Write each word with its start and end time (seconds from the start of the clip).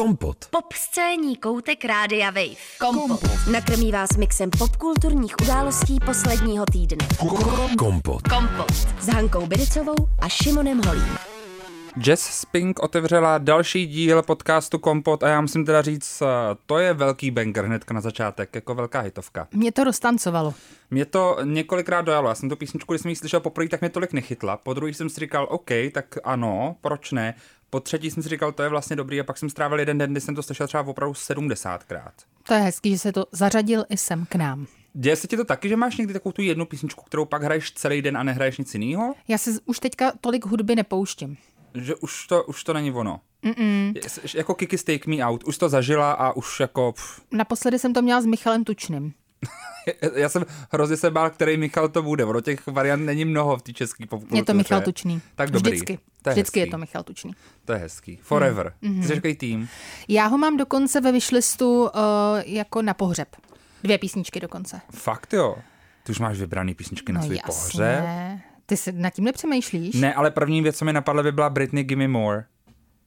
Kompot. 0.00 0.36
Pop 0.50 0.72
scéní 0.72 1.36
koutek 1.36 1.84
Rádia 1.84 2.26
Wave. 2.26 2.56
Kompot. 2.78 3.20
Nakrmí 3.52 3.92
vás 3.92 4.16
mixem 4.16 4.50
popkulturních 4.58 5.34
událostí 5.42 5.98
posledního 6.06 6.64
týdne. 6.72 7.08
Kompot. 7.78 8.22
Kompot. 8.28 8.72
S 9.00 9.08
Hankou 9.08 9.46
Bidicovou 9.46 9.94
a 10.18 10.28
Šimonem 10.28 10.80
Holím. 10.86 11.18
Jazz 11.98 12.20
Spink 12.20 12.82
otevřela 12.82 13.38
další 13.38 13.86
díl 13.86 14.22
podcastu 14.22 14.78
Kompot 14.78 15.22
a 15.22 15.28
já 15.28 15.40
musím 15.40 15.64
teda 15.64 15.82
říct, 15.82 16.22
eh, 16.22 16.26
to 16.66 16.78
je 16.78 16.94
velký 16.94 17.30
banger 17.30 17.64
hnedka 17.64 17.94
na 17.94 18.00
začátek, 18.00 18.54
jako 18.54 18.74
velká 18.74 19.00
hitovka. 19.00 19.48
Mě 19.54 19.72
to 19.72 19.84
roztancovalo. 19.84 20.54
Mě 20.90 21.04
to 21.04 21.36
několikrát 21.44 22.02
dojalo, 22.02 22.28
já 22.28 22.34
jsem 22.34 22.48
tu 22.48 22.56
písničku, 22.56 22.92
když 22.92 23.02
jsem 23.02 23.08
ji 23.08 23.16
slyšel 23.16 23.40
poprvé, 23.40 23.68
tak 23.68 23.80
mě 23.80 23.90
tolik 23.90 24.12
nechytla, 24.12 24.56
po 24.56 24.74
druhý 24.74 24.94
jsem 24.94 25.08
si 25.08 25.20
říkal, 25.20 25.46
OK, 25.50 25.70
tak 25.92 26.18
ano, 26.24 26.76
proč 26.80 27.12
ne, 27.12 27.34
po 27.70 27.80
třetí 27.80 28.10
jsem 28.10 28.22
si 28.22 28.28
říkal, 28.28 28.52
to 28.52 28.62
je 28.62 28.68
vlastně 28.68 28.96
dobrý 28.96 29.20
a 29.20 29.24
pak 29.24 29.38
jsem 29.38 29.50
strávil 29.50 29.78
jeden 29.78 29.98
den, 29.98 30.10
kdy 30.12 30.20
jsem 30.20 30.34
to 30.34 30.42
slyšel 30.42 30.66
třeba 30.66 30.86
opravdu 30.86 31.12
70krát. 31.12 32.12
To 32.42 32.54
je 32.54 32.60
hezký, 32.60 32.90
že 32.90 32.98
se 32.98 33.12
to 33.12 33.26
zařadil 33.32 33.84
i 33.88 33.96
sem 33.96 34.26
k 34.28 34.34
nám. 34.34 34.66
Děje 34.94 35.16
se 35.16 35.26
ti 35.26 35.36
to 35.36 35.44
taky, 35.44 35.68
že 35.68 35.76
máš 35.76 35.96
někdy 35.96 36.12
takovou 36.12 36.32
tu 36.32 36.42
jednu 36.42 36.66
písničku, 36.66 37.04
kterou 37.04 37.24
pak 37.24 37.42
hraješ 37.42 37.72
celý 37.72 38.02
den 38.02 38.16
a 38.16 38.22
nehraješ 38.22 38.58
nic 38.58 38.74
jiného? 38.74 39.14
Já 39.28 39.38
si 39.38 39.50
už 39.64 39.78
teďka 39.78 40.12
tolik 40.20 40.46
hudby 40.46 40.76
nepouštím. 40.76 41.36
Že 41.74 41.94
už 41.94 42.26
to, 42.26 42.44
už 42.44 42.64
to 42.64 42.72
není 42.72 42.92
ono. 42.92 43.20
Mm-mm. 43.44 43.92
Jako 44.34 44.54
Kiki 44.54 44.78
Take 44.78 45.10
Me 45.10 45.16
Out, 45.24 45.44
už 45.44 45.58
to 45.58 45.68
zažila 45.68 46.12
a 46.12 46.32
už 46.32 46.60
jako... 46.60 46.92
Pff. 46.92 47.20
Naposledy 47.30 47.78
jsem 47.78 47.92
to 47.92 48.02
měla 48.02 48.20
s 48.20 48.26
Michalem 48.26 48.64
Tučným. 48.64 49.12
Já 50.14 50.28
jsem 50.28 50.46
hrozně 50.72 50.96
se 50.96 51.10
bál, 51.10 51.30
který 51.30 51.56
Michal 51.56 51.88
to 51.88 52.02
bude. 52.02 52.24
Ono 52.24 52.40
těch 52.40 52.66
variant 52.66 53.04
není 53.04 53.24
mnoho 53.24 53.56
v 53.56 53.62
té 53.62 53.72
české 53.72 54.06
popkultuře. 54.06 54.40
Je 54.40 54.44
to 54.44 54.54
Michal 54.54 54.80
Tučný. 54.80 55.22
Tak 55.34 55.50
dobrý. 55.50 55.70
Vždycky. 55.72 55.98
To 56.22 56.30
je 56.30 56.32
Vždycky 56.34 56.60
hezký. 56.60 56.68
je 56.68 56.70
to 56.70 56.78
Michal 56.78 57.02
Tučný. 57.02 57.32
To 57.64 57.72
je 57.72 57.78
hezký. 57.78 58.18
Forever. 58.22 58.72
Mm. 58.82 59.00
Ty 59.00 59.06
jsi 59.06 59.14
takový 59.14 59.36
tým. 59.36 59.68
Já 60.08 60.26
ho 60.26 60.38
mám 60.38 60.56
dokonce 60.56 61.00
ve 61.00 61.12
vyšlistu 61.12 61.82
uh, 61.82 61.90
jako 62.44 62.82
na 62.82 62.94
pohřeb. 62.94 63.28
Dvě 63.82 63.98
písničky 63.98 64.40
dokonce. 64.40 64.80
Fakt 64.94 65.32
jo. 65.32 65.56
Ty 66.02 66.12
už 66.12 66.18
máš 66.18 66.38
vybraný 66.38 66.74
písničky 66.74 67.12
na 67.12 67.20
no 67.20 67.26
svůj 67.26 67.36
jasně. 67.36 67.46
pohřeb. 67.46 68.04
Ty 68.66 68.76
se 68.76 68.92
nad 68.92 69.10
tím 69.10 69.24
nepřemýšlíš? 69.24 69.94
Ne, 69.94 70.14
ale 70.14 70.30
první 70.30 70.62
věc, 70.62 70.78
co 70.78 70.84
mi 70.84 70.92
napadla, 70.92 71.22
by 71.22 71.32
byla 71.32 71.50
Britney 71.50 71.84
Gimme 71.84 72.08
More. 72.08 72.44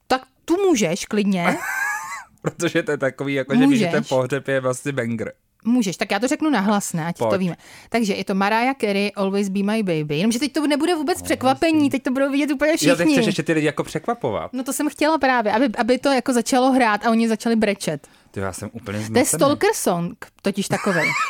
Tak 0.08 0.22
tu 0.45 0.58
můžeš 0.58 1.06
klidně. 1.06 1.58
Protože 2.42 2.84
to 2.84 2.92
je 2.92 2.98
takový, 2.98 3.34
jako 3.34 3.56
že 3.56 3.59
víš, 3.59 3.80
že 3.80 3.86
Můžeš. 3.86 3.92
ten 3.92 4.04
pohřeb 4.04 4.48
je 4.48 4.59
vlastně 4.59 4.92
banger. 4.92 5.34
Můžeš, 5.66 5.97
tak 5.97 6.11
já 6.11 6.19
to 6.19 6.28
řeknu 6.28 6.50
nahlas, 6.50 6.94
ne, 6.94 7.06
ať 7.06 7.17
Pojď. 7.17 7.30
to 7.31 7.38
víme. 7.38 7.56
Takže 7.89 8.14
je 8.14 8.25
to 8.25 8.36
Mariah 8.36 8.75
Carey, 8.81 9.11
Always 9.16 9.50
Be 9.50 9.59
My 9.64 9.83
Baby. 9.83 10.17
Jenomže 10.17 10.39
teď 10.39 10.53
to 10.53 10.67
nebude 10.67 10.95
vůbec 10.95 11.22
překvapení, 11.22 11.89
teď 11.89 12.03
to 12.03 12.11
budou 12.11 12.31
vidět 12.31 12.52
úplně 12.52 12.72
Já 12.72 12.78
všichni. 12.95 13.14
chceš 13.14 13.25
ještě 13.25 13.44
ty 13.44 13.53
lidi 13.53 13.66
jako 13.67 13.83
překvapovat. 13.83 14.53
No 14.53 14.64
to 14.64 14.73
jsem 14.73 14.89
chtěla 14.89 15.17
právě, 15.17 15.52
aby, 15.53 15.70
aby 15.78 15.97
to 15.97 16.09
jako 16.11 16.33
začalo 16.33 16.72
hrát 16.72 17.05
a 17.05 17.09
oni 17.09 17.28
začali 17.28 17.55
brečet. 17.55 18.08
Ty 18.31 18.39
já 18.39 18.53
jsem 18.53 18.70
úplně 18.73 18.97
To 18.97 19.02
je 19.02 19.05
zmatený. 19.08 19.25
stalker 19.25 19.70
song, 19.73 20.25
totiž 20.42 20.67
takovej. 20.67 21.09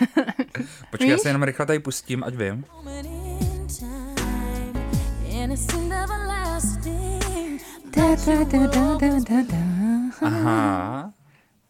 Počkej, 0.90 1.08
já 1.08 1.14
Víš? 1.16 1.22
se 1.22 1.28
jenom 1.28 1.42
rychle 1.42 1.66
tady 1.66 1.78
pustím, 1.78 2.24
ať 2.24 2.34
vím. 2.34 2.64
Aha. 10.22 11.12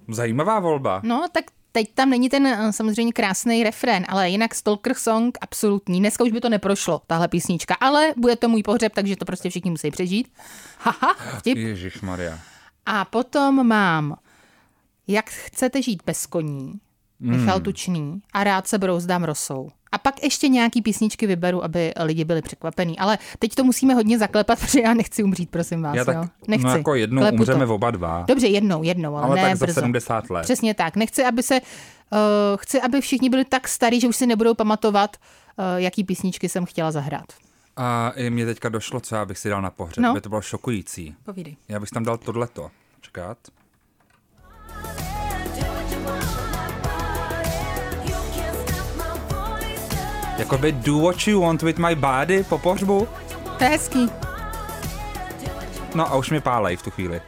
Zajímavá 0.09 0.61
volba. 0.61 1.01
No, 1.05 1.27
tak 1.33 1.45
teď 1.73 1.95
tam 1.95 2.11
není 2.11 2.29
ten 2.29 2.47
eh, 2.47 2.73
samozřejmě 2.73 3.13
krásný 3.13 3.65
refrén, 3.65 4.05
ale 4.09 4.31
jinak 4.31 4.55
Stalker 4.55 4.95
Song 4.95 5.39
absolutní. 5.41 6.01
Dneska 6.01 6.25
už 6.25 6.33
by 6.33 6.41
to 6.41 6.49
neprošlo, 6.49 7.03
tahle 7.07 7.29
písnička, 7.29 7.75
ale 7.81 8.15
bude 8.17 8.37
to 8.37 8.49
můj 8.49 8.63
pohřeb, 8.63 8.93
takže 8.95 9.17
to 9.17 9.25
prostě 9.25 9.51
všichni 9.51 9.71
musí 9.71 9.91
přežít. 9.91 10.33
Haha, 10.79 11.15
vtip. 11.39 11.59
Ježíš 11.59 12.01
Maria. 12.01 12.39
A 12.87 13.05
potom 13.05 13.67
mám 13.67 14.17
Jak 15.09 15.31
chcete 15.31 15.83
žít 15.83 16.03
bez 16.07 16.27
koní, 16.27 16.73
Michal 17.21 17.61
Tučný 17.61 18.23
a 18.33 18.45
rád 18.45 18.69
se 18.69 18.79
brouzdám 18.79 19.25
rosou. 19.25 19.71
A 19.93 19.99
pak 19.99 20.23
ještě 20.23 20.49
nějaký 20.49 20.83
písničky 20.83 21.27
vyberu, 21.27 21.65
aby 21.65 21.93
lidi 22.01 22.25
byli 22.25 22.43
překvapení. 22.43 22.99
Ale 22.99 23.19
teď 23.39 23.55
to 23.55 23.65
musíme 23.65 23.95
hodně 23.95 24.19
zaklepat, 24.19 24.59
protože 24.61 24.81
já 24.81 24.95
nechci 24.95 25.23
umřít, 25.23 25.51
prosím 25.51 25.83
vás. 25.83 25.97
Já 25.97 26.05
tak, 26.05 26.17
jo? 26.17 26.25
Nechci. 26.49 26.67
no 26.67 26.77
jako 26.77 26.95
jednou 26.95 27.23
Klepu 27.23 27.37
umřeme 27.37 27.67
to. 27.67 27.75
oba 27.75 27.91
dva. 27.91 28.25
Dobře, 28.29 28.47
jednou, 28.47 28.83
jednou, 28.83 29.17
ale, 29.17 29.25
Ale 29.25 29.37
ne 29.37 29.43
tak 29.43 29.57
za 29.57 29.67
brzo. 29.67 29.81
70 29.81 30.31
let. 30.31 30.43
Přesně 30.43 30.75
tak. 30.75 30.97
Nechci, 30.97 31.25
aby 31.25 31.43
se, 31.43 31.61
uh, 31.61 32.19
chci, 32.57 32.81
aby 32.81 33.01
všichni 33.01 33.31
byli 33.31 33.45
tak 33.45 33.69
starí, 33.69 34.01
že 34.01 34.09
už 34.09 34.17
si 34.17 34.27
nebudou 34.27 34.55
pamatovat, 34.55 35.17
uh, 35.17 35.65
jaký 35.77 36.05
písničky 36.05 36.49
jsem 36.49 36.65
chtěla 36.67 36.91
zahrát. 36.93 37.33
A 37.77 38.13
i 38.17 38.31
mě 38.31 38.47
teďka 38.47 38.69
došlo, 38.69 39.01
co 39.01 39.15
já 39.15 39.25
bych 39.25 39.39
si 39.39 39.49
dal 39.49 39.63
na 39.63 39.71
pohřeb. 39.71 40.03
No. 40.03 40.15
By 40.15 40.21
to 40.21 40.29
bylo 40.29 40.43
šokující. 40.43 41.15
Povídej. 41.25 41.57
Já 41.69 41.81
bych 41.81 41.91
tam 41.91 42.05
dal 42.05 42.19
tohleto. 42.19 42.71
Čekat. 43.01 43.39
Jakoby 50.41 50.73
do 50.73 50.99
what 50.99 51.27
you 51.27 51.41
want 51.41 51.63
with 51.63 51.79
my 51.79 51.95
body 51.95 52.45
po 52.45 52.59
pohřbu. 52.59 53.09
To 53.59 53.65
je 53.65 53.71
hezký. 53.71 54.11
No 55.95 56.07
a 56.07 56.17
už 56.17 56.31
mi 56.31 56.41
pálej 56.41 56.77
v 56.77 56.83
tu 56.83 56.91
chvíli. 56.91 57.21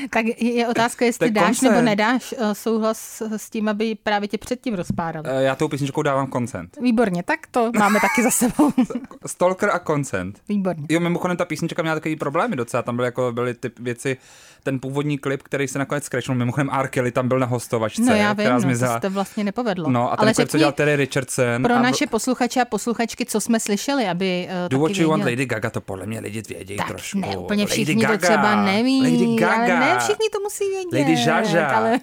Tak 0.10 0.26
je 0.42 0.68
otázka, 0.68 1.04
jestli 1.04 1.26
je 1.26 1.30
dáš 1.30 1.46
koncert. 1.46 1.70
nebo 1.70 1.82
nedáš 1.84 2.32
uh, 2.38 2.52
souhlas 2.52 3.22
s 3.36 3.50
tím, 3.50 3.68
aby 3.68 3.94
právě 4.02 4.28
tě 4.28 4.38
předtím 4.38 4.74
rozpárali. 4.74 5.26
Eh, 5.30 5.42
Já 5.42 5.54
tou 5.54 5.68
písničkou 5.68 6.02
dávám 6.02 6.30
consent. 6.32 6.76
Výborně, 6.80 7.22
tak 7.22 7.40
to 7.50 7.70
máme 7.78 8.00
taky 8.00 8.22
za 8.22 8.30
sebou. 8.30 8.70
Stalker 9.26 9.70
a 9.70 9.78
consent. 9.78 10.40
Výborně. 10.48 10.86
Jo, 10.90 11.00
mimochodem 11.00 11.36
ta 11.36 11.44
písnička 11.44 11.82
měla 11.82 11.94
takový 11.96 12.16
problémy 12.16 12.56
docela, 12.56 12.82
tam 12.82 12.96
byly, 12.96 13.08
jako, 13.08 13.32
byly 13.32 13.54
ty 13.54 13.70
věci, 13.80 14.16
ten 14.62 14.78
původní 14.80 15.18
klip, 15.18 15.42
který 15.42 15.68
se 15.68 15.78
nakonec 15.78 16.04
scratchnul, 16.04 16.36
mimochodem 16.38 16.70
R. 16.72 16.88
Kelly 16.88 17.12
tam 17.12 17.28
byl 17.28 17.38
na 17.38 17.46
hostovačce, 17.46 18.02
No 18.02 18.14
já 18.14 18.32
vím, 18.32 18.34
která 18.36 18.54
no, 18.54 18.60
to 18.60 18.62
zmizela. 18.62 19.00
to 19.00 19.10
vlastně 19.10 19.44
nepovedlo. 19.44 19.90
No 19.90 20.12
a 20.12 20.16
ten 20.16 20.22
Ale 20.24 20.34
klip, 20.34 20.36
co 20.36 20.42
řekni 20.50 20.58
dělal 20.58 20.72
Terry 20.72 20.96
Richardson. 20.96 21.62
pro 21.62 21.74
a 21.74 21.82
naše 21.82 22.06
posluchače 22.06 22.60
a 22.60 22.64
posluchačky, 22.64 23.24
co 23.26 23.40
jsme 23.40 23.60
slyšeli, 23.60 24.06
aby 24.08 24.48
uh, 24.48 24.68
Do 24.68 24.78
taky 24.78 24.82
What 24.82 24.96
You 24.98 25.10
Want. 25.10 25.24
Lady 25.24 25.46
Gaga, 25.46 25.70
to 25.70 25.80
podle 25.80 26.06
mě 26.06 26.20
lidi 26.20 26.42
vědějí 26.48 26.76
tak 26.78 26.88
trošku. 26.88 27.18
ne, 27.18 27.36
úplně 27.36 27.62
Lady 27.62 27.72
všichni 27.72 28.02
Gaga, 28.02 28.16
to 28.18 28.26
třeba 28.26 28.64
neví, 28.64 29.02
Lady 29.02 29.36
Gaga. 29.40 29.85
Ne 29.94 29.98
všichni 29.98 30.28
to 30.32 30.40
musí 30.40 30.64
vědět. 30.70 30.98
Lady 30.98 31.16
Žaža. 31.16 31.66
Ale 31.68 31.98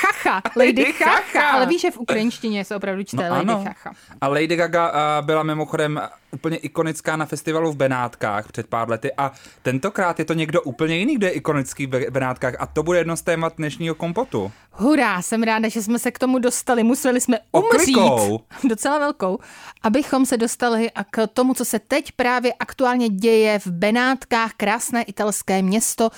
chacha, 0.00 0.42
Lady 0.56 0.92
chacha. 0.92 1.10
Chacha. 1.20 1.48
Ale 1.50 1.66
víš, 1.66 1.80
že 1.80 1.90
v 1.90 1.98
ukrajinštině 1.98 2.64
se 2.64 2.76
opravdu 2.76 3.02
čte 3.04 3.16
No 3.16 3.22
Lady 3.34 3.50
ano. 3.50 3.64
chacha. 3.64 3.92
A 4.20 4.28
Lady 4.28 4.56
Gaga 4.56 4.92
byla 5.22 5.42
mimochodem 5.42 6.00
úplně 6.32 6.56
ikonická 6.56 7.16
na 7.16 7.26
festivalu 7.26 7.72
v 7.72 7.76
Benátkách 7.76 8.52
před 8.52 8.66
pár 8.66 8.90
lety 8.90 9.12
a 9.16 9.32
tentokrát 9.62 10.18
je 10.18 10.24
to 10.24 10.34
někdo 10.34 10.62
úplně 10.62 10.96
jiný, 10.96 11.14
kdo 11.14 11.26
je 11.26 11.32
ikonický 11.32 11.86
v 11.86 11.90
Be- 11.90 12.10
Benátkách 12.10 12.54
a 12.58 12.66
to 12.66 12.82
bude 12.82 12.98
jedno 12.98 13.16
z 13.16 13.22
témat 13.22 13.52
dnešního 13.56 13.94
kompotu. 13.94 14.52
Hurá, 14.70 15.22
jsem 15.22 15.42
ráda, 15.42 15.68
že 15.68 15.82
jsme 15.82 15.98
se 15.98 16.10
k 16.10 16.18
tomu 16.18 16.38
dostali. 16.38 16.82
Museli 16.82 17.20
jsme 17.20 17.38
umřít. 17.52 17.96
Oklikou. 17.96 18.40
Docela 18.68 18.98
velkou. 18.98 19.38
Abychom 19.82 20.26
se 20.26 20.36
dostali 20.36 20.90
a 20.90 21.04
k 21.04 21.26
tomu, 21.26 21.54
co 21.54 21.64
se 21.64 21.78
teď 21.78 22.12
právě 22.12 22.52
aktuálně 22.52 23.08
děje 23.08 23.58
v 23.58 23.66
Benátkách, 23.66 24.52
krásné 24.56 25.02
italské 25.02 25.62
město, 25.62 26.10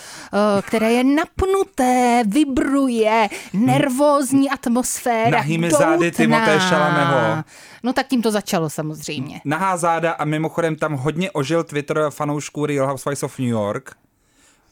které 0.63 0.93
je 0.93 1.05
napnuté, 1.05 2.23
vibruje, 2.27 3.29
nervózní 3.53 4.51
atmosféra. 4.51 5.31
Nahými 5.31 5.71
zády 5.71 6.11
doutná. 6.11 6.11
Timothée 6.11 6.59
Chalametho. 6.59 7.45
No 7.83 7.93
tak 7.93 8.07
tím 8.07 8.23
to 8.23 8.31
začalo 8.31 8.71
samozřejmě. 8.71 9.41
Nahá 9.45 9.77
záda 9.77 10.13
a 10.13 10.25
mimochodem 10.25 10.77
tam 10.77 10.93
hodně 10.93 11.31
ožil 11.31 11.65
Twitter 11.65 12.07
fanoušků 12.11 12.67
Real 12.67 12.87
Housewives 12.87 13.23
of 13.23 13.39
New 13.39 13.49
York, 13.49 13.97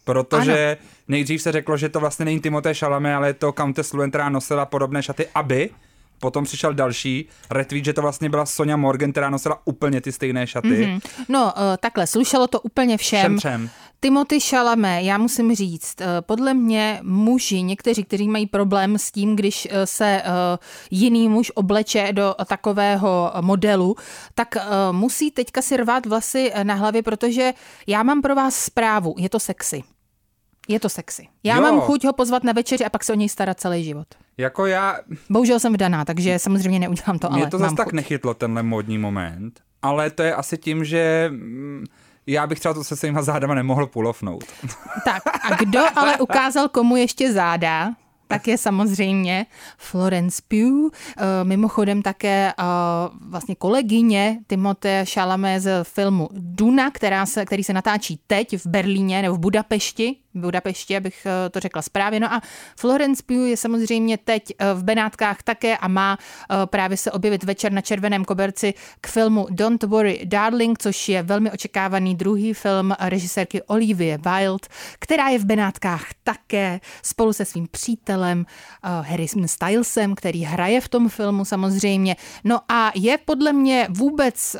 protože 0.05 0.77
ano. 0.81 0.89
nejdřív 1.09 1.43
se 1.43 1.53
řeklo, 1.53 1.77
že 1.77 1.89
to 1.89 2.01
vlastně 2.01 2.25
není 2.25 2.41
Timothée 2.41 2.75
Chalamet, 2.75 3.16
ale 3.16 3.28
je 3.28 3.34
to 3.34 3.53
Countess 3.53 3.93
Luan, 3.93 4.11
která 4.11 4.28
nosila 4.28 4.66
podobné 4.66 5.03
šaty, 5.03 5.27
aby 5.34 5.71
Potom 6.19 6.45
přišel 6.45 6.75
další 6.75 7.28
retweet, 7.51 7.84
že 7.84 7.93
to 7.93 8.03
vlastně 8.03 8.28
byla 8.28 8.47
Sonja 8.47 8.77
Morgan, 8.77 9.12
která 9.12 9.31
nosila 9.31 9.59
úplně 9.65 10.01
ty 10.01 10.12
stejné 10.12 10.47
šaty. 10.47 10.69
Mm-hmm. 10.69 11.01
No, 11.28 11.53
eh, 11.56 11.77
takhle, 11.77 12.06
slušelo 12.06 12.47
to 12.47 12.61
úplně 12.61 12.97
všem. 12.97 13.21
Všem 13.21 13.37
třem. 13.37 13.71
Timothy 14.04 14.41
Chalamet, 14.41 15.04
já 15.04 15.19
musím 15.19 15.54
říct, 15.54 16.00
eh, 16.00 16.06
podle 16.21 16.54
mě 16.54 17.01
muži, 17.03 17.62
někteří, 17.62 18.04
kteří 18.04 18.28
mají 18.28 18.47
problém 18.47 18.98
s 18.98 19.10
tím, 19.10 19.36
když 19.36 19.68
eh, 19.71 19.86
se 19.86 20.22
eh, 20.24 20.59
jiný 20.91 21.28
muž 21.28 21.53
obleče 21.54 22.09
do 22.12 22.34
takového 22.47 23.33
modelu, 23.41 23.97
tak 24.34 24.48
musí 24.92 25.30
teďka 25.30 25.62
si 25.62 25.77
rvát 25.77 26.06
vlasy 26.06 26.53
na 26.62 26.74
hlavě, 26.74 27.03
protože 27.03 27.53
já 27.86 28.03
mám 28.03 28.22
pro 28.22 28.34
vás 28.34 28.56
zprávu, 28.56 29.15
je 29.18 29.28
to 29.28 29.41
sexy. 29.41 29.83
Je 30.68 30.80
to 30.80 30.89
sexy. 30.89 31.28
Já 31.45 31.56
Jo. 31.56 31.62
mám 31.62 31.80
chuť 31.80 32.04
ho 32.04 32.12
pozvat 32.12 32.45
na 32.45 32.53
večeři 32.53 32.84
a 32.84 32.91
pak 32.91 33.04
se 33.04 33.12
o 33.12 33.16
něj 33.16 33.28
starat 33.28 33.60
celý 33.60 33.84
život. 33.84 34.06
Jako 34.39 34.66
já, 34.66 34.98
Bohužel 35.30 35.60
jsem 35.60 35.72
vdaná, 35.72 36.04
takže 36.04 36.39
samozřejmě 36.39 36.78
neudělám 36.78 37.18
to, 37.18 37.28
mě 37.30 37.42
ale 37.42 37.51
to 37.51 37.59
mám 37.59 37.65
zase 37.65 37.77
tak 37.77 37.84
chuť. 37.86 37.92
nechytlo, 37.95 38.34
tenhle 38.34 38.62
módní 38.62 38.98
moment, 38.98 39.60
ale 39.83 40.10
to 40.10 40.22
je 40.22 40.34
asi 40.34 40.59
tím, 40.59 40.84
že 40.84 41.28
mm, 41.33 41.84
já 42.26 42.47
bych 42.47 42.60
třeba 42.60 42.74
to 42.74 42.84
se 42.84 42.97
svýma 42.97 43.22
zádama 43.22 43.54
nemohl 43.54 43.86
pulofnout. 43.86 44.44
Tak 45.04 45.22
a 45.50 45.54
kdo 45.54 45.80
ale 45.97 46.18
ukázal 46.18 46.68
komu 46.68 46.97
ještě 46.97 47.32
záda, 47.32 47.91
tak 48.26 48.48
je 48.48 48.59
samozřejmě 48.59 49.47
Florence 49.78 50.42
Pugh, 50.48 50.92
eh, 51.16 51.44
mimochodem 51.44 52.03
také 52.03 52.53
eh, 52.59 52.65
vlastně 53.21 53.54
kolegyně 53.54 54.38
Timothée 54.47 55.06
Chalamet 55.06 55.62
z 55.62 55.84
filmu 55.84 56.28
Duna, 56.32 56.91
která 56.91 57.26
se, 57.26 57.44
který 57.44 57.65
se 57.65 57.72
natáčí 57.72 58.21
teď 58.27 58.56
v 58.59 58.66
Berlíně 58.66 59.22
nebo 59.22 59.34
v 59.34 59.38
Budapešti, 59.38 60.16
Budapešti, 60.34 60.97
abych 60.97 61.27
eh, 61.27 61.51
to 61.51 61.60
řekla 61.60 61.83
správně. 61.83 62.21
No 62.21 62.33
a 62.33 62.42
Florence 62.78 63.22
Pugh 63.27 63.48
je 63.48 63.57
samozřejmě 63.57 64.19
teď 64.19 64.42
v 64.75 64.84
Benátkách 64.84 65.42
také 65.42 65.77
a 65.77 65.89
má 65.89 66.19
právě 66.65 66.97
se 66.97 67.13
objevit 67.13 67.45
večer 67.45 67.72
na 67.72 67.81
červeném 67.81 68.25
koberci 68.25 68.75
k 69.01 69.07
filmu 69.07 69.47
Don't 69.51 69.83
Worry 69.83 70.21
Darling, 70.25 70.78
což 70.78 71.09
je 71.09 71.22
velmi 71.22 71.51
očekávaný 71.51 72.15
druhý 72.15 72.54
film 72.54 72.95
režisérky 73.01 73.63
Olivie 73.63 74.19
Wilde, 74.19 74.69
která 74.98 75.28
je 75.28 75.39
v 75.39 75.45
Benátkách 75.45 76.04
také 76.25 76.80
spolu 77.03 77.33
se 77.33 77.45
svým 77.45 77.69
přítelem 77.71 78.47
Harrison 78.83 79.48
Stylesem, 79.48 80.15
který 80.15 80.42
hraje 80.42 80.80
v 80.80 80.89
tom 80.89 81.09
filmu 81.09 81.45
samozřejmě. 81.45 82.16
No 82.45 82.60
a 82.69 82.92
je 82.95 83.19
podle 83.19 83.53
mě 83.53 83.87
vůbec 83.91 84.57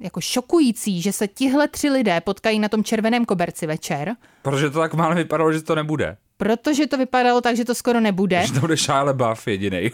jako 0.00 0.20
šokující, 0.20 1.02
že 1.02 1.12
se 1.12 1.28
tihle 1.28 1.68
tři 1.68 1.90
lidé 1.90 2.20
potkají 2.20 2.58
na 2.58 2.68
tom 2.68 2.84
červeném 2.84 3.24
koberci 3.24 3.66
večer. 3.66 4.16
Protože 4.42 4.70
to 4.70 4.78
tak 4.78 4.94
málo 4.94 5.14
vypadalo, 5.14 5.52
že 5.52 5.62
to 5.62 5.74
nebude. 5.74 6.16
Protože 6.36 6.86
to 6.86 6.96
vypadalo 6.96 7.40
tak, 7.40 7.56
že 7.56 7.64
to 7.64 7.74
skoro 7.74 8.00
nebude. 8.00 8.46
Že 8.46 8.52
to 8.52 8.60
bude 8.60 8.76
Shia 8.76 9.02
LaBeouf 9.02 9.48
jedinej. 9.48 9.90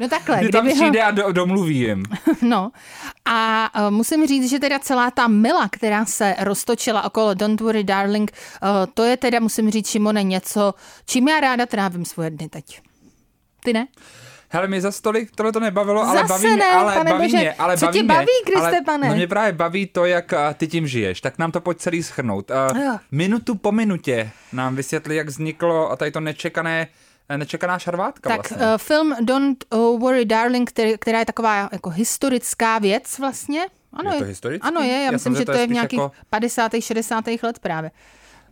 No 0.00 0.08
takhle. 0.08 0.38
Kdy 0.40 0.48
tam 0.48 0.68
přijde 0.68 1.02
ho... 1.02 1.08
a 1.08 1.10
do, 1.10 1.32
domluví 1.32 1.78
jim. 1.78 2.02
No 2.42 2.70
a 3.24 3.70
uh, 3.80 3.90
musím 3.90 4.26
říct, 4.26 4.50
že 4.50 4.58
teda 4.58 4.78
celá 4.78 5.10
ta 5.10 5.28
mila, 5.28 5.68
která 5.68 6.04
se 6.04 6.34
roztočila 6.38 7.04
okolo 7.04 7.34
Don't 7.34 7.60
Worry 7.60 7.84
Darling, 7.84 8.32
uh, 8.62 8.68
to 8.94 9.04
je 9.04 9.16
teda, 9.16 9.40
musím 9.40 9.70
říct, 9.70 9.88
Šimone, 9.88 10.22
něco, 10.22 10.74
čím 11.06 11.28
já 11.28 11.40
ráda 11.40 11.66
trávím 11.66 12.04
svoje 12.04 12.30
dny 12.30 12.48
teď. 12.48 12.80
Ty 13.64 13.72
ne? 13.72 13.86
Hele, 14.52 14.68
mě 14.68 14.80
za 14.80 14.92
stolik 14.92 15.30
tohle 15.36 15.52
to 15.52 15.60
nebavilo, 15.60 16.02
ale 16.02 16.14
Zase 16.18 16.28
baví 16.28 16.46
mě, 16.46 16.56
ne, 16.56 16.66
ale 16.66 16.94
pane 16.94 17.10
baví 17.10 17.24
bože. 17.24 17.36
mě, 17.36 17.52
ale 17.52 17.76
Co 17.78 17.86
baví 17.86 17.98
tě 17.98 18.02
mě, 18.02 18.14
baví, 18.14 18.26
Kriste, 18.46 18.60
ale, 18.68 18.80
pane? 18.86 19.08
No 19.08 19.14
mě 19.14 19.26
právě 19.28 19.52
baví 19.52 19.86
to, 19.86 20.04
jak 20.04 20.32
a, 20.32 20.52
ty 20.54 20.68
tím 20.68 20.86
žiješ, 20.86 21.20
tak 21.20 21.38
nám 21.38 21.52
to 21.52 21.60
pojď 21.60 21.78
celý 21.78 22.02
schrnout. 22.02 22.50
Uh, 22.50 22.96
minutu 23.10 23.54
po 23.54 23.72
minutě 23.72 24.30
nám 24.52 24.76
vysvětli, 24.76 25.16
jak 25.16 25.26
vzniklo 25.28 25.90
a 25.90 25.96
tady 25.96 26.10
to 26.10 26.20
nečekané 26.20 26.86
nečekaná 27.36 27.78
šarvátka 27.78 28.28
Tak 28.30 28.50
vlastně. 28.50 28.66
uh, 28.66 28.78
film 28.78 29.16
Don't 29.20 29.64
Worry 29.72 30.24
Darling, 30.24 30.68
který, 30.70 30.98
která 30.98 31.18
je 31.18 31.24
taková 31.24 31.68
jako 31.72 31.90
historická 31.90 32.78
věc 32.78 33.18
vlastně. 33.18 33.60
Ano, 33.92 34.12
Je 34.12 34.18
to 34.18 34.24
historický? 34.24 34.68
Ano 34.68 34.80
je, 34.80 34.92
já, 34.92 35.00
Já 35.00 35.10
myslím, 35.10 35.34
že 35.36 35.44
to 35.44 35.52
je 35.52 35.58
v 35.58 35.60
spíš 35.64 35.74
nějakých 35.74 35.98
jako- 35.98 36.12
50. 36.30 36.72
60. 36.80 37.24
let 37.42 37.58
právě. 37.58 37.90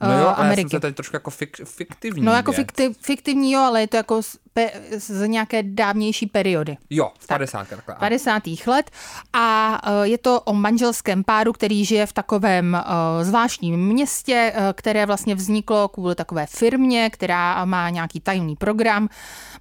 No 0.02 0.12
jo, 0.12 0.14
uh, 0.18 0.20
ale 0.20 0.28
já 0.30 0.34
jsem 0.34 0.44
Ameriky. 0.44 0.70
se 0.70 0.80
tady 0.80 0.94
trošku 0.94 1.16
jako 1.16 1.30
fik, 1.30 1.56
fiktivní 1.64 2.22
No 2.24 2.32
jako 2.32 2.52
fiktiv, 2.52 2.96
fiktivní, 3.00 3.52
jo, 3.52 3.60
ale 3.60 3.80
je 3.80 3.88
to 3.88 3.96
jako 3.96 4.20
pe, 4.58 4.70
z 4.98 5.28
nějaké 5.28 5.62
dávnější 5.62 6.26
periody. 6.26 6.76
Jo, 6.90 7.10
v 7.18 7.26
50. 7.26 7.68
takhle. 7.68 7.94
50. 7.98 8.42
let 8.66 8.90
a 9.32 9.78
eh, 9.84 10.08
je 10.08 10.18
to 10.18 10.40
o 10.40 10.54
manželském 10.54 11.24
páru, 11.24 11.52
který 11.52 11.84
žije 11.84 12.06
v 12.06 12.12
takovém 12.12 12.74
eh, 12.74 13.24
zvláštním 13.24 13.80
městě, 13.80 14.52
eh, 14.54 14.72
které 14.72 15.06
vlastně 15.06 15.34
vzniklo 15.34 15.88
kvůli 15.88 16.14
takové 16.14 16.46
firmě, 16.46 17.10
která 17.10 17.64
má 17.64 17.90
nějaký 17.90 18.20
tajný 18.20 18.56
program. 18.56 19.08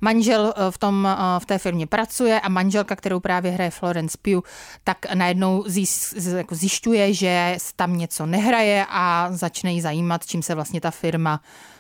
Manžel 0.02 0.54
v, 0.70 0.78
tom, 0.78 1.18
v 1.40 1.46
té 1.46 1.58
firmě 1.58 1.88
pracuje 1.88 2.40
a 2.40 2.50
manželka, 2.50 2.96
kterou 2.96 3.20
právě 3.20 3.52
hraje 3.52 3.72
Florence 3.72 4.18
Pugh, 4.22 4.44
tak 4.84 5.14
najednou 5.14 5.64
jako 6.38 6.56
zjišťuje, 6.56 7.14
že 7.14 7.58
tam 7.76 7.98
něco 7.98 8.26
nehraje 8.26 8.86
a 8.90 9.28
začne 9.32 9.74
jí 9.74 9.82
zajímat, 9.82 10.26
čím 10.26 10.44
se 10.44 10.56
vlastně 10.56 10.82
ta 10.82 10.92
firma 10.92 11.34
uh, 11.34 11.77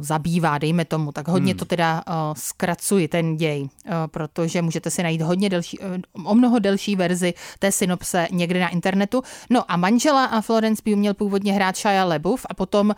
zabývá, 0.00 0.58
dejme 0.58 0.84
tomu. 0.84 1.12
Tak 1.12 1.28
hodně 1.28 1.52
hmm. 1.52 1.58
to 1.58 1.64
teda 1.64 2.02
uh, 2.08 2.14
zkracuji, 2.36 3.08
ten 3.08 3.36
děj, 3.36 3.62
uh, 3.62 3.68
protože 4.06 4.62
můžete 4.62 4.90
si 4.90 5.02
najít 5.02 5.22
hodně 5.22 5.50
delší, 5.50 5.78
o 6.24 6.34
mnoho 6.34 6.58
delší 6.58 6.96
verzi 6.96 7.34
té 7.58 7.72
synopse 7.72 8.28
někde 8.30 8.60
na 8.60 8.68
internetu. 8.68 9.22
No 9.50 9.72
a 9.72 9.76
manžela 9.76 10.24
a 10.24 10.40
Florence 10.40 10.82
Pugh 10.82 10.94
měl 10.94 11.14
původně 11.14 11.52
hrát 11.52 11.76
Shia 11.76 12.04
LaBeouf 12.04 12.46
a 12.50 12.54
potom 12.54 12.94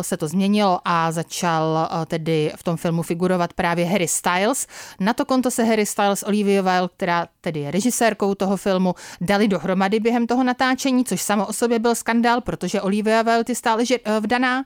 se 0.00 0.16
to 0.16 0.28
změnilo 0.28 0.80
a 0.84 1.12
začal 1.12 1.88
tedy 2.06 2.52
v 2.56 2.62
tom 2.62 2.76
filmu 2.76 3.02
figurovat 3.02 3.52
právě 3.52 3.86
Harry 3.86 4.08
Styles. 4.08 4.66
Na 5.00 5.12
to 5.12 5.24
konto 5.24 5.50
se 5.50 5.64
Harry 5.64 5.86
Styles, 5.86 6.22
Olivia 6.22 6.62
Wilde, 6.62 6.94
která 6.96 7.26
tedy 7.40 7.60
je 7.60 7.70
režisérkou 7.70 8.34
toho 8.34 8.56
filmu, 8.56 8.94
dali 9.20 9.48
dohromady 9.48 10.00
během 10.00 10.26
toho 10.26 10.44
natáčení, 10.44 11.04
což 11.04 11.22
samo 11.22 11.46
o 11.46 11.52
sobě 11.52 11.78
byl 11.78 11.94
skandál, 11.94 12.40
protože 12.40 12.80
Olivia 12.80 13.22
Wilde 13.22 13.50
je 13.50 13.54
stále 13.54 13.86
že, 13.86 13.98
uh, 13.98 14.12
vdaná, 14.20 14.64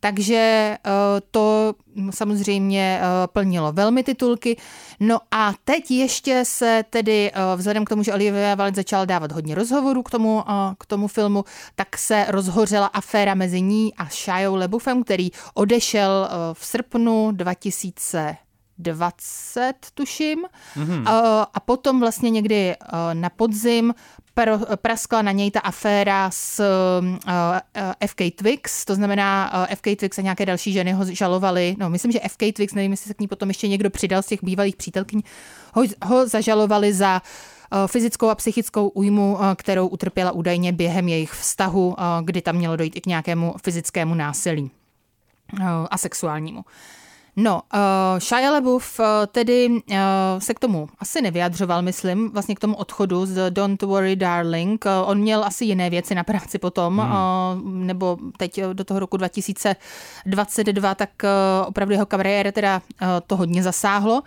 takže 0.00 0.76
uh, 0.86 0.92
to 1.30 1.74
samozřejmě 2.10 3.00
uh, 3.00 3.06
plnilo 3.32 3.72
velmi 3.72 4.02
titulky. 4.02 4.56
No 5.00 5.18
a 5.30 5.52
teď 5.64 5.90
ještě 5.90 6.44
se 6.44 6.84
tedy, 6.90 7.32
uh, 7.32 7.58
vzhledem 7.58 7.84
k 7.84 7.88
tomu, 7.88 8.02
že 8.02 8.14
Olivia 8.14 8.54
Wilde 8.54 8.76
začal 8.76 9.06
dávat 9.06 9.32
hodně 9.32 9.54
rozhovorů 9.54 10.02
k 10.02 10.10
tomu, 10.10 10.44
k 10.78 10.86
tomu 10.86 11.08
filmu, 11.08 11.44
tak 11.74 11.98
se 11.98 12.26
rozhořela 12.28 12.86
aféra 12.86 13.34
mezi 13.34 13.60
ní 13.60 13.94
a 13.94 14.04
Shia 14.04 14.50
LaBeoufem, 14.50 15.04
který 15.04 15.30
odešel 15.54 16.28
v 16.52 16.66
srpnu 16.66 17.32
2000 17.32 18.36
20, 18.78 19.74
tuším. 19.94 20.44
Mm-hmm. 20.76 21.02
A 21.54 21.60
potom 21.60 22.00
vlastně 22.00 22.30
někdy 22.30 22.76
na 23.12 23.30
podzim 23.30 23.94
praskla 24.76 25.22
na 25.22 25.32
něj 25.32 25.50
ta 25.50 25.60
aféra 25.60 26.30
s 26.30 26.60
uh, 26.60 27.16
FK 28.06 28.20
Twix, 28.36 28.84
to 28.84 28.94
znamená 28.94 29.52
FK 29.74 29.86
Twix 29.98 30.18
a 30.18 30.22
nějaké 30.22 30.46
další 30.46 30.72
ženy 30.72 30.92
ho 30.92 31.04
žalovali, 31.04 31.76
no 31.78 31.90
myslím, 31.90 32.12
že 32.12 32.20
FK 32.28 32.42
Twix, 32.52 32.74
nevím, 32.74 32.90
jestli 32.90 33.08
se 33.08 33.14
k 33.14 33.20
ní 33.20 33.28
potom 33.28 33.48
ještě 33.48 33.68
někdo 33.68 33.90
přidal 33.90 34.22
z 34.22 34.26
těch 34.26 34.44
bývalých 34.44 34.76
přítelkyň, 34.76 35.22
ho, 35.74 35.82
ho 36.04 36.28
zažalovali 36.28 36.92
za 36.92 37.22
fyzickou 37.86 38.28
a 38.28 38.34
psychickou 38.34 38.88
újmu, 38.88 39.38
kterou 39.56 39.86
utrpěla 39.86 40.32
údajně 40.32 40.72
během 40.72 41.08
jejich 41.08 41.32
vztahu, 41.32 41.96
kdy 42.22 42.42
tam 42.42 42.56
mělo 42.56 42.76
dojít 42.76 42.96
i 42.96 43.00
k 43.00 43.06
nějakému 43.06 43.54
fyzickému 43.62 44.14
násilí 44.14 44.70
a 45.90 45.98
sexuálnímu. 45.98 46.64
No, 47.38 47.62
uh, 47.74 48.18
Shia 48.18 48.50
LaBeouf 48.50 49.00
uh, 49.00 49.06
tedy 49.26 49.68
uh, 49.68 49.96
se 50.38 50.54
k 50.54 50.58
tomu 50.58 50.88
asi 50.98 51.22
nevyjadřoval, 51.22 51.82
myslím, 51.82 52.30
vlastně 52.30 52.54
k 52.54 52.60
tomu 52.60 52.76
odchodu 52.76 53.26
z 53.26 53.50
Don't 53.50 53.82
Worry 53.82 54.16
Darling. 54.16 54.84
Uh, 54.84 55.10
on 55.10 55.18
měl 55.18 55.44
asi 55.44 55.64
jiné 55.64 55.90
věci 55.90 56.14
na 56.14 56.24
práci 56.24 56.58
potom, 56.58 56.98
hmm. 56.98 57.10
uh, 57.10 57.84
nebo 57.84 58.18
teď 58.36 58.60
do 58.72 58.84
toho 58.84 59.00
roku 59.00 59.16
2022, 59.16 60.94
tak 60.94 61.10
uh, 61.24 61.68
opravdu 61.68 61.92
jeho 61.92 62.06
kariéra 62.06 62.52
teda 62.52 62.82
uh, 63.02 63.08
to 63.26 63.36
hodně 63.36 63.62
zasáhlo. 63.62 64.22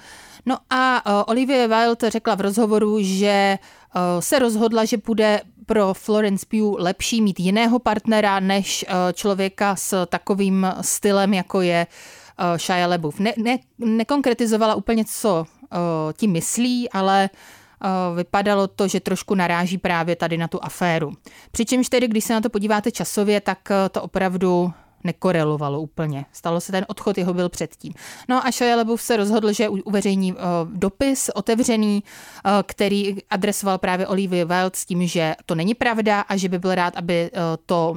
No 0.45 0.57
a 0.69 1.05
uh, 1.05 1.23
Olivia 1.27 1.67
Wilde 1.67 2.09
řekla 2.09 2.35
v 2.35 2.41
rozhovoru, 2.41 2.97
že 3.01 3.57
uh, 3.95 4.01
se 4.19 4.39
rozhodla, 4.39 4.85
že 4.85 4.97
bude 4.97 5.41
pro 5.65 5.93
Florence 5.93 6.45
Pugh 6.49 6.79
lepší 6.79 7.21
mít 7.21 7.39
jiného 7.39 7.79
partnera, 7.79 8.39
než 8.39 8.85
uh, 8.87 8.93
člověka 9.13 9.75
s 9.75 10.05
takovým 10.05 10.67
stylem, 10.81 11.33
jako 11.33 11.61
je 11.61 11.87
uh, 11.89 12.18
Shia 12.57 12.87
LaBeouf. 12.87 13.19
Ne, 13.19 13.33
ne, 13.37 13.59
nekonkretizovala 13.77 14.75
úplně, 14.75 15.05
co 15.05 15.45
uh, 15.71 15.77
tím 16.13 16.31
myslí, 16.31 16.89
ale 16.89 17.29
uh, 17.29 18.17
vypadalo 18.17 18.67
to, 18.67 18.87
že 18.87 18.99
trošku 18.99 19.35
naráží 19.35 19.77
právě 19.77 20.15
tady 20.15 20.37
na 20.37 20.47
tu 20.47 20.63
aféru. 20.63 21.11
Přičemž 21.51 21.89
tedy, 21.89 22.07
když 22.07 22.23
se 22.23 22.33
na 22.33 22.41
to 22.41 22.49
podíváte 22.49 22.91
časově, 22.91 23.41
tak 23.41 23.59
uh, 23.69 23.75
to 23.91 24.01
opravdu 24.01 24.73
nekorelovalo 25.03 25.81
úplně. 25.81 26.25
Stalo 26.31 26.61
se 26.61 26.71
ten 26.71 26.85
odchod, 26.87 27.17
jeho 27.17 27.33
byl 27.33 27.49
předtím. 27.49 27.93
No 28.29 28.47
a 28.47 28.51
Shia 28.51 28.75
LaBeouf 28.75 29.01
se 29.01 29.17
rozhodl, 29.17 29.53
že 29.53 29.69
uveřejní 29.69 30.33
uh, 30.33 30.39
dopis 30.65 31.29
otevřený, 31.29 32.03
uh, 32.45 32.51
který 32.65 33.17
adresoval 33.29 33.77
právě 33.77 34.07
Olivia 34.07 34.45
Wilde 34.45 34.77
s 34.77 34.85
tím, 34.85 35.07
že 35.07 35.35
to 35.45 35.55
není 35.55 35.73
pravda 35.73 36.21
a 36.21 36.37
že 36.37 36.49
by 36.49 36.59
byl 36.59 36.75
rád, 36.75 36.97
aby 36.97 37.31
uh, 37.31 37.39
to... 37.65 37.95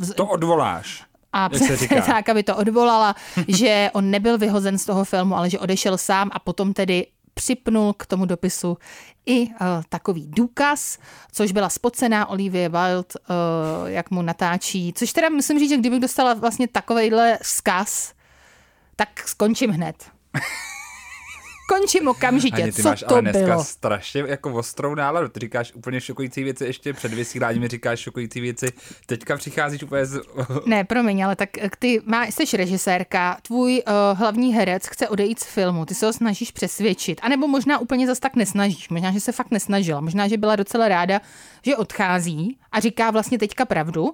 Uh, 0.00 0.14
to 0.14 0.26
odvoláš 0.26 1.09
a 1.32 1.48
přesně 1.48 2.02
tak, 2.02 2.28
aby 2.28 2.42
to 2.42 2.56
odvolala, 2.56 3.14
že 3.48 3.90
on 3.92 4.10
nebyl 4.10 4.38
vyhozen 4.38 4.78
z 4.78 4.84
toho 4.84 5.04
filmu, 5.04 5.36
ale 5.36 5.50
že 5.50 5.58
odešel 5.58 5.98
sám 5.98 6.30
a 6.32 6.38
potom 6.38 6.72
tedy 6.72 7.06
připnul 7.34 7.92
k 7.92 8.06
tomu 8.06 8.24
dopisu 8.24 8.78
i 9.26 9.46
uh, 9.46 9.54
takový 9.88 10.26
důkaz, 10.26 10.98
což 11.32 11.52
byla 11.52 11.68
spocená 11.68 12.28
Olivia 12.28 12.68
Wilde, 12.68 13.08
uh, 13.30 13.86
jak 13.86 14.10
mu 14.10 14.22
natáčí. 14.22 14.92
Což 14.92 15.12
teda 15.12 15.28
musím 15.28 15.58
říct, 15.58 15.70
že 15.70 15.76
kdybych 15.76 16.00
dostala 16.00 16.34
vlastně 16.34 16.68
takovejhle 16.68 17.38
vzkaz, 17.42 18.12
tak 18.96 19.08
skončím 19.28 19.70
hned 19.70 19.96
končím 21.70 22.08
okamžitě. 22.08 22.62
Ani 22.62 22.72
ty 22.72 22.82
Co 22.82 22.88
máš 22.88 23.00
to 23.00 23.12
ale 23.12 23.22
dneska 23.22 23.44
bylo? 23.44 23.64
strašně 23.64 24.24
jako 24.26 24.54
ostrou 24.54 24.94
náladu. 24.94 25.28
Ty 25.28 25.40
říkáš 25.40 25.72
úplně 25.74 26.00
šokující 26.00 26.44
věci 26.44 26.64
ještě 26.64 26.92
před 26.92 27.14
vysíláním, 27.14 27.68
říkáš 27.68 28.00
šokující 28.00 28.40
věci. 28.40 28.72
Teďka 29.06 29.36
přicházíš 29.36 29.82
úplně 29.82 30.06
z... 30.06 30.20
Ne, 30.66 30.84
promiň, 30.84 31.24
ale 31.24 31.36
tak 31.36 31.48
ty 31.78 32.00
má, 32.04 32.24
jsi 32.24 32.56
režisérka, 32.56 33.36
tvůj 33.42 33.82
uh, 33.86 34.18
hlavní 34.18 34.54
herec 34.54 34.86
chce 34.86 35.08
odejít 35.08 35.40
z 35.40 35.44
filmu, 35.44 35.86
ty 35.86 35.94
se 35.94 36.06
ho 36.06 36.12
snažíš 36.12 36.50
přesvědčit, 36.50 37.20
anebo 37.22 37.48
možná 37.48 37.78
úplně 37.78 38.06
zas 38.06 38.20
tak 38.20 38.36
nesnažíš, 38.36 38.88
možná, 38.88 39.12
že 39.12 39.20
se 39.20 39.32
fakt 39.32 39.50
nesnažila, 39.50 40.00
možná, 40.00 40.28
že 40.28 40.36
byla 40.36 40.56
docela 40.56 40.88
ráda, 40.88 41.20
že 41.64 41.76
odchází 41.76 42.58
a 42.72 42.80
říká 42.80 43.10
vlastně 43.10 43.38
teďka 43.38 43.64
pravdu, 43.64 44.10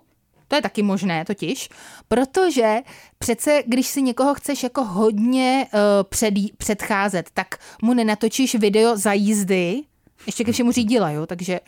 To 0.48 0.56
je 0.56 0.62
taky 0.62 0.82
možné 0.82 1.24
totiž, 1.24 1.68
protože 2.08 2.76
přece, 3.18 3.62
když 3.66 3.86
si 3.86 4.02
někoho 4.02 4.34
chceš 4.34 4.62
jako 4.62 4.84
hodně 4.84 5.66
uh, 5.72 5.80
předí, 6.08 6.52
předcházet, 6.58 7.30
tak 7.34 7.54
mu 7.82 7.94
nenatočíš 7.94 8.54
video 8.54 8.96
za 8.96 9.12
jízdy, 9.12 9.82
ještě 10.26 10.44
ke 10.44 10.52
všemu 10.52 10.72
řídila, 10.72 11.10
jo, 11.10 11.26
takže 11.26 11.60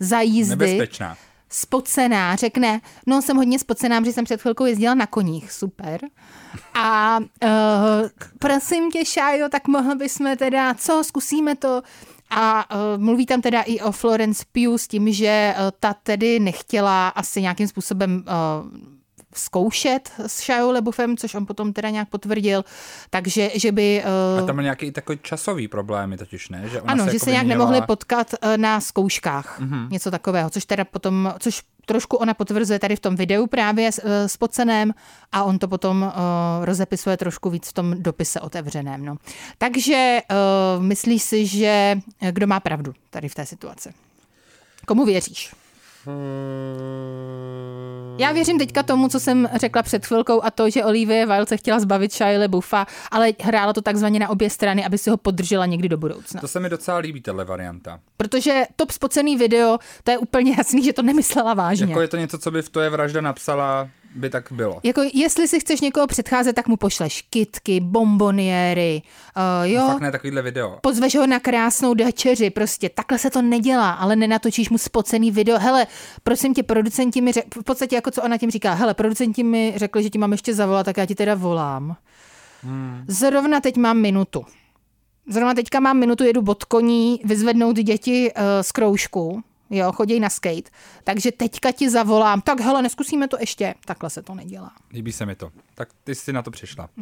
za 0.00 0.20
jízdy. 0.20 0.66
Nebezpečná. 0.66 1.16
Spocená, 1.50 2.36
řekne, 2.36 2.80
no 3.06 3.22
jsem 3.22 3.36
hodně 3.36 3.58
spocená, 3.58 4.04
že 4.04 4.12
jsem 4.12 4.24
před 4.24 4.40
chvilkou 4.40 4.64
jezdila 4.64 4.94
na 4.94 5.06
koních, 5.06 5.52
super. 5.52 6.00
A 6.74 7.18
uh, 7.18 7.48
prosím 8.38 8.90
tě, 8.90 9.04
Šájo, 9.04 9.48
tak 9.48 9.68
mohli 9.68 9.94
bychom 9.94 10.36
teda, 10.36 10.74
co, 10.74 11.04
zkusíme 11.04 11.56
to, 11.56 11.82
a 12.30 12.74
uh, 12.74 13.02
mluví 13.02 13.26
tam 13.26 13.42
teda 13.42 13.62
i 13.62 13.80
o 13.80 13.92
Florence 13.92 14.44
Pugh 14.52 14.78
s 14.78 14.88
tím, 14.88 15.12
že 15.12 15.54
uh, 15.56 15.62
ta 15.80 15.94
tedy 15.94 16.40
nechtěla 16.40 17.08
asi 17.08 17.42
nějakým 17.42 17.68
způsobem 17.68 18.24
uh, 18.26 18.95
zkoušet 19.38 20.12
s 20.26 20.40
Shia 20.40 20.66
LaBeoufem, 20.66 21.16
což 21.16 21.34
on 21.34 21.46
potom 21.46 21.72
teda 21.72 21.90
nějak 21.90 22.08
potvrdil, 22.08 22.64
takže 23.10 23.50
že 23.54 23.72
by... 23.72 24.04
Uh, 24.36 24.42
a 24.42 24.46
tam 24.46 24.56
byl 24.56 24.62
nějaký 24.62 24.90
takový 24.90 25.18
časový 25.22 25.68
problémy 25.68 26.16
totiž, 26.16 26.48
ne? 26.48 26.68
Že 26.68 26.80
ona 26.80 26.92
ano, 26.92 27.04
se 27.04 27.10
že 27.10 27.16
jako 27.16 27.24
se 27.24 27.30
nějak 27.30 27.46
měla... 27.46 27.58
nemohli 27.58 27.86
potkat 27.86 28.34
uh, 28.44 28.56
na 28.56 28.80
zkouškách, 28.80 29.60
uh-huh. 29.60 29.90
něco 29.90 30.10
takového, 30.10 30.50
což 30.50 30.64
teda 30.64 30.84
potom, 30.84 31.34
což 31.38 31.62
trošku 31.86 32.16
ona 32.16 32.34
potvrzuje 32.34 32.78
tady 32.78 32.96
v 32.96 33.00
tom 33.00 33.16
videu 33.16 33.46
právě 33.46 33.92
s, 33.92 34.00
s 34.26 34.36
Pocenem 34.36 34.94
a 35.32 35.44
on 35.44 35.58
to 35.58 35.68
potom 35.68 36.02
uh, 36.02 36.64
rozepisuje 36.64 37.16
trošku 37.16 37.50
víc 37.50 37.68
v 37.68 37.72
tom 37.72 38.02
dopise 38.02 38.40
otevřeném. 38.40 39.04
No. 39.04 39.16
Takže 39.58 40.18
uh, 40.30 40.82
myslíš 40.82 41.22
si, 41.22 41.46
že 41.46 41.98
kdo 42.30 42.46
má 42.46 42.60
pravdu 42.60 42.92
tady 43.10 43.28
v 43.28 43.34
té 43.34 43.46
situaci? 43.46 43.94
Komu 44.86 45.04
věříš? 45.04 45.54
Hmm. 46.06 47.66
Já 48.18 48.32
věřím 48.32 48.58
teďka 48.58 48.82
tomu, 48.82 49.08
co 49.08 49.20
jsem 49.20 49.48
řekla 49.54 49.82
před 49.82 50.06
chvilkou 50.06 50.42
a 50.42 50.50
to, 50.50 50.70
že 50.70 50.84
Olivie 50.84 51.26
Wilde 51.26 51.46
se 51.46 51.56
chtěla 51.56 51.80
zbavit 51.80 52.12
Shia 52.12 52.48
Buffa, 52.48 52.86
ale 53.10 53.32
hrála 53.42 53.72
to 53.72 53.82
takzvaně 53.82 54.18
na 54.18 54.28
obě 54.28 54.50
strany, 54.50 54.84
aby 54.84 54.98
si 54.98 55.10
ho 55.10 55.16
podržela 55.16 55.66
někdy 55.66 55.88
do 55.88 55.96
budoucna. 55.96 56.40
To 56.40 56.48
se 56.48 56.60
mi 56.60 56.68
docela 56.68 56.98
líbí, 56.98 57.20
tahle 57.20 57.44
varianta. 57.44 58.00
Protože 58.16 58.64
top 58.76 58.90
spocený 58.90 59.36
video, 59.36 59.78
to 60.04 60.10
je 60.10 60.18
úplně 60.18 60.54
jasný, 60.58 60.84
že 60.84 60.92
to 60.92 61.02
nemyslela 61.02 61.54
vážně. 61.54 61.86
Jako 61.86 62.00
je 62.00 62.08
to 62.08 62.16
něco, 62.16 62.38
co 62.38 62.50
by 62.50 62.62
v 62.62 62.68
To 62.68 62.80
je 62.80 62.90
vražda 62.90 63.20
napsala 63.20 63.88
by 64.16 64.30
tak 64.30 64.52
bylo. 64.52 64.80
Jako 64.82 65.02
jestli 65.14 65.48
si 65.48 65.60
chceš 65.60 65.80
někoho 65.80 66.06
předcházet, 66.06 66.52
tak 66.52 66.68
mu 66.68 66.76
pošleš 66.76 67.22
kitky, 67.22 67.80
bomboniéry, 67.80 69.02
uh, 69.36 69.70
jo. 69.70 69.80
No 69.80 69.88
fakt 69.88 70.00
ne 70.00 70.12
takovýhle 70.12 70.42
video. 70.42 70.78
Pozveš 70.82 71.16
ho 71.16 71.26
na 71.26 71.40
krásnou 71.40 71.94
večeři, 71.94 72.50
prostě 72.50 72.88
takhle 72.88 73.18
se 73.18 73.30
to 73.30 73.42
nedělá, 73.42 73.90
ale 73.90 74.16
nenatočíš 74.16 74.70
mu 74.70 74.78
spocený 74.78 75.30
video. 75.30 75.58
Hele, 75.58 75.86
prosím 76.22 76.54
tě, 76.54 76.62
producenti 76.62 77.20
mi 77.20 77.32
řekli, 77.32 77.60
v 77.60 77.64
podstatě 77.64 77.96
jako 77.96 78.10
co 78.10 78.22
ona 78.22 78.38
tím 78.38 78.50
říká, 78.50 78.74
hele, 78.74 78.94
producenti 78.94 79.42
mi 79.42 79.72
řekli, 79.76 80.02
že 80.02 80.10
ti 80.10 80.18
mám 80.18 80.32
ještě 80.32 80.54
zavolat, 80.54 80.86
tak 80.86 80.96
já 80.96 81.06
ti 81.06 81.14
teda 81.14 81.34
volám. 81.34 81.96
Hmm. 82.62 83.04
Zrovna 83.08 83.60
teď 83.60 83.76
mám 83.76 83.98
minutu. 83.98 84.44
Zrovna 85.28 85.54
teďka 85.54 85.80
mám 85.80 85.98
minutu, 85.98 86.24
jedu 86.24 86.42
bod 86.42 86.64
koní, 86.64 87.20
vyzvednout 87.24 87.76
děti 87.76 88.32
uh, 88.32 88.42
z 88.60 88.72
kroužku 88.72 89.42
jo, 89.70 89.92
chodí 89.92 90.20
na 90.20 90.30
skate. 90.30 90.70
Takže 91.04 91.32
teďka 91.32 91.72
ti 91.72 91.90
zavolám, 91.90 92.40
tak 92.40 92.60
hele, 92.60 92.82
neskusíme 92.82 93.28
to 93.28 93.36
ještě. 93.40 93.74
Takhle 93.84 94.10
se 94.10 94.22
to 94.22 94.34
nedělá. 94.34 94.72
Líbí 94.92 95.12
se 95.12 95.26
mi 95.26 95.34
to. 95.34 95.50
Tak 95.74 95.88
ty 96.04 96.14
jsi 96.14 96.32
na 96.32 96.42
to 96.42 96.50
přišla. 96.50 96.88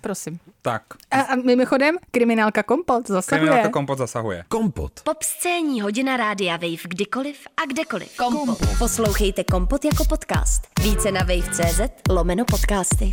Prosím. 0.00 0.38
Tak. 0.62 0.82
A, 1.10 1.20
a 1.20 1.36
mimochodem, 1.36 1.96
kriminálka 2.10 2.62
Kompot 2.62 3.08
zasahuje. 3.08 3.40
Kriminálka 3.40 3.68
Kompot 3.72 3.98
zasahuje. 3.98 4.44
Kompot. 4.48 5.00
Pop 5.04 5.22
scéní 5.22 5.80
hodina 5.80 6.16
rádia 6.16 6.52
Wave 6.56 6.76
kdykoliv 6.88 7.36
a 7.56 7.66
kdekoliv. 7.66 8.16
Kompot. 8.16 8.46
Kompot. 8.58 8.78
Poslouchejte 8.78 9.44
Kompot 9.44 9.84
jako 9.84 10.04
podcast. 10.04 10.62
Více 10.82 11.12
na 11.12 11.20
wave.cz 11.20 11.80
lomeno 12.10 12.44
podcasty. 12.44 13.12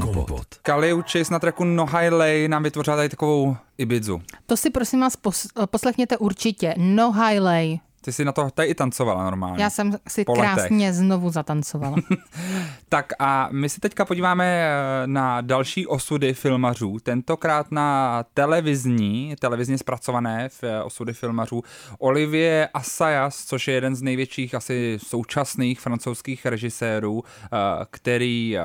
Kompot. 0.00 0.46
Kali 0.62 0.92
Uchis 0.92 1.30
na 1.30 1.38
tracku 1.38 1.64
No 1.64 1.86
Highway 1.86 2.48
nám 2.48 2.62
vytvořila 2.62 2.96
tady 2.96 3.08
takovou 3.08 3.56
Ibizu. 3.78 4.22
To 4.46 4.56
si 4.56 4.70
prosím 4.70 5.00
vás 5.00 5.16
pos- 5.18 5.66
poslechněte 5.66 6.16
určitě. 6.16 6.74
No 6.76 7.12
Highway. 7.12 7.78
Ty 8.00 8.12
jsi 8.12 8.24
na 8.24 8.32
to 8.32 8.50
tady 8.50 8.68
i 8.68 8.74
tancovala 8.74 9.24
normálně. 9.24 9.62
Já 9.62 9.70
jsem 9.70 9.96
si 10.08 10.24
po 10.24 10.34
krásně 10.34 10.86
letech. 10.86 10.96
znovu 10.96 11.30
zatancovala. 11.30 11.96
tak 12.88 13.12
a 13.18 13.48
my 13.52 13.68
se 13.68 13.80
teďka 13.80 14.04
podíváme 14.04 14.44
eh, 14.44 15.06
na 15.06 15.40
další 15.40 15.86
osudy 15.86 16.34
filmařů, 16.34 16.98
tentokrát 17.02 17.72
na 17.72 18.24
televizní, 18.34 19.34
televizně 19.38 19.78
zpracované 19.78 20.48
v 20.48 20.64
eh, 20.64 20.82
osudy 20.82 21.12
filmařů. 21.12 21.62
Olivier 21.98 22.68
Assayas, 22.74 23.44
což 23.44 23.68
je 23.68 23.74
jeden 23.74 23.96
z 23.96 24.02
největších 24.02 24.54
asi 24.54 24.98
současných 25.02 25.80
francouzských 25.80 26.46
režisérů, 26.46 27.24
eh, 27.24 27.48
který 27.90 28.56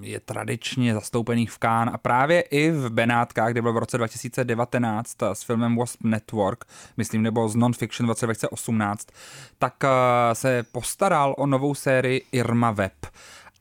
je 0.00 0.20
tradičně 0.20 0.94
zastoupený 0.94 1.46
v 1.46 1.58
Cannes 1.58 1.94
a 1.94 1.98
právě 1.98 2.40
i 2.40 2.70
v 2.70 2.90
Benátkách, 2.90 3.50
kde 3.50 3.62
byl 3.62 3.72
v 3.72 3.78
roce 3.78 3.98
2019 3.98 5.22
s 5.22 5.42
filmem 5.42 5.76
Wasp 5.76 6.00
Network, 6.04 6.64
myslím, 6.96 7.22
nebo 7.22 7.48
z 7.48 7.56
Non-Fiction 7.56 8.06
v 8.06 8.08
roce 8.08 8.26
2018 8.26 8.75
2018, 8.78 9.06
tak 9.58 9.74
eh, 9.84 9.88
se 10.34 10.62
postaral 10.72 11.34
o 11.38 11.46
novou 11.46 11.74
sérii 11.74 12.22
Irma 12.32 12.70
Web. 12.70 12.92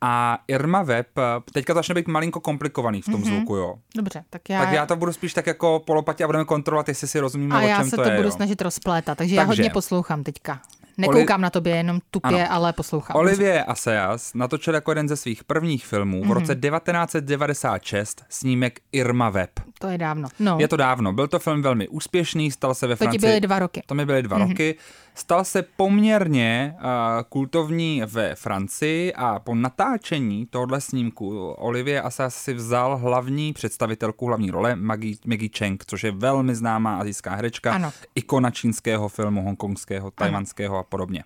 A 0.01 0.39
Irma 0.47 0.83
Web, 0.83 1.07
eh, 1.17 1.21
teďka 1.53 1.73
to 1.73 1.77
začne 1.77 1.95
být 1.95 2.07
malinko 2.07 2.39
komplikovaný 2.39 3.01
v 3.01 3.05
tom 3.05 3.21
mm-hmm. 3.21 3.37
zvuku, 3.37 3.55
jo. 3.55 3.75
Dobře, 3.95 4.23
tak 4.29 4.49
já... 4.49 4.59
Tak 4.59 4.73
já 4.73 4.85
to 4.85 4.95
budu 4.95 5.13
spíš 5.13 5.33
tak 5.33 5.47
jako 5.47 5.83
polopatě 5.85 6.23
a 6.23 6.27
budeme 6.27 6.45
kontrolovat, 6.45 6.87
jestli 6.87 7.07
si 7.07 7.19
rozumíme, 7.19 7.55
a 7.55 7.57
o 7.57 7.61
čem 7.61 7.69
já 7.69 7.83
se 7.83 7.95
to, 7.95 8.03
to 8.03 8.09
je, 8.09 8.15
budu 8.15 8.27
jo. 8.27 8.31
snažit 8.31 8.61
rozplétat, 8.61 9.17
takže, 9.17 9.35
takže 9.35 9.35
já 9.35 9.43
hodně 9.43 9.69
poslouchám 9.69 10.23
teďka. 10.23 10.61
Nekoukám 10.97 11.39
Oli... 11.39 11.43
na 11.43 11.49
tobě, 11.49 11.75
jenom 11.75 11.99
tupě, 12.11 12.47
ano. 12.47 12.53
ale 12.53 12.73
poslouchám. 12.73 13.17
Olivier 13.17 13.63
Assayas 13.67 14.33
natočil 14.33 14.73
jako 14.73 14.91
jeden 14.91 15.07
ze 15.07 15.15
svých 15.15 15.43
prvních 15.43 15.85
filmů 15.85 16.21
mm-hmm. 16.21 16.29
v 16.29 16.31
roce 16.31 16.55
1996 16.55 18.23
snímek 18.29 18.79
Irma 18.91 19.29
Web. 19.29 19.49
To 19.79 19.87
je 19.87 19.97
dávno. 19.97 20.29
No. 20.39 20.57
Je 20.59 20.67
to 20.67 20.77
dávno. 20.77 21.13
Byl 21.13 21.27
to 21.27 21.39
film 21.39 21.61
velmi 21.61 21.87
úspěšný, 21.87 22.51
stal 22.51 22.73
se 22.73 22.87
ve 22.87 22.95
Francii. 22.95 23.19
To 23.19 23.21
ti 23.21 23.27
byly 23.27 23.41
dva 23.41 23.59
roky. 23.59 23.81
To 23.85 23.95
mi 23.95 24.05
byly 24.05 24.23
dva 24.23 24.37
mm-hmm. 24.37 24.49
roky. 24.49 24.75
Stal 25.15 25.43
se 25.43 25.61
poměrně 25.61 26.75
uh, 26.77 26.83
kultovní 27.29 28.01
ve 28.05 28.35
Francii 28.35 29.13
a 29.13 29.39
po 29.39 29.55
natáčení 29.55 30.45
tohohle 30.45 30.81
snímku 30.81 31.49
Olivier 31.49 32.05
Assayas 32.05 32.35
si 32.35 32.53
vzal 32.53 32.97
hlavní 32.97 33.53
představitelku, 33.53 34.27
hlavní 34.27 34.51
role 34.51 34.75
Maggie, 34.75 35.15
Maggie 35.25 35.49
Cheng, 35.57 35.83
což 35.85 36.03
je 36.03 36.11
velmi 36.11 36.55
známá 36.55 36.99
azijská 36.99 37.35
herečka, 37.35 37.73
ano. 37.73 37.91
ikona 38.15 38.51
čínského 38.51 39.09
filmu, 39.09 39.43
hongkongského, 39.43 40.11
tajvanského 40.11 40.77
a 40.77 40.83
podobně. 40.83 41.23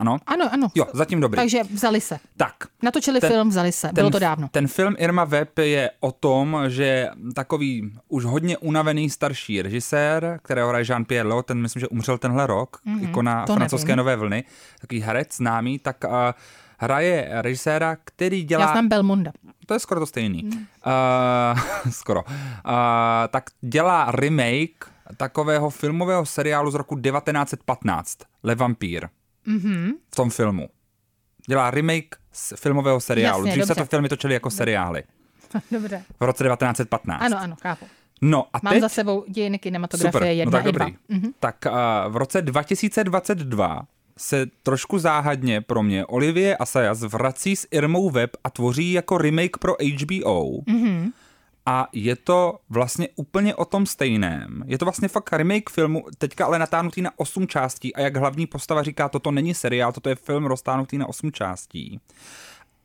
Ano? 0.00 0.16
Ano, 0.26 0.48
ano. 0.52 0.68
Jo, 0.74 0.86
zatím 0.92 1.20
dobrý. 1.20 1.36
Takže 1.36 1.62
vzali 1.62 2.00
se. 2.00 2.18
Tak. 2.36 2.54
Natočili 2.82 3.20
ten, 3.20 3.30
film, 3.30 3.48
vzali 3.48 3.72
se. 3.72 3.90
Bylo 3.92 4.06
ten, 4.06 4.12
to 4.12 4.18
dávno. 4.18 4.48
Ten 4.48 4.68
film 4.68 4.94
Irma 4.98 5.24
Web 5.24 5.58
je 5.58 5.90
o 6.00 6.12
tom, 6.12 6.62
že 6.68 7.08
takový 7.34 7.92
už 8.08 8.24
hodně 8.24 8.58
unavený 8.58 9.10
starší 9.10 9.62
režisér, 9.62 10.40
kterého 10.42 10.68
hraje 10.68 10.84
Jean-Pierre 10.84 11.28
Lo, 11.28 11.42
ten 11.42 11.62
myslím, 11.62 11.80
že 11.80 11.88
umřel 11.88 12.18
tenhle 12.18 12.46
rok, 12.46 12.80
mm-hmm, 12.86 13.04
ikona 13.04 13.46
francouzské 13.46 13.88
nevím. 13.88 13.96
nové 13.96 14.16
vlny, 14.16 14.44
takový 14.80 15.00
herec 15.00 15.36
známý, 15.36 15.78
tak 15.78 16.04
uh, 16.04 16.10
hraje 16.78 17.28
režiséra, 17.32 17.96
který 18.04 18.44
dělá... 18.44 18.64
Já 18.64 18.72
znám 18.72 18.88
Belmonda. 18.88 19.32
To 19.66 19.74
je 19.74 19.80
skoro 19.80 20.00
to 20.00 20.06
stejný. 20.06 20.42
Mm. 20.42 20.52
Uh, 20.52 21.90
skoro. 21.90 22.22
Uh, 22.22 22.32
tak 23.28 23.44
dělá 23.60 24.10
remake 24.10 24.92
takového 25.16 25.70
filmového 25.70 26.26
seriálu 26.26 26.70
z 26.70 26.74
roku 26.74 26.96
1915, 26.96 28.18
Le 28.42 28.54
Vampire 28.54 29.08
mm-hmm. 29.46 29.92
v 30.12 30.16
tom 30.16 30.30
filmu. 30.30 30.68
Dělá 31.48 31.70
remake 31.70 32.16
z 32.32 32.52
filmového 32.56 33.00
seriálu. 33.00 33.46
Jasně, 33.46 33.50
Dřív 33.50 33.60
dobře. 33.60 33.74
se 33.74 33.80
to 33.80 33.86
filmy 33.86 34.08
točily 34.08 34.34
jako 34.34 34.50
seriály. 34.50 35.02
Dobře. 35.70 36.04
V 36.20 36.24
roce 36.24 36.44
1915. 36.44 37.22
Ano, 37.22 37.38
ano, 37.40 37.56
chápu. 37.62 37.86
No 38.22 38.46
a 38.52 38.60
Mám 38.62 38.72
teď... 38.72 38.80
za 38.80 38.88
sebou 38.88 39.24
dějiny 39.28 39.58
kinematografie 39.58 40.12
Super, 40.12 40.28
jedna 40.28 40.50
no 40.50 40.58
tak 40.58 40.62
i 40.62 40.72
dobrý. 40.72 40.92
dva. 40.92 41.16
Mm-hmm. 41.16 41.32
Tak 41.40 41.56
uh, 41.66 42.12
v 42.12 42.16
roce 42.16 42.42
2022 42.42 43.82
se 44.18 44.46
trošku 44.62 44.98
záhadně 44.98 45.60
pro 45.60 45.82
mě 45.82 46.06
Olivier 46.06 46.56
Assayas 46.60 47.00
vrací 47.00 47.56
s 47.56 47.68
Irmou 47.70 48.10
Web 48.10 48.30
a 48.44 48.50
tvoří 48.50 48.92
jako 48.92 49.18
remake 49.18 49.56
pro 49.58 49.72
HBO. 49.72 50.60
Mm-hmm 50.60 51.12
a 51.66 51.88
je 51.92 52.16
to 52.16 52.58
vlastně 52.68 53.08
úplně 53.16 53.54
o 53.54 53.64
tom 53.64 53.86
stejném. 53.86 54.62
Je 54.66 54.78
to 54.78 54.84
vlastně 54.84 55.08
fakt 55.08 55.32
remake 55.32 55.70
filmu, 55.70 56.04
teďka 56.18 56.46
ale 56.46 56.58
natáhnutý 56.58 57.02
na 57.02 57.10
8 57.16 57.46
částí 57.46 57.94
a 57.94 58.00
jak 58.00 58.16
hlavní 58.16 58.46
postava 58.46 58.82
říká, 58.82 59.08
toto 59.08 59.30
není 59.30 59.54
seriál, 59.54 59.92
toto 59.92 60.08
je 60.08 60.14
film 60.14 60.44
roztáhnutý 60.44 60.98
na 60.98 61.08
8 61.08 61.32
částí, 61.32 62.00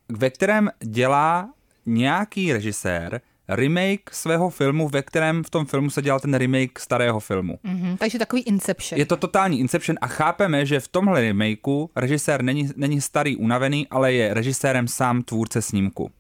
ve 0.10 0.29
kterém 0.29 0.70
dělá 0.84 1.50
nějaký 1.86 2.53
režisér 2.53 3.22
remake 3.48 4.10
svého 4.12 4.50
filmu, 4.50 4.89
ve 4.89 5.01
kterém 5.01 5.44
v 5.44 5.50
tom 5.50 5.65
filmu 5.65 5.89
se 5.89 6.01
dělal 6.01 6.20
ten 6.20 6.34
remake 6.34 6.79
starého 6.79 7.20
filmu. 7.20 7.60
Mm-hmm, 7.65 7.98
takže 7.98 8.20
takový 8.20 8.41
Inception. 8.41 9.00
Je 9.00 9.05
to 9.05 9.17
totální 9.17 9.60
Inception 9.60 9.98
a 10.01 10.08
chápeme, 10.08 10.65
že 10.65 10.79
v 10.79 10.88
tomhle 10.88 11.22
remakeu 11.22 11.89
režisér 11.96 12.41
není, 12.41 12.70
není 12.75 13.01
starý 13.01 13.36
unavený, 13.36 13.88
ale 13.88 14.13
je 14.13 14.34
režisérem 14.34 14.88
sám 14.88 15.24
tvůrce 15.24 15.62
snímku. 15.62 16.12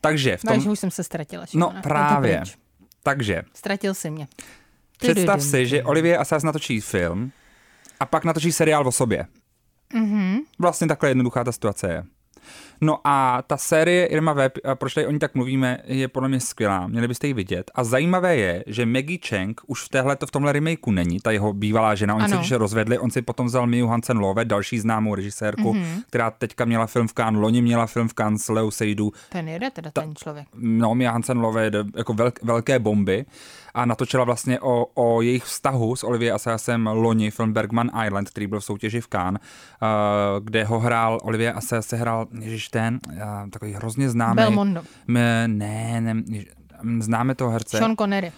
Takže 0.00 0.36
v 0.36 0.42
tom... 0.42 0.64
No, 0.64 0.72
už 0.72 0.78
jsem 0.78 0.90
se 0.90 1.04
ztratila. 1.04 1.46
No 1.54 1.74
právě. 1.82 2.42
Takže. 3.02 3.42
Ztratil 3.54 3.94
si 3.94 4.10
mě. 4.10 4.28
Představ 4.98 5.42
si, 5.42 5.66
že 5.66 5.84
Olivier 5.84 6.20
Assayas 6.20 6.42
natočí 6.42 6.80
film 6.80 7.32
a 8.00 8.06
pak 8.06 8.24
natočí 8.24 8.52
seriál 8.52 8.88
o 8.88 8.92
sobě. 8.92 9.26
Mm-hmm. 9.94 10.38
Vlastně 10.58 10.86
takhle 10.86 11.10
jednoduchá 11.10 11.44
ta 11.44 11.52
situace 11.52 11.92
je. 11.92 12.04
No 12.80 12.98
a 13.04 13.42
ta 13.46 13.56
série 13.56 14.06
Irma 14.06 14.32
Web, 14.32 14.52
a 14.64 14.74
proč 14.74 14.94
tady 14.94 15.06
o 15.06 15.10
ní 15.10 15.18
tak 15.18 15.34
mluvíme, 15.34 15.78
je 15.84 16.08
podle 16.08 16.28
mě 16.28 16.40
skvělá. 16.40 16.86
Měli 16.86 17.08
byste 17.08 17.26
ji 17.26 17.32
vidět. 17.32 17.70
A 17.74 17.84
zajímavé 17.84 18.36
je, 18.36 18.64
že 18.66 18.86
Maggie 18.86 19.18
Cheng 19.28 19.60
už 19.66 19.84
v, 19.84 19.88
téhle, 19.88 20.16
v 20.26 20.30
tomhle 20.30 20.52
remakeu 20.52 20.90
není, 20.90 21.20
ta 21.20 21.30
jeho 21.30 21.52
bývalá 21.52 21.94
žena. 21.94 22.14
Oni 22.14 22.28
se 22.28 22.36
když 22.36 22.52
rozvedli, 22.52 22.98
on 22.98 23.10
si 23.10 23.22
potom 23.22 23.46
vzal 23.46 23.66
Miu 23.66 23.86
Hansen 23.86 24.18
Love, 24.18 24.44
další 24.44 24.78
známou 24.78 25.14
režisérku, 25.14 25.72
mm-hmm. 25.72 26.02
která 26.06 26.30
teďka 26.30 26.64
měla 26.64 26.86
film 26.86 27.08
v 27.08 27.12
Cannes, 27.12 27.40
loni 27.40 27.62
měla 27.62 27.86
film 27.86 28.08
v 28.08 28.14
Cannes 28.14 28.44
s 28.44 28.48
Leo 28.48 28.70
Seydu. 28.70 29.12
Ten 29.28 29.48
jede 29.48 29.70
teda 29.70 29.90
ta, 29.90 30.00
ten 30.00 30.14
člověk. 30.14 30.46
No, 30.54 30.94
Mia 30.94 31.10
Hansen 31.10 31.38
Love 31.38 31.64
je 31.64 31.70
jako 31.96 32.14
velk, 32.14 32.42
velké 32.42 32.78
bomby 32.78 33.24
a 33.74 33.84
natočila 33.84 34.24
vlastně 34.24 34.60
o, 34.60 34.86
o 34.94 35.22
jejich 35.22 35.44
vztahu 35.44 35.96
s 35.96 36.04
Olivier 36.04 36.34
Assayasem 36.34 36.86
loni 36.86 37.30
film 37.30 37.52
Bergman 37.52 37.90
Island, 38.06 38.30
který 38.30 38.46
byl 38.46 38.60
v 38.60 38.64
soutěži 38.64 39.00
v 39.00 39.08
Cannes, 39.08 39.42
uh, 39.42 40.44
kde 40.44 40.64
ho 40.64 40.80
hrál, 40.80 41.18
Olivier 41.22 41.56
Assayas 41.56 41.86
se 41.86 41.96
hrál, 41.96 42.26
ježiš 42.40 42.67
ten, 42.70 42.98
uh, 43.12 43.50
takový 43.50 43.72
hrozně 43.72 44.10
známý. 44.10 44.36
Belmondo. 44.36 44.82
Ne, 45.08 45.48
ne, 45.48 46.00
ne, 46.00 46.22
známe 47.00 47.34
toho 47.34 47.50
herce. 47.50 47.78
Sean 47.78 47.96
Connery. 47.96 48.32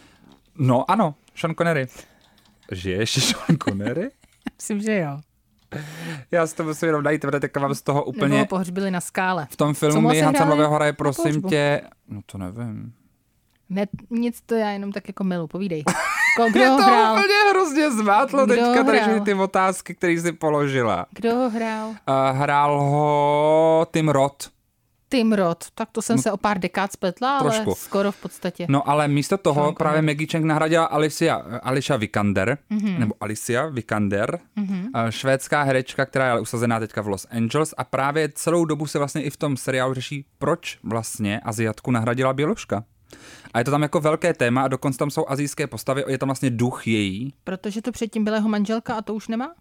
No 0.59 0.91
ano, 0.91 1.15
Sean 1.35 1.55
Connery. 1.55 1.87
Žiješ 2.73 3.11
Sean 3.25 3.59
Connery? 3.59 4.11
Myslím, 4.57 4.81
že 4.81 4.99
jo. 4.99 5.21
Já 6.31 6.47
si 6.47 6.57
to 6.57 6.65
musím 6.65 6.87
jenom 6.87 7.03
najít, 7.03 7.21
protože 7.21 7.41
teďka 7.41 7.61
mám 7.61 7.75
z 7.75 7.83
toho 7.83 8.05
úplně... 8.05 8.35
Nebo 8.35 8.47
pohřbili 8.47 8.91
na 8.91 9.01
skále. 9.01 9.47
V 9.51 9.57
tom 9.57 9.75
filmu 9.75 10.09
mi 10.09 10.21
Hansen 10.21 10.49
Lového 10.49 10.75
hraje, 10.75 10.93
prosím 10.93 11.43
tě... 11.43 11.81
No 12.09 12.21
to 12.27 12.39
nevím. 12.39 12.93
Ne, 13.69 13.87
nic 14.11 14.41
to 14.41 14.55
já 14.55 14.71
jenom 14.71 14.93
tak 14.93 15.09
jako 15.09 15.25
milu, 15.25 15.47
povídej. 15.47 15.85
Ko, 16.37 16.51
kdo 16.51 16.71
ho 16.71 16.83
hrál? 16.83 17.15
to 17.15 17.21
úplně 17.21 17.35
hrozně 17.51 17.91
zmátlo 17.91 18.47
kdo 18.47 18.55
teďka 18.55 18.85
tady 18.85 19.21
ty 19.25 19.35
otázky, 19.35 19.95
které 19.95 20.13
jsi 20.13 20.33
položila. 20.33 21.07
Kdo 21.11 21.35
ho 21.35 21.51
hrál? 21.51 21.89
Uh, 21.89 21.95
hrál 22.33 22.81
ho 22.81 23.87
Tim 23.93 24.09
Roth. 24.09 24.51
Tim 25.11 25.33
Roth, 25.33 25.71
tak 25.75 25.89
to 25.93 26.03
jsem 26.03 26.19
se 26.19 26.33
o 26.33 26.37
pár 26.37 26.59
dekád 26.59 26.93
spletla, 26.93 27.39
Trošku. 27.39 27.63
ale 27.67 27.75
skoro 27.77 28.13
v 28.13 28.17
podstatě. 28.17 28.67
No 28.69 28.89
ale 28.89 29.09
místo 29.09 29.37
toho 29.37 29.63
Sean 29.63 29.75
právě 29.75 30.03
Maggie 30.03 30.27
Cheng 30.31 30.45
nahradila 30.45 30.85
Alicia, 30.85 31.43
Alicia 31.63 31.97
Vikander, 31.97 32.59
mm-hmm. 32.71 32.99
nebo 32.99 33.15
Alicia 33.21 33.67
Vikander, 33.67 34.39
mm-hmm. 34.59 35.11
švédská 35.11 35.63
herečka, 35.63 36.07
která 36.07 36.25
je 36.25 36.31
ale 36.31 36.41
usazená 36.41 36.81
teďka 36.81 37.03
v 37.03 37.09
Los 37.09 37.27
Angeles 37.31 37.75
a 37.77 37.85
právě 37.85 38.29
celou 38.35 38.65
dobu 38.65 38.87
se 38.87 38.99
vlastně 38.99 39.23
i 39.23 39.31
v 39.31 39.37
tom 39.37 39.57
seriálu 39.57 39.95
řeší, 39.95 40.27
proč 40.39 40.79
vlastně 40.83 41.41
Aziatku 41.41 41.91
nahradila 41.91 42.33
Běložka. 42.33 42.85
A 43.55 43.59
je 43.59 43.65
to 43.65 43.71
tam 43.71 43.83
jako 43.83 44.01
velké 44.01 44.35
téma 44.35 44.63
a 44.63 44.69
dokonce 44.69 44.99
tam 44.99 45.11
jsou 45.11 45.25
azijské 45.29 45.67
postavy, 45.67 46.05
je 46.09 46.19
tam 46.19 46.29
vlastně 46.29 46.51
duch 46.51 46.87
její. 46.87 47.35
Protože 47.45 47.83
to 47.83 47.93
předtím 47.93 48.25
byla 48.25 48.37
jeho 48.37 48.49
manželka 48.49 48.95
a 48.95 49.03
to 49.03 49.15
už 49.15 49.29
nemá? 49.29 49.55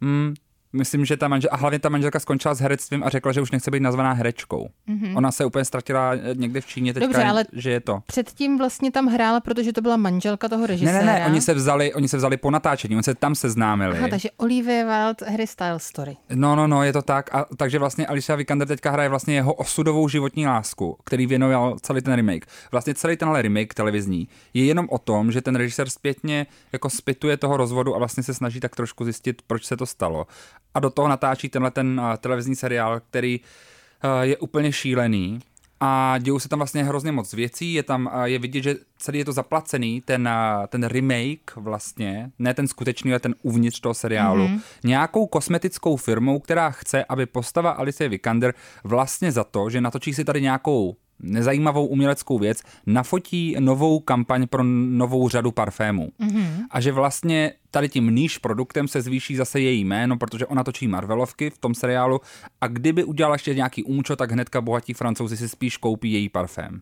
Mm, 0.00 0.34
myslím, 0.74 1.04
že 1.04 1.16
ta 1.16 1.28
manželka, 1.28 1.56
a 1.56 1.58
hlavně 1.58 1.78
ta 1.78 1.88
manželka 1.88 2.20
skončila 2.20 2.54
s 2.54 2.60
herectvím 2.60 3.04
a 3.04 3.08
řekla, 3.08 3.32
že 3.32 3.40
už 3.40 3.50
nechce 3.50 3.70
být 3.70 3.80
nazvaná 3.80 4.12
herečkou. 4.12 4.68
Mm-hmm. 4.88 5.16
Ona 5.16 5.32
se 5.32 5.44
úplně 5.44 5.64
ztratila 5.64 6.12
někde 6.34 6.60
v 6.60 6.66
Číně 6.66 6.94
teďka, 6.94 7.06
Dobře, 7.06 7.24
ale 7.24 7.44
že 7.52 7.70
je 7.70 7.80
to. 7.80 8.00
Předtím 8.06 8.58
vlastně 8.58 8.90
tam 8.90 9.06
hrála, 9.06 9.40
protože 9.40 9.72
to 9.72 9.80
byla 9.80 9.96
manželka 9.96 10.48
toho 10.48 10.66
režiséra. 10.66 10.98
Ne, 10.98 11.04
ne, 11.04 11.12
ne, 11.12 11.26
oni 11.26 11.40
se 11.40 11.54
vzali, 11.54 11.94
oni 11.94 12.08
se 12.08 12.16
vzali 12.16 12.36
po 12.36 12.50
natáčení, 12.50 12.94
oni 12.94 13.02
se 13.02 13.14
tam 13.14 13.34
seznámili. 13.34 13.98
Aha, 13.98 14.08
takže 14.08 14.28
Olivia 14.36 14.84
Wilde, 14.84 15.30
Harry 15.30 15.46
Styles 15.46 15.82
story. 15.82 16.16
No, 16.34 16.56
no, 16.56 16.66
no, 16.66 16.82
je 16.82 16.92
to 16.92 17.02
tak. 17.02 17.34
A, 17.34 17.46
takže 17.56 17.78
vlastně 17.78 18.06
Alicia 18.06 18.36
Vikander 18.36 18.68
teďka 18.68 18.90
hraje 18.90 19.08
vlastně 19.08 19.34
jeho 19.34 19.54
osudovou 19.54 20.08
životní 20.08 20.46
lásku, 20.46 20.98
který 21.04 21.26
věnoval 21.26 21.76
celý 21.80 22.02
ten 22.02 22.14
remake. 22.14 22.46
Vlastně 22.72 22.94
celý 22.94 23.16
tenhle 23.16 23.42
remake 23.42 23.74
televizní 23.74 24.28
je 24.54 24.64
jenom 24.64 24.86
o 24.90 24.98
tom, 24.98 25.32
že 25.32 25.40
ten 25.40 25.56
režisér 25.56 25.90
zpětně 25.90 26.46
jako 26.72 26.90
spituje 26.90 27.36
toho 27.36 27.56
rozvodu 27.56 27.94
a 27.94 27.98
vlastně 27.98 28.22
se 28.22 28.34
snaží 28.34 28.60
tak 28.60 28.76
trošku 28.76 29.04
zjistit, 29.04 29.42
proč 29.46 29.64
se 29.64 29.76
to 29.76 29.86
stalo. 29.86 30.26
A 30.74 30.80
do 30.80 30.90
toho 30.90 31.08
natáčí 31.08 31.48
tenhle 31.48 31.70
ten 31.70 32.00
uh, 32.00 32.16
televizní 32.16 32.56
seriál, 32.56 33.00
který 33.10 33.40
uh, 33.40 34.20
je 34.20 34.36
úplně 34.36 34.72
šílený. 34.72 35.38
A 35.80 36.18
dějou 36.18 36.38
se 36.38 36.48
tam 36.48 36.58
vlastně 36.58 36.84
hrozně 36.84 37.12
moc 37.12 37.32
věcí, 37.32 37.74
je 37.74 37.82
tam, 37.82 38.10
je 38.24 38.38
vidět, 38.38 38.62
že 38.62 38.76
celý 38.98 39.18
je 39.18 39.24
to 39.24 39.32
zaplacený, 39.32 40.00
ten, 40.00 40.28
ten 40.68 40.86
remake 40.86 41.56
vlastně, 41.56 42.30
ne 42.38 42.54
ten 42.54 42.68
skutečný, 42.68 43.12
ale 43.12 43.20
ten 43.20 43.34
uvnitř 43.42 43.80
toho 43.80 43.94
seriálu, 43.94 44.46
mm-hmm. 44.46 44.60
nějakou 44.84 45.26
kosmetickou 45.26 45.96
firmou, 45.96 46.38
která 46.38 46.70
chce, 46.70 47.04
aby 47.04 47.26
postava 47.26 47.70
Alice 47.70 48.08
Vikander 48.08 48.54
vlastně 48.84 49.32
za 49.32 49.44
to, 49.44 49.70
že 49.70 49.80
natočí 49.80 50.14
si 50.14 50.24
tady 50.24 50.42
nějakou 50.42 50.96
nezajímavou 51.20 51.86
uměleckou 51.86 52.38
věc, 52.38 52.62
nafotí 52.86 53.56
novou 53.58 54.00
kampaň 54.00 54.46
pro 54.46 54.64
novou 54.64 55.28
řadu 55.28 55.52
parfémů. 55.52 56.08
Mm-hmm. 56.20 56.64
A 56.70 56.80
že 56.80 56.92
vlastně 56.92 57.52
tady 57.70 57.88
tím 57.88 58.14
níž 58.14 58.38
produktem 58.38 58.88
se 58.88 59.02
zvýší 59.02 59.36
zase 59.36 59.60
její 59.60 59.84
jméno, 59.84 60.16
protože 60.16 60.46
ona 60.46 60.64
točí 60.64 60.88
Marvelovky 60.88 61.50
v 61.50 61.58
tom 61.58 61.74
seriálu 61.74 62.20
a 62.60 62.66
kdyby 62.66 63.04
udělala 63.04 63.34
ještě 63.34 63.54
nějaký 63.54 63.84
umčo, 63.84 64.16
tak 64.16 64.32
hnedka 64.32 64.60
bohatí 64.60 64.94
francouzi 64.94 65.36
si 65.36 65.48
spíš 65.48 65.76
koupí 65.76 66.12
její 66.12 66.28
parfém. 66.28 66.80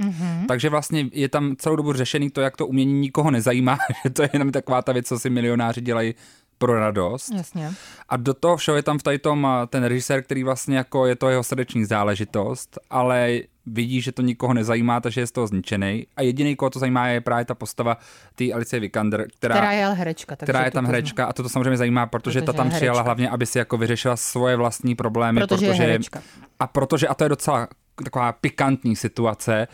Mm-hmm. 0.00 0.46
Takže 0.48 0.70
vlastně 0.70 1.08
je 1.12 1.28
tam 1.28 1.56
celou 1.56 1.76
dobu 1.76 1.92
řešený 1.92 2.30
to, 2.30 2.40
jak 2.40 2.56
to 2.56 2.66
umění 2.66 2.92
nikoho 2.92 3.30
nezajímá, 3.30 3.78
že 4.04 4.10
to 4.10 4.22
je 4.22 4.30
jenom 4.32 4.52
taková 4.52 4.82
ta 4.82 4.92
věc, 4.92 5.06
co 5.06 5.18
si 5.18 5.30
milionáři 5.30 5.80
dělají 5.80 6.14
pro 6.58 6.80
radost. 6.80 7.32
Jasně. 7.36 7.72
A 8.08 8.16
do 8.16 8.34
toho 8.34 8.56
všeho 8.56 8.76
je 8.76 8.82
tam 8.82 8.98
v 8.98 9.02
tady 9.02 9.18
tom 9.18 9.48
ten 9.66 9.84
režisér, 9.84 10.22
který 10.22 10.44
vlastně 10.44 10.76
jako 10.76 11.06
je 11.06 11.16
to 11.16 11.28
jeho 11.28 11.42
srdeční 11.42 11.84
záležitost, 11.84 12.78
ale 12.90 13.40
vidí, 13.66 14.00
že 14.00 14.12
to 14.12 14.22
nikoho 14.22 14.54
nezajímá, 14.54 15.00
takže 15.00 15.20
je 15.20 15.26
z 15.26 15.32
toho 15.32 15.46
zničený. 15.46 16.06
A 16.16 16.22
jediný, 16.22 16.56
koho 16.56 16.70
to 16.70 16.78
zajímá, 16.78 17.08
je 17.08 17.20
právě 17.20 17.44
ta 17.44 17.54
postava 17.54 17.96
té 18.34 18.52
Alice 18.52 18.80
Vikander, 18.80 19.26
která, 19.38 19.54
která 19.54 19.72
je 19.72 19.86
herečka. 19.86 20.36
Která 20.36 20.64
je 20.64 20.70
tam 20.70 20.86
herečka 20.86 21.26
a 21.26 21.32
to 21.32 21.42
to 21.42 21.48
samozřejmě 21.48 21.76
zajímá, 21.76 22.06
protože, 22.06 22.40
protože 22.40 22.46
ta 22.46 22.52
tam 22.52 22.70
přijala 22.70 23.02
hlavně, 23.02 23.30
aby 23.30 23.46
si 23.46 23.58
jako 23.58 23.76
vyřešila 23.76 24.16
svoje 24.16 24.56
vlastní 24.56 24.94
problémy. 24.94 25.40
Protože, 25.40 25.66
protože 25.66 25.82
je 25.82 25.88
herečka. 25.88 26.22
A 26.60 26.66
protože, 26.66 27.08
a 27.08 27.14
to 27.14 27.24
je 27.24 27.28
docela 27.28 27.68
taková 28.04 28.32
pikantní 28.32 28.96
situace. 28.96 29.68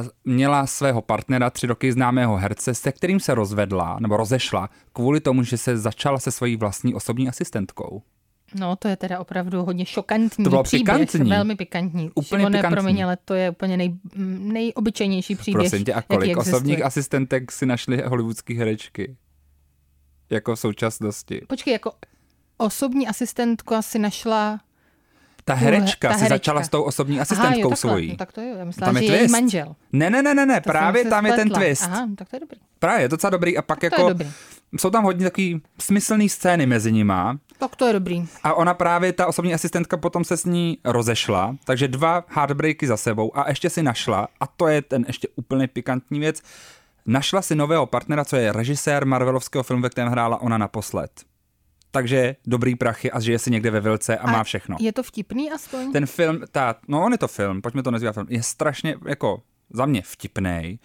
Uh, 0.00 0.06
měla 0.24 0.66
svého 0.66 1.02
partnera, 1.02 1.50
tři 1.50 1.66
roky 1.66 1.92
známého 1.92 2.36
herce, 2.36 2.74
se 2.74 2.92
kterým 2.92 3.20
se 3.20 3.34
rozvedla 3.34 3.96
nebo 4.00 4.16
rozešla 4.16 4.70
kvůli 4.92 5.20
tomu, 5.20 5.42
že 5.42 5.58
se 5.58 5.78
začala 5.78 6.18
se 6.18 6.30
svojí 6.30 6.56
vlastní 6.56 6.94
osobní 6.94 7.28
asistentkou. 7.28 8.02
No, 8.60 8.76
to 8.76 8.88
je 8.88 8.96
teda 8.96 9.18
opravdu 9.18 9.64
hodně 9.64 9.86
šokantní 9.86 10.44
to 10.44 10.50
bylo 10.50 10.62
příběh, 10.62 10.98
pikantní. 10.98 11.30
velmi 11.30 11.56
pikantní. 11.56 12.10
Úplně 12.14 12.40
Šimone, 12.40 12.58
pikantní. 12.58 12.74
Promiň, 12.74 13.04
ale 13.04 13.16
to 13.24 13.34
je 13.34 13.50
úplně 13.50 13.76
nej, 13.76 13.96
nejobyčejnější 14.38 15.34
příběh, 15.34 15.70
Prosím 15.70 15.84
tě, 15.84 15.94
a 15.94 16.02
kolik 16.02 16.36
osobních 16.36 16.84
asistentek 16.84 17.52
si 17.52 17.66
našly 17.66 18.02
hollywoodské 18.02 18.54
herečky? 18.54 19.16
Jako 20.30 20.56
v 20.56 20.60
současnosti. 20.60 21.40
Počkej, 21.48 21.72
jako 21.72 21.92
osobní 22.56 23.08
asistentku 23.08 23.74
asi 23.74 23.98
našla 23.98 24.60
ta 25.44 25.54
herečka 25.54 26.08
ta 26.08 26.14
si 26.14 26.20
herečka. 26.20 26.34
začala 26.34 26.62
s 26.62 26.68
tou 26.68 26.82
osobní 26.82 27.20
asistentkou 27.20 27.68
Aha, 27.68 27.76
svojí. 27.76 28.08
No, 28.08 28.16
tak 28.16 28.32
to 28.32 28.40
jo, 28.40 28.56
já 28.58 28.64
myslela, 28.64 28.92
tam 28.92 29.02
že 29.02 29.12
je 29.12 29.20
její 29.20 29.28
manžel. 29.30 29.76
Ne, 29.92 30.10
ne, 30.10 30.22
ne, 30.22 30.34
ne, 30.34 30.46
ne. 30.46 30.60
právě 30.60 31.04
tam 31.04 31.24
spletla. 31.24 31.28
je 31.28 31.44
ten 31.44 31.50
twist. 31.50 31.82
Aha, 31.82 32.08
tak 32.16 32.28
to 32.28 32.36
je 32.36 32.40
dobrý. 32.40 32.60
Právě, 32.78 33.04
je 33.04 33.08
docela 33.08 33.30
dobrý 33.30 33.58
a 33.58 33.62
pak 33.62 33.80
tak 33.80 33.92
jako 33.92 34.14
jsou 34.78 34.90
tam 34.90 35.04
hodně 35.04 35.24
takový 35.24 35.62
smyslný 35.80 36.28
scény 36.28 36.66
mezi 36.66 36.92
nima. 36.92 37.38
Tak 37.58 37.76
to 37.76 37.86
je 37.86 37.92
dobrý. 37.92 38.28
A 38.42 38.54
ona 38.54 38.74
právě, 38.74 39.12
ta 39.12 39.26
osobní 39.26 39.54
asistentka 39.54 39.96
potom 39.96 40.24
se 40.24 40.36
s 40.36 40.44
ní 40.44 40.78
rozešla, 40.84 41.56
takže 41.64 41.88
dva 41.88 42.24
heartbreaky 42.28 42.86
za 42.86 42.96
sebou 42.96 43.38
a 43.38 43.48
ještě 43.48 43.70
si 43.70 43.82
našla, 43.82 44.28
a 44.40 44.46
to 44.46 44.68
je 44.68 44.82
ten 44.82 45.04
ještě 45.06 45.28
úplně 45.36 45.68
pikantní 45.68 46.20
věc, 46.20 46.42
našla 47.06 47.42
si 47.42 47.54
nového 47.54 47.86
partnera, 47.86 48.24
co 48.24 48.36
je 48.36 48.52
režisér 48.52 49.06
Marvelovského 49.06 49.62
filmu, 49.62 49.82
ve 49.82 49.90
kterém 49.90 50.10
hrála 50.10 50.40
ona 50.40 50.58
naposled 50.58 51.10
takže 51.96 52.36
dobrý 52.46 52.74
prachy 52.74 53.10
a 53.10 53.20
žije 53.20 53.38
si 53.38 53.50
někde 53.50 53.70
ve 53.70 53.80
Vilce 53.80 54.18
a, 54.18 54.28
a 54.28 54.30
má 54.30 54.44
všechno. 54.44 54.76
Je 54.80 54.92
to 54.92 55.02
vtipný 55.02 55.50
aspoň? 55.50 55.92
Ten 55.92 56.06
film, 56.06 56.40
ta, 56.52 56.74
no 56.88 57.04
on 57.04 57.12
je 57.12 57.18
to 57.18 57.28
film, 57.28 57.62
pojďme 57.62 57.82
to 57.82 57.90
nazývat 57.90 58.14
film, 58.14 58.26
je 58.30 58.42
strašně 58.42 58.96
jako 59.06 59.42
za 59.70 59.86
mě 59.86 60.02
vtipný. 60.02 60.78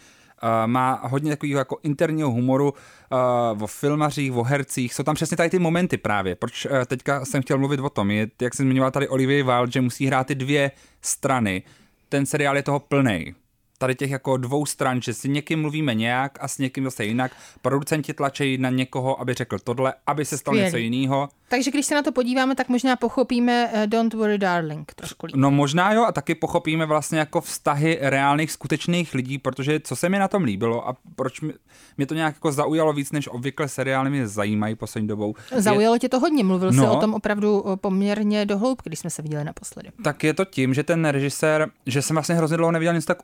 Uh, 0.44 0.68
má 0.68 1.02
hodně 1.04 1.32
takového 1.32 1.60
jako 1.60 1.78
interního 1.84 2.32
humoru 2.32 2.74
uh, 2.74 3.64
o 3.64 3.68
filmařích, 3.68 4.34
o 4.34 4.44
hercích. 4.44 4.94
Jsou 4.94 5.04
tam 5.04 5.16
přesně 5.16 5.38
tady 5.38 5.50
ty 5.50 5.60
momenty 5.60 5.98
právě. 5.98 6.36
Proč 6.36 6.66
uh, 6.66 6.72
teďka 6.86 7.26
jsem 7.26 7.42
chtěl 7.42 7.58
mluvit 7.58 7.80
o 7.80 7.90
tom, 7.90 8.12
je, 8.12 8.28
jak 8.42 8.54
jsem 8.54 8.66
zmiňoval 8.66 8.92
tady 8.92 9.08
Olivia 9.08 9.46
Wilde, 9.46 9.72
že 9.72 9.82
musí 9.82 10.06
hrát 10.06 10.28
ty 10.28 10.36
dvě 10.36 10.72
strany. 11.02 11.64
Ten 12.10 12.26
seriál 12.26 12.56
je 12.56 12.64
toho 12.64 12.80
plný 12.80 13.36
tady 13.82 13.96
těch 13.96 14.12
jako 14.12 14.38
dvou 14.38 14.66
stran, 14.66 15.02
že 15.02 15.14
si 15.14 15.30
někým 15.30 15.62
mluvíme 15.62 15.96
nějak 15.96 16.38
a 16.42 16.48
s 16.48 16.58
někým 16.58 16.84
zase 16.84 17.06
jinak. 17.06 17.32
Producenti 17.62 18.14
tlačí 18.14 18.58
na 18.58 18.70
někoho, 18.70 19.22
aby 19.22 19.34
řekl 19.34 19.60
tohle, 19.60 19.94
aby 20.08 20.26
se 20.26 20.38
stalo 20.38 20.58
něco 20.58 20.78
jiného. 20.78 21.30
Takže 21.48 21.72
když 21.72 21.86
se 21.86 21.96
na 21.96 22.02
to 22.02 22.12
podíváme, 22.12 22.56
tak 22.56 22.70
možná 22.70 22.96
pochopíme 22.96 23.70
uh, 23.74 23.88
Don't 23.88 24.14
Worry 24.14 24.38
Darling 24.38 24.94
trošku 24.94 25.26
líp. 25.26 25.36
No 25.36 25.52
možná 25.52 25.94
jo 25.94 26.04
a 26.04 26.12
taky 26.12 26.36
pochopíme 26.36 26.86
vlastně 26.86 27.20
jako 27.20 27.42
vztahy 27.42 27.98
reálných 28.02 28.52
skutečných 28.52 29.14
lidí, 29.14 29.38
protože 29.38 29.80
co 29.80 29.96
se 29.96 30.10
mi 30.10 30.20
na 30.20 30.28
tom 30.28 30.44
líbilo 30.44 30.88
a 30.88 30.98
proč 31.16 31.42
mi, 31.42 31.54
mě 31.98 32.06
to 32.06 32.14
nějak 32.14 32.36
jako 32.36 32.52
zaujalo 32.52 32.94
víc, 32.94 33.12
než 33.12 33.28
obvykle 33.28 33.68
seriály 33.68 34.10
mě 34.10 34.28
zajímají 34.28 34.76
poslední 34.76 35.08
dobou. 35.08 35.36
Zaujalo 35.58 35.96
je... 35.96 36.00
tě 36.00 36.10
to 36.10 36.20
hodně, 36.20 36.44
mluvil 36.44 36.72
no, 36.72 36.84
jsi 36.84 36.90
o 36.90 36.96
tom 36.96 37.14
opravdu 37.14 37.66
poměrně 37.76 38.46
dohloubky, 38.46 38.90
když 38.90 39.00
jsme 39.00 39.10
se 39.10 39.22
viděli 39.22 39.44
naposledy. 39.44 39.90
Tak 40.04 40.24
je 40.24 40.34
to 40.34 40.46
tím, 40.46 40.74
že 40.74 40.84
ten 40.84 41.06
režisér, 41.06 41.70
že 41.86 42.02
jsem 42.02 42.16
vlastně 42.16 42.36
hrozně 42.36 42.58
dlouho 42.58 42.72
neviděl 42.72 42.94
nic 42.94 43.06
tak 43.06 43.18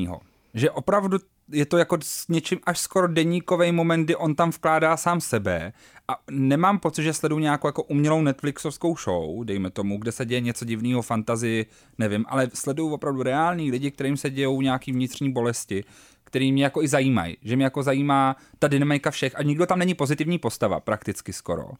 upřímného 0.00 0.20
Že 0.54 0.70
opravdu 0.70 1.18
je 1.52 1.66
to 1.66 1.78
jako 1.78 1.98
s 2.02 2.28
něčím 2.28 2.58
až 2.64 2.78
skoro 2.78 3.08
deníkový 3.08 3.72
moment, 3.72 4.04
kdy 4.04 4.16
on 4.16 4.34
tam 4.34 4.50
vkládá 4.50 4.96
sám 4.96 5.20
sebe 5.20 5.72
a 6.08 6.18
nemám 6.30 6.78
pocit, 6.78 7.02
že 7.02 7.12
sleduju 7.12 7.38
nějakou 7.38 7.68
jako 7.68 7.82
umělou 7.82 8.22
Netflixovskou 8.22 8.96
show, 8.96 9.44
dejme 9.44 9.70
tomu, 9.70 9.98
kde 9.98 10.12
se 10.12 10.24
děje 10.24 10.40
něco 10.40 10.64
divného, 10.64 11.02
fantazii, 11.02 11.66
nevím, 11.98 12.24
ale 12.28 12.48
sleduju 12.54 12.94
opravdu 12.94 13.22
reální 13.22 13.70
lidi, 13.70 13.90
kterým 13.90 14.16
se 14.16 14.30
dějou 14.30 14.60
nějaký 14.60 14.92
vnitřní 14.92 15.32
bolesti, 15.32 15.84
který 16.24 16.52
mě 16.52 16.64
jako 16.64 16.82
i 16.82 16.88
zajímají, 16.88 17.36
že 17.42 17.56
mě 17.56 17.64
jako 17.64 17.82
zajímá 17.82 18.36
ta 18.58 18.68
dynamika 18.68 19.10
všech 19.10 19.36
a 19.36 19.42
nikdo 19.42 19.66
tam 19.66 19.78
není 19.78 19.94
pozitivní 19.94 20.38
postava 20.38 20.80
prakticky 20.80 21.32
skoro 21.32 21.70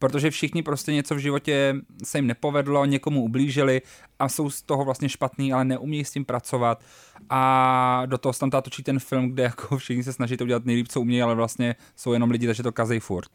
protože 0.00 0.30
všichni 0.30 0.62
prostě 0.62 0.92
něco 0.92 1.14
v 1.14 1.18
životě 1.18 1.74
se 2.04 2.18
jim 2.18 2.26
nepovedlo, 2.26 2.84
někomu 2.84 3.22
ublížili 3.22 3.82
a 4.18 4.28
jsou 4.28 4.50
z 4.50 4.62
toho 4.62 4.84
vlastně 4.84 5.08
špatný, 5.08 5.52
ale 5.52 5.64
neumí 5.64 6.04
s 6.04 6.10
tím 6.10 6.24
pracovat 6.24 6.84
a 7.30 8.02
do 8.06 8.18
toho 8.18 8.32
se 8.32 8.40
tam 8.40 8.50
točí 8.50 8.82
ten 8.82 8.98
film, 8.98 9.30
kde 9.30 9.42
jako 9.42 9.76
všichni 9.78 10.04
se 10.04 10.12
snaží 10.12 10.36
to 10.36 10.44
udělat 10.44 10.64
nejlíp, 10.64 10.88
co 10.88 11.00
umějí, 11.00 11.22
ale 11.22 11.34
vlastně 11.34 11.76
jsou 11.96 12.12
jenom 12.12 12.30
lidi, 12.30 12.46
takže 12.46 12.62
to 12.62 12.72
kazej 12.72 13.00
furt. 13.00 13.30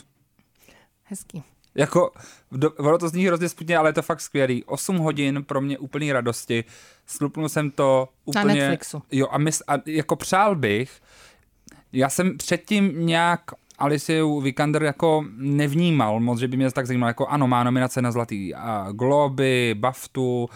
Hezký. 1.03 1.43
Jako, 1.75 2.11
do, 2.51 2.71
ono 2.71 2.97
to 2.97 3.09
zní 3.09 3.27
hrozně 3.27 3.49
sputně, 3.49 3.77
ale 3.77 3.89
je 3.89 3.93
to 3.93 4.01
fakt 4.01 4.21
skvělý. 4.21 4.63
8 4.63 4.97
hodin 4.97 5.43
pro 5.43 5.61
mě 5.61 5.77
úplný 5.77 6.11
radosti. 6.11 6.63
Slupnul 7.05 7.49
jsem 7.49 7.71
to 7.71 8.09
úplně... 8.25 8.45
Na 8.45 8.53
Netflixu. 8.53 9.01
Jo, 9.11 9.27
a, 9.31 9.37
mys, 9.37 9.63
a 9.67 9.73
jako 9.85 10.15
přál 10.15 10.55
bych, 10.55 11.01
já 11.93 12.09
jsem 12.09 12.37
předtím 12.37 13.05
nějak 13.05 13.41
Alicia 13.77 14.25
Vikander 14.41 14.83
jako 14.83 15.25
nevnímal 15.37 16.19
moc, 16.19 16.39
že 16.39 16.47
by 16.47 16.57
mě 16.57 16.71
tak 16.71 16.87
zajímalo, 16.87 17.09
jako 17.09 17.27
ano, 17.27 17.47
má 17.47 17.63
nominace 17.63 18.01
na 18.01 18.11
Zlatý 18.11 18.53
uh, 18.53 18.59
Globy, 18.91 19.75
Baftu, 19.77 20.43
uh, 20.43 20.47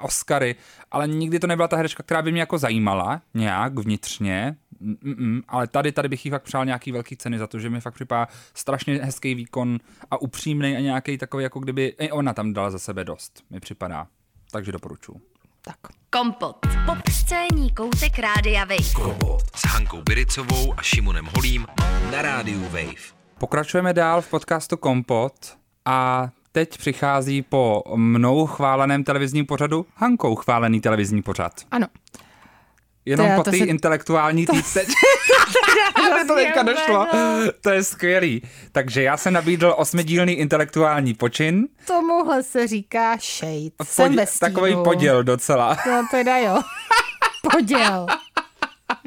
Oscary, 0.00 0.56
ale 0.90 1.08
nikdy 1.08 1.38
to 1.38 1.46
nebyla 1.46 1.68
ta 1.68 1.76
herečka, 1.76 2.02
která 2.02 2.22
by 2.22 2.32
mě 2.32 2.40
jako 2.40 2.58
zajímala 2.58 3.22
nějak 3.34 3.78
vnitřně, 3.78 4.56
Mm-mm, 4.82 5.42
ale 5.48 5.66
tady, 5.66 5.92
tady 5.92 6.08
bych 6.08 6.24
jí 6.24 6.30
fakt 6.30 6.42
přál 6.42 6.64
nějaký 6.64 6.92
velký 6.92 7.16
ceny 7.16 7.38
za 7.38 7.46
to, 7.46 7.58
že 7.58 7.70
mi 7.70 7.80
fakt 7.80 7.94
připadá 7.94 8.28
strašně 8.54 8.94
hezký 8.94 9.34
výkon 9.34 9.78
a 10.10 10.22
upřímný 10.22 10.76
a 10.76 10.80
nějaký 10.80 11.18
takový, 11.18 11.42
jako 11.42 11.60
kdyby 11.60 11.94
i 11.98 12.10
ona 12.10 12.34
tam 12.34 12.52
dala 12.52 12.70
za 12.70 12.78
sebe 12.78 13.04
dost, 13.04 13.42
mi 13.50 13.60
připadá. 13.60 14.06
Takže 14.50 14.72
doporučuji. 14.72 15.20
Tak. 15.60 15.76
Kompot. 16.10 16.56
Popscénní 16.86 17.70
koutek 17.70 18.18
Rádia 18.18 18.64
Wave. 18.64 18.92
Kompot 18.94 19.56
s 19.56 19.66
Hankou 19.66 20.02
Biricovou 20.28 20.74
a 20.76 20.82
Šimonem 20.82 21.28
Holím 21.36 21.66
na 22.12 22.22
rádiu 22.22 22.62
Wave. 22.62 22.94
Pokračujeme 23.38 23.92
dál 23.94 24.22
v 24.22 24.28
podcastu 24.30 24.76
Kompot 24.76 25.32
a 25.84 26.28
teď 26.52 26.78
přichází 26.78 27.42
po 27.42 27.82
mnou 27.96 28.46
chváleném 28.46 29.04
televizním 29.04 29.46
pořadu 29.46 29.86
Hankou 29.96 30.34
chválený 30.34 30.80
televizní 30.80 31.22
pořad. 31.22 31.52
Ano. 31.70 31.86
Jenom 33.04 33.28
To 33.30 33.34
po 33.36 33.42
to 33.42 33.50
té 33.50 33.58
se- 33.58 33.64
intelektuální 33.64 34.46
týdce. 34.46 34.86
to 36.26 36.34
teďka 36.34 36.62
došlo. 36.62 37.06
To 37.60 37.70
je 37.70 37.84
skvělý. 37.84 38.42
Takže 38.72 39.02
já 39.02 39.16
jsem 39.16 39.32
nabídl 39.32 39.74
osmidílný 39.76 40.32
intelektuální 40.32 41.14
počin. 41.14 41.68
Tomuhle 41.86 42.42
se 42.42 42.66
říká 42.66 43.16
shade. 43.16 43.70
Jsem 43.82 44.16
ve 44.16 44.26
stínu. 44.26 44.50
takový 44.50 44.74
poděl 44.84 45.22
docela. 45.24 45.76
No 45.86 46.06
teda 46.10 46.36
jo. 46.38 46.60
Poděl. 47.52 48.06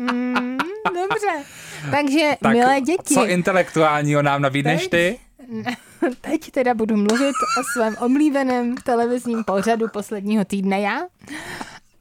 Mm, 0.01 0.57
dobře. 0.85 1.43
Takže, 1.91 2.35
Tak 2.41 2.53
milé 2.53 2.81
děti, 2.81 3.13
co 3.13 3.27
intelektuálního 3.27 4.21
nám 4.21 4.41
nabídneš 4.41 4.87
ty? 4.87 5.19
teď 6.21 6.51
teda 6.51 6.73
budu 6.73 6.95
mluvit 6.97 7.35
o 7.59 7.63
svém 7.73 7.95
oblíbeném 7.99 8.77
televizním 8.77 9.43
pořadu 9.43 9.87
posledního 9.87 10.45
týdne 10.45 10.81
já. 10.81 10.99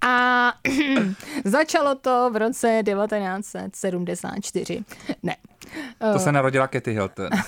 A 0.01 0.53
začalo 1.45 1.95
to 1.95 2.31
v 2.33 2.37
roce 2.37 2.83
1974. 2.85 4.85
Ne. 5.23 5.37
To 6.13 6.19
se 6.19 6.33
narodila 6.33 6.69
Katy 6.69 6.93
Hilton. 6.93 7.29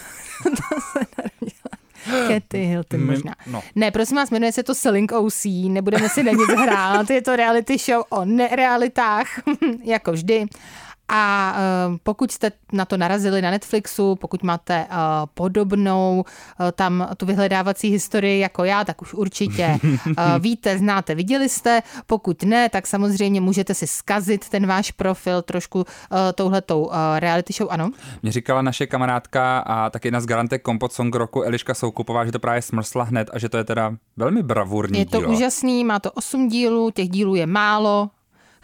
Katy 2.28 2.64
Hilton 2.64 3.00
My- 3.00 3.06
možná. 3.06 3.34
no. 3.46 3.62
Ne, 3.74 3.90
prosím 3.90 4.16
vás, 4.16 4.30
jmenuje 4.30 4.52
se 4.52 4.62
to 4.62 4.74
Selling 4.74 5.12
OC, 5.12 5.44
nebudeme 5.68 6.08
si 6.08 6.22
na 6.22 6.32
nic 6.32 6.48
hrát, 6.60 7.10
je 7.10 7.22
to 7.22 7.36
reality 7.36 7.78
show 7.78 8.04
o 8.10 8.24
nerealitách, 8.24 9.26
jako 9.84 10.12
vždy. 10.12 10.46
A 11.14 11.54
uh, 11.88 11.96
pokud 12.02 12.32
jste 12.32 12.52
na 12.72 12.84
to 12.84 12.96
narazili 12.96 13.42
na 13.42 13.50
Netflixu, 13.50 14.16
pokud 14.16 14.42
máte 14.42 14.86
uh, 14.90 14.96
podobnou 15.34 16.24
uh, 16.60 16.66
tam 16.72 17.08
tu 17.16 17.26
vyhledávací 17.26 17.88
historii 17.88 18.40
jako 18.40 18.64
já, 18.64 18.84
tak 18.84 19.02
už 19.02 19.14
určitě 19.14 19.78
víte, 20.38 20.78
znáte, 20.78 21.14
viděli 21.14 21.48
jste. 21.48 21.82
Pokud 22.06 22.42
ne, 22.42 22.68
tak 22.68 22.86
samozřejmě 22.86 23.40
můžete 23.40 23.74
si 23.74 23.86
skazit 23.86 24.48
ten 24.48 24.66
váš 24.66 24.90
profil 24.90 25.42
trošku 25.42 25.78
uh, 25.78 25.84
touhletou 26.34 26.84
uh, 26.84 26.92
reality 27.18 27.52
show, 27.52 27.68
ano. 27.70 27.90
Mě 28.22 28.32
říkala 28.32 28.62
naše 28.62 28.86
kamarádka 28.86 29.58
a 29.58 29.90
tak 29.90 30.04
jedna 30.04 30.20
z 30.20 30.26
garantek 30.26 30.62
Kompot 30.62 30.92
Song 30.92 31.14
roku 31.14 31.42
Eliška 31.42 31.74
Soukupová, 31.74 32.24
že 32.24 32.32
to 32.32 32.38
právě 32.38 32.62
smrsla 32.62 33.04
hned 33.04 33.30
a 33.32 33.38
že 33.38 33.48
to 33.48 33.56
je 33.56 33.64
teda 33.64 33.94
velmi 34.16 34.42
bravurní 34.42 34.98
Je 34.98 35.06
to 35.06 35.18
dílo. 35.18 35.32
úžasný, 35.32 35.84
má 35.84 35.98
to 35.98 36.12
8 36.12 36.48
dílů, 36.48 36.90
těch 36.90 37.08
dílů 37.08 37.34
je 37.34 37.46
málo. 37.46 38.10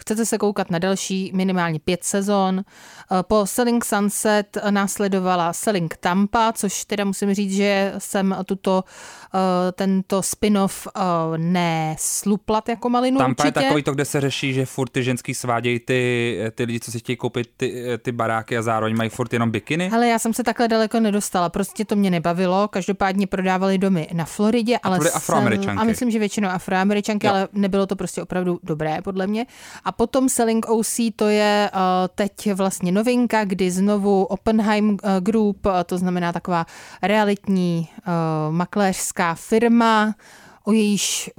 Chcete 0.00 0.26
se 0.26 0.38
koukat 0.38 0.70
na 0.70 0.78
další 0.78 1.30
minimálně 1.34 1.78
pět 1.80 2.04
sezon. 2.04 2.58
Eh, 2.60 3.22
Po 3.22 3.46
Selling 3.46 3.84
Sunset 3.84 4.58
následovala 4.70 5.52
Selling 5.52 5.96
Tampa, 5.96 6.52
což 6.52 6.84
teda 6.84 7.04
musím 7.04 7.34
říct, 7.34 7.52
že 7.52 7.92
jsem 7.98 8.36
tuto, 8.46 8.84
eh, 9.34 9.72
tento 9.72 10.22
spin-off 10.22 10.88
eh, 10.96 11.00
nesluplat 11.38 12.68
jako 12.68 12.88
malinu 12.90 13.18
Tam 13.18 13.30
je 13.30 13.34
určitě. 13.38 13.52
takový 13.52 13.82
to, 13.82 13.92
kde 13.94 14.04
se 14.04 14.20
řeší, 14.20 14.52
že 14.54 14.66
furt 14.66 14.88
ty 14.88 15.02
ženský 15.02 15.34
svádějí 15.34 15.78
ty, 15.80 16.38
ty 16.54 16.64
lidi, 16.64 16.80
co 16.80 16.90
si 16.92 16.98
chtějí 16.98 17.16
koupit 17.16 17.50
ty, 17.56 17.84
ty 18.02 18.12
baráky 18.12 18.58
a 18.58 18.62
zároveň 18.62 18.96
mají 18.96 19.10
furt 19.10 19.32
jenom 19.32 19.50
bikiny. 19.50 19.88
Hele, 19.88 20.08
já 20.08 20.18
jsem 20.18 20.34
se 20.34 20.44
takhle 20.44 20.68
daleko 20.68 21.00
nedostala, 21.00 21.48
prostě 21.48 21.84
to 21.84 21.96
mě 21.96 22.10
nebavilo. 22.10 22.68
Každopádně 22.68 23.26
prodávali 23.26 23.78
domy 23.78 24.08
na 24.12 24.24
Floridě, 24.24 24.78
ale 24.82 24.98
byly 24.98 25.10
jsem-. 25.10 25.78
A 25.78 25.84
myslím, 25.84 26.10
že 26.10 26.18
většinou 26.18 26.48
afroameričanky, 26.48 27.26
Jo. 27.26 27.32
ale 27.32 27.48
nebylo 27.52 27.86
to 27.86 27.96
prostě 27.96 28.22
opravdu 28.22 28.60
dobré, 28.62 29.02
podle 29.02 29.26
mě. 29.26 29.46
A 29.88 29.92
potom 29.92 30.28
Selling 30.28 30.68
OC, 30.68 31.16
to 31.16 31.28
je 31.28 31.70
uh, 31.74 31.80
teď 32.14 32.52
vlastně 32.54 32.92
novinka, 32.92 33.44
kdy 33.44 33.70
znovu 33.70 34.24
Oppenheim 34.24 34.90
uh, 34.90 34.96
Group, 35.20 35.66
uh, 35.66 35.72
to 35.86 35.98
znamená 35.98 36.32
taková 36.32 36.66
realitní 37.02 37.88
makléřská 38.50 39.34
firma, 39.34 40.14
o 40.64 40.72
jejíž 40.72 41.30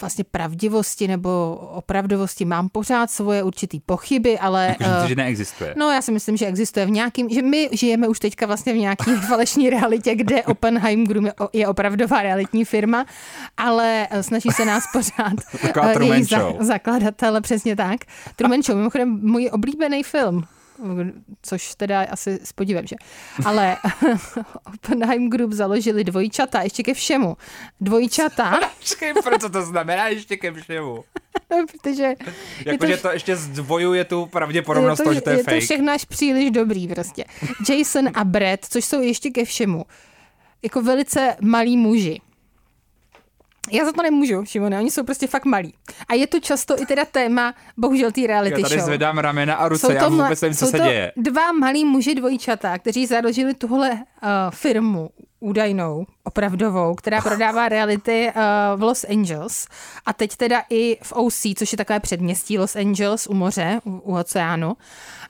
vlastně 0.00 0.24
pravdivosti 0.24 1.08
nebo 1.08 1.54
opravdovosti 1.74 2.44
mám 2.44 2.68
pořád 2.68 3.10
svoje 3.10 3.42
určitý 3.42 3.80
pochyby, 3.80 4.38
ale... 4.38 4.66
Jakože 4.68 4.90
eh, 4.98 5.02
uh, 5.02 5.08
že 5.08 5.14
neexistuje. 5.14 5.74
No, 5.78 5.90
já 5.90 6.02
si 6.02 6.12
myslím, 6.12 6.36
že 6.36 6.46
existuje 6.46 6.86
v 6.86 6.90
nějakým, 6.90 7.28
že 7.28 7.42
my 7.42 7.68
žijeme 7.72 8.08
už 8.08 8.18
teďka 8.20 8.46
vlastně 8.46 8.72
v 8.72 8.76
nějaké 8.76 9.16
falešní 9.28 9.70
realitě, 9.70 10.14
kde 10.14 10.42
Oppenheim 10.42 11.06
Group 11.06 11.24
je- 11.52 11.68
opravdová 11.68 12.22
realitní 12.22 12.64
firma, 12.64 13.06
ale 13.56 14.08
eh, 14.10 14.22
snaží 14.22 14.48
se 14.50 14.64
nás 14.64 14.84
pořád 14.92 15.34
Taková 15.62 15.90
eh, 15.90 15.94
Truman 15.94 16.18
její 16.18 16.24
Show. 16.24 16.56
zakladatel, 16.60 17.40
přesně 17.40 17.76
tak. 17.76 18.00
Truman 18.36 18.62
Show, 18.62 18.76
mimochodem 18.76 19.20
můj 19.22 19.50
oblíbený 19.52 20.02
film 20.02 20.44
což 21.42 21.74
teda 21.74 22.06
asi 22.10 22.40
s 22.44 22.52
podívem, 22.52 22.86
že? 22.86 22.96
Ale 23.44 23.76
Oppenheim 24.74 25.30
Group 25.30 25.52
založili 25.52 26.04
dvojčata, 26.04 26.62
ještě 26.62 26.82
ke 26.82 26.94
všemu. 26.94 27.36
Dvojčata, 27.80 28.60
Počkej, 28.78 29.14
pro 29.24 29.38
co 29.38 29.50
to 29.50 29.62
znamená 29.62 30.08
ještě 30.08 30.36
ke 30.36 30.52
všemu? 30.52 31.04
protože 31.72 32.02
je 32.02 32.16
Jakože 32.64 32.96
to 32.96 33.10
ještě 33.12 33.36
zdvojuje 33.36 34.04
tu 34.04 34.26
pravděpodobnost 34.26 35.02
toho, 35.02 35.14
že 35.14 35.20
to 35.20 35.30
je, 35.30 35.36
je 35.36 35.42
fake. 35.42 35.56
to 35.56 35.60
všechno 35.60 35.92
až 35.92 36.04
příliš 36.04 36.50
dobrý 36.50 36.88
prostě. 36.88 37.24
Jason 37.70 38.08
a 38.14 38.24
Brett, 38.24 38.64
což 38.64 38.84
jsou 38.84 39.00
ještě 39.00 39.30
ke 39.30 39.44
všemu. 39.44 39.84
Jako 40.62 40.82
velice 40.82 41.36
malí 41.40 41.76
muži. 41.76 42.20
Já 43.72 43.84
za 43.84 43.92
to 43.92 44.02
nemůžu, 44.02 44.44
Šimone, 44.44 44.78
oni 44.78 44.90
jsou 44.90 45.04
prostě 45.04 45.26
fakt 45.26 45.44
malí. 45.44 45.74
A 46.08 46.14
je 46.14 46.26
to 46.26 46.40
často 46.40 46.82
i 46.82 46.86
teda 46.86 47.04
téma, 47.04 47.54
bohužel, 47.76 48.12
té 48.12 48.26
reality 48.26 48.60
Já 48.60 48.68
tady 48.68 48.80
show. 48.80 48.86
zvedám 48.86 49.18
ramena 49.18 49.54
a 49.54 49.68
ruce, 49.68 49.86
Jsou 49.86 49.92
já 49.92 50.04
to, 50.04 50.10
vůbec 50.10 50.40
nevím, 50.40 50.56
co 50.56 50.64
jsou 50.64 50.70
se 50.70 50.76
to 50.78 50.84
děje. 50.84 51.12
dva 51.16 51.52
malí 51.52 51.84
muži 51.84 52.14
dvojčata, 52.14 52.78
kteří 52.78 53.06
založili 53.06 53.54
tuhle 53.54 53.90
uh, 53.90 53.98
firmu 54.50 55.10
údajnou, 55.40 56.06
opravdovou, 56.24 56.94
která 56.94 57.20
prodává 57.20 57.68
reality 57.68 58.26
uh, 58.36 58.80
v 58.80 58.82
Los 58.82 59.04
Angeles 59.04 59.66
a 60.06 60.12
teď 60.12 60.36
teda 60.36 60.62
i 60.70 60.98
v 61.02 61.12
OC, 61.12 61.46
což 61.56 61.72
je 61.72 61.78
takové 61.78 62.00
předměstí 62.00 62.58
Los 62.58 62.76
Angeles 62.76 63.26
u 63.26 63.34
moře, 63.34 63.80
u, 63.84 63.90
u 63.90 64.16
oceánu. 64.18 64.76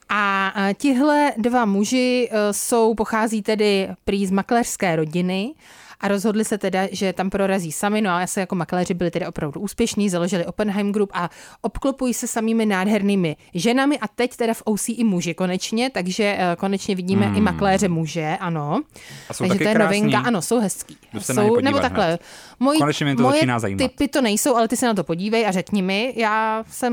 A 0.09 0.53
uh, 0.57 0.63
tihle 0.75 1.33
dva 1.37 1.65
muži 1.65 2.29
uh, 2.33 2.39
jsou, 2.51 2.95
pochází 2.95 3.43
tedy 3.43 3.89
prý 4.05 4.27
z 4.27 4.31
makléřské 4.31 4.97
rodiny 4.97 5.55
a 6.01 6.09
rozhodli 6.09 6.45
se 6.45 6.59
teda, 6.59 6.89
že 6.93 7.13
tam 7.13 7.31
prorazí 7.31 7.73
sami, 7.73 8.01
no 8.01 8.11
a 8.11 8.27
se 8.27 8.41
jako 8.41 8.55
makléři 8.55 8.95
byli 8.95 9.11
teda 9.11 9.29
opravdu 9.29 9.61
úspěšní, 9.61 10.11
založili 10.11 10.47
Oppenheim 10.47 10.93
Group 10.93 11.11
a 11.15 11.31
obklopují 11.61 12.15
se 12.15 12.27
samými 12.27 12.67
nádhernými 12.67 13.37
ženami 13.55 13.99
a 13.99 14.09
teď 14.09 14.37
teda 14.37 14.55
v 14.55 14.63
OC 14.65 14.89
i 14.89 15.05
muži 15.05 15.35
konečně, 15.35 15.91
takže 15.91 16.39
uh, 16.39 16.57
konečně 16.57 16.95
vidíme 16.95 17.27
hmm. 17.27 17.37
i 17.37 17.41
makléře 17.41 17.89
muže, 17.89 18.37
ano. 18.41 18.83
A 19.29 19.35
jsou 19.35 19.45
takže 19.49 19.65
to 19.65 19.69
je 19.69 19.75
krásný. 19.75 20.01
novinka, 20.01 20.19
ano, 20.19 20.43
jsou 20.43 20.61
hezký. 20.61 20.97
Jsou, 21.19 21.61
nebo 21.61 21.79
takhle, 21.79 22.19
moji, 22.61 22.79
Konečně 22.79 23.07
mě 23.07 23.17
to 23.17 23.23
moje 23.23 23.35
začíná 23.35 23.59
zajímat. 23.59 23.91
typy 23.91 24.09
to 24.09 24.21
nejsou, 24.21 24.57
ale 24.57 24.69
ty 24.69 24.77
se 24.77 24.87
na 24.87 24.95
to 24.95 25.05
podívej 25.05 25.47
a 25.47 25.51
řekni 25.51 25.83
mi, 25.83 26.15
já 26.17 26.65
jsem, 26.71 26.93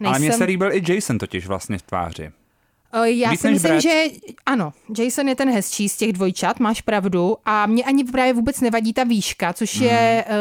nejsem... 0.00 0.06
Ale 0.06 0.18
mně 0.18 0.32
se 0.32 0.44
líbil 0.44 0.72
i 0.72 0.82
Jason 0.88 1.18
totiž 1.18 1.46
vlastně 1.46 1.78
v 1.78 1.82
tváři. 1.82 2.30
Eh, 3.04 3.10
Já 3.10 3.30
Víc 3.30 3.40
si 3.40 3.50
myslím, 3.50 3.70
Brad. 3.70 3.82
že 3.82 4.04
ano, 4.46 4.72
Jason 4.98 5.28
je 5.28 5.34
ten 5.34 5.50
hezčí 5.50 5.88
z 5.88 5.96
těch 5.96 6.12
dvojčat, 6.12 6.60
máš 6.60 6.80
pravdu. 6.80 7.36
A 7.44 7.66
mě 7.66 7.84
ani 7.84 8.04
právě 8.04 8.32
vůbec 8.32 8.60
nevadí 8.60 8.92
ta 8.92 9.04
výška, 9.04 9.52
což 9.52 9.74
je 9.76 10.24
Hmm. 10.28 10.36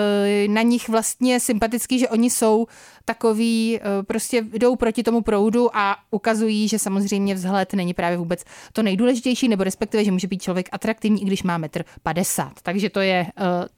eh, 0.46 0.48
na 0.48 0.62
nich 0.62 0.90
vlastně 0.90 1.40
sympatický, 1.40 2.00
že 2.00 2.10
oni 2.10 2.30
jsou 2.30 2.68
takový, 3.06 3.80
eh, 3.80 4.04
prostě 4.04 4.42
jdou 4.54 4.76
proti 4.76 5.04
tomu 5.04 5.22
proudu 5.22 5.70
a 5.78 5.98
ukazují, 6.12 6.68
že 6.68 6.80
samozřejmě 6.80 7.36
vzhled 7.36 7.74
není 7.74 7.94
právě 7.94 8.18
vůbec 8.18 8.44
to 8.74 8.84
nejdůležitější, 8.84 9.48
nebo 9.48 9.64
respektive, 9.64 10.04
že 10.04 10.12
může 10.12 10.28
být 10.28 10.42
člověk 10.42 10.70
atraktivní, 10.72 11.22
i 11.22 11.26
když 11.26 11.44
má 11.44 11.58
metr 11.58 11.84
50. 12.04 12.52
Takže 12.64 12.90
to 12.90 13.00
je, 13.00 13.28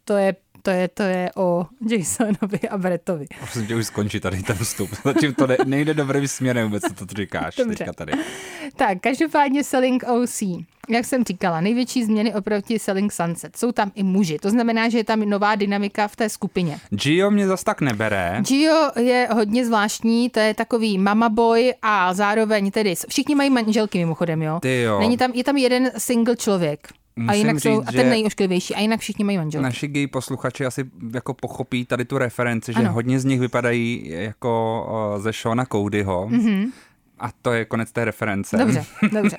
to 0.03 0.13
je 0.17 0.35
to 0.67 0.71
je, 0.71 0.87
to 0.87 1.03
je 1.03 1.31
o 1.35 1.65
Jasonovi 1.89 2.59
a 2.69 2.77
Bretovi. 2.77 3.25
Prosím 3.39 3.67
tě 3.67 3.75
už 3.75 3.85
skončit 3.85 4.19
tady 4.19 4.43
ten 4.43 4.55
vstup. 4.55 4.89
Zatím 5.03 5.33
to 5.33 5.47
ne, 5.47 5.57
nejde 5.65 5.93
dobrým 5.93 6.27
směrem 6.27 6.65
vůbec, 6.65 6.83
co 6.83 7.05
to 7.05 7.13
říkáš 7.15 7.55
Dobře. 7.55 7.75
teďka 7.75 7.93
tady. 7.93 8.13
Tak, 8.75 8.97
každopádně 9.01 9.63
Selling 9.63 10.03
OC. 10.03 10.41
Jak 10.89 11.05
jsem 11.05 11.23
říkala, 11.23 11.61
největší 11.61 12.03
změny 12.03 12.33
oproti 12.33 12.79
Selling 12.79 13.13
Sunset. 13.13 13.57
Jsou 13.57 13.71
tam 13.71 13.91
i 13.95 14.03
muži, 14.03 14.39
to 14.39 14.49
znamená, 14.49 14.89
že 14.89 14.97
je 14.97 15.03
tam 15.03 15.19
nová 15.19 15.55
dynamika 15.55 16.07
v 16.07 16.15
té 16.15 16.29
skupině. 16.29 16.79
Gio 16.89 17.31
mě 17.31 17.47
zas 17.47 17.63
tak 17.63 17.81
nebere. 17.81 18.37
Gio 18.47 18.91
je 18.99 19.27
hodně 19.33 19.65
zvláštní, 19.65 20.29
to 20.29 20.39
je 20.39 20.53
takový 20.53 20.97
mama 20.97 21.29
boy 21.29 21.73
a 21.81 22.13
zároveň 22.13 22.71
tedy, 22.71 22.95
všichni 23.09 23.35
mají 23.35 23.49
manželky 23.49 23.97
mimochodem, 23.97 24.41
jo? 24.41 24.59
Ty 24.59 24.81
jo. 24.81 24.99
Není 24.99 25.17
tam, 25.17 25.31
je 25.31 25.43
tam 25.43 25.57
jeden 25.57 25.91
single 25.97 26.35
člověk. 26.35 26.87
A 27.17 27.21
Musím 27.21 27.33
jinak 27.35 27.59
jsou, 27.59 27.79
říct, 27.79 27.89
a 27.89 27.91
ten 27.91 28.09
nejošklivější, 28.09 28.75
a 28.75 28.79
jinak 28.79 28.99
všichni 28.99 29.23
mají 29.25 29.37
manželky. 29.37 29.63
Naši 29.63 29.87
gay 29.87 30.07
posluchači 30.07 30.65
asi 30.65 30.85
jako 31.13 31.33
pochopí 31.33 31.85
tady 31.85 32.05
tu 32.05 32.17
referenci, 32.17 32.73
že 32.73 32.79
Ano. 32.79 32.91
hodně 32.93 33.19
z 33.19 33.25
nich 33.25 33.39
vypadají 33.39 34.03
jako 34.09 34.87
ze 35.19 35.31
Shona 35.31 35.65
Codyho. 35.65 36.27
Mm-hmm. 36.31 36.71
A 37.19 37.29
to 37.41 37.53
je 37.53 37.65
konec 37.65 37.91
té 37.91 38.05
reference. 38.05 38.57
Dobře, 38.57 38.85
dobře. 39.11 39.37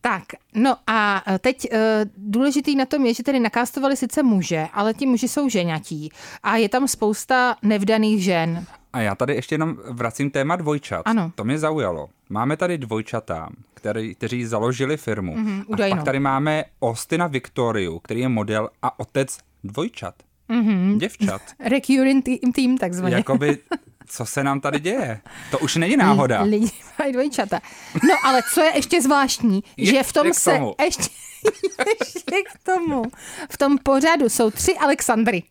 Tak, 0.00 0.22
no 0.54 0.76
a 0.86 1.22
teď 1.38 1.68
uh, 1.72 1.78
důležitý 2.16 2.76
na 2.76 2.84
tom 2.86 3.06
je, 3.06 3.14
že 3.14 3.22
tedy 3.22 3.40
nakástovali 3.40 3.96
sice 3.96 4.22
muže, 4.22 4.66
ale 4.72 4.94
ti 4.94 5.06
muži 5.06 5.28
jsou 5.28 5.48
ženatí 5.48 6.10
a 6.42 6.56
je 6.56 6.68
tam 6.68 6.88
spousta 6.88 7.56
nevdaných 7.62 8.24
žen. 8.24 8.66
A 8.92 9.00
já 9.00 9.14
tady 9.14 9.34
ještě 9.34 9.54
jenom 9.54 9.76
vracím 9.90 10.30
téma 10.30 10.56
dvojčat. 10.56 11.02
Ano. 11.04 11.32
To 11.34 11.44
mě 11.44 11.58
zaujalo. 11.58 12.08
Máme 12.28 12.56
tady 12.56 12.78
dvojčata, 12.78 13.48
který, 13.74 14.14
kteří 14.14 14.44
založili 14.44 14.96
firmu. 14.96 15.36
Mm-hmm, 15.36 15.92
a 15.92 15.96
pak 15.96 16.04
tady 16.04 16.20
máme 16.20 16.64
Austina 16.82 17.26
Victoriu, 17.26 17.98
který 17.98 18.20
je 18.20 18.28
model 18.28 18.68
a 18.82 19.00
otec 19.00 19.38
dvojčat. 19.64 20.14
Mm-hmm. 20.50 20.98
Děvčat. 20.98 21.42
Recurring 21.60 22.24
team, 22.54 22.78
takzvaně. 22.78 23.14
Jakoby, 23.14 23.58
co 24.06 24.26
se 24.26 24.44
nám 24.44 24.60
tady 24.60 24.80
děje? 24.80 25.20
To 25.50 25.58
už 25.58 25.76
není 25.76 25.96
náhoda. 25.96 26.42
Lidi 26.42 26.70
mají 26.98 27.12
dvojčata. 27.12 27.60
No 28.08 28.14
ale 28.24 28.42
co 28.54 28.60
je 28.60 28.72
ještě 28.76 29.02
zvláštní, 29.02 29.64
Je- 29.76 29.86
že 29.86 30.02
v 30.02 30.12
tom 30.12 30.32
se 30.34 30.60
ještě, 30.84 31.02
ještě 32.00 32.36
k 32.52 32.64
tomu, 32.74 33.02
v 33.50 33.58
tom 33.58 33.78
pořadu 33.78 34.28
jsou 34.28 34.50
tři 34.50 34.74
Alexandry. 34.76 35.42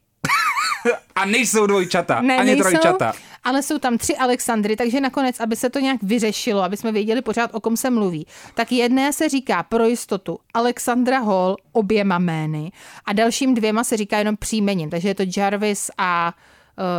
A 1.15 1.25
nejsou 1.25 1.65
dvojčata, 1.67 2.21
Ne, 2.21 2.37
ani 2.37 2.45
nejsou, 2.55 2.61
trojčata. 2.69 3.13
ale 3.43 3.63
jsou 3.63 3.77
tam 3.77 3.97
tři 3.97 4.15
Alexandry, 4.17 4.75
takže 4.75 5.01
nakonec, 5.01 5.39
aby 5.39 5.55
se 5.55 5.69
to 5.69 5.79
nějak 5.79 6.03
vyřešilo, 6.03 6.61
aby 6.63 6.77
jsme 6.77 6.91
věděli 6.91 7.21
pořád, 7.21 7.49
o 7.53 7.59
kom 7.59 7.77
se 7.77 7.89
mluví, 7.89 8.27
tak 8.53 8.71
jedné 8.71 9.13
se 9.13 9.29
říká 9.29 9.63
pro 9.63 9.85
jistotu 9.85 10.39
Alexandra 10.53 11.19
Hall 11.19 11.57
oběma 11.71 12.19
jmény 12.19 12.71
a 13.05 13.13
dalším 13.13 13.55
dvěma 13.55 13.83
se 13.83 13.97
říká 13.97 14.17
jenom 14.17 14.37
příjmením, 14.37 14.89
takže 14.89 15.07
je 15.07 15.15
to 15.15 15.23
Jarvis 15.37 15.91
a 15.97 16.33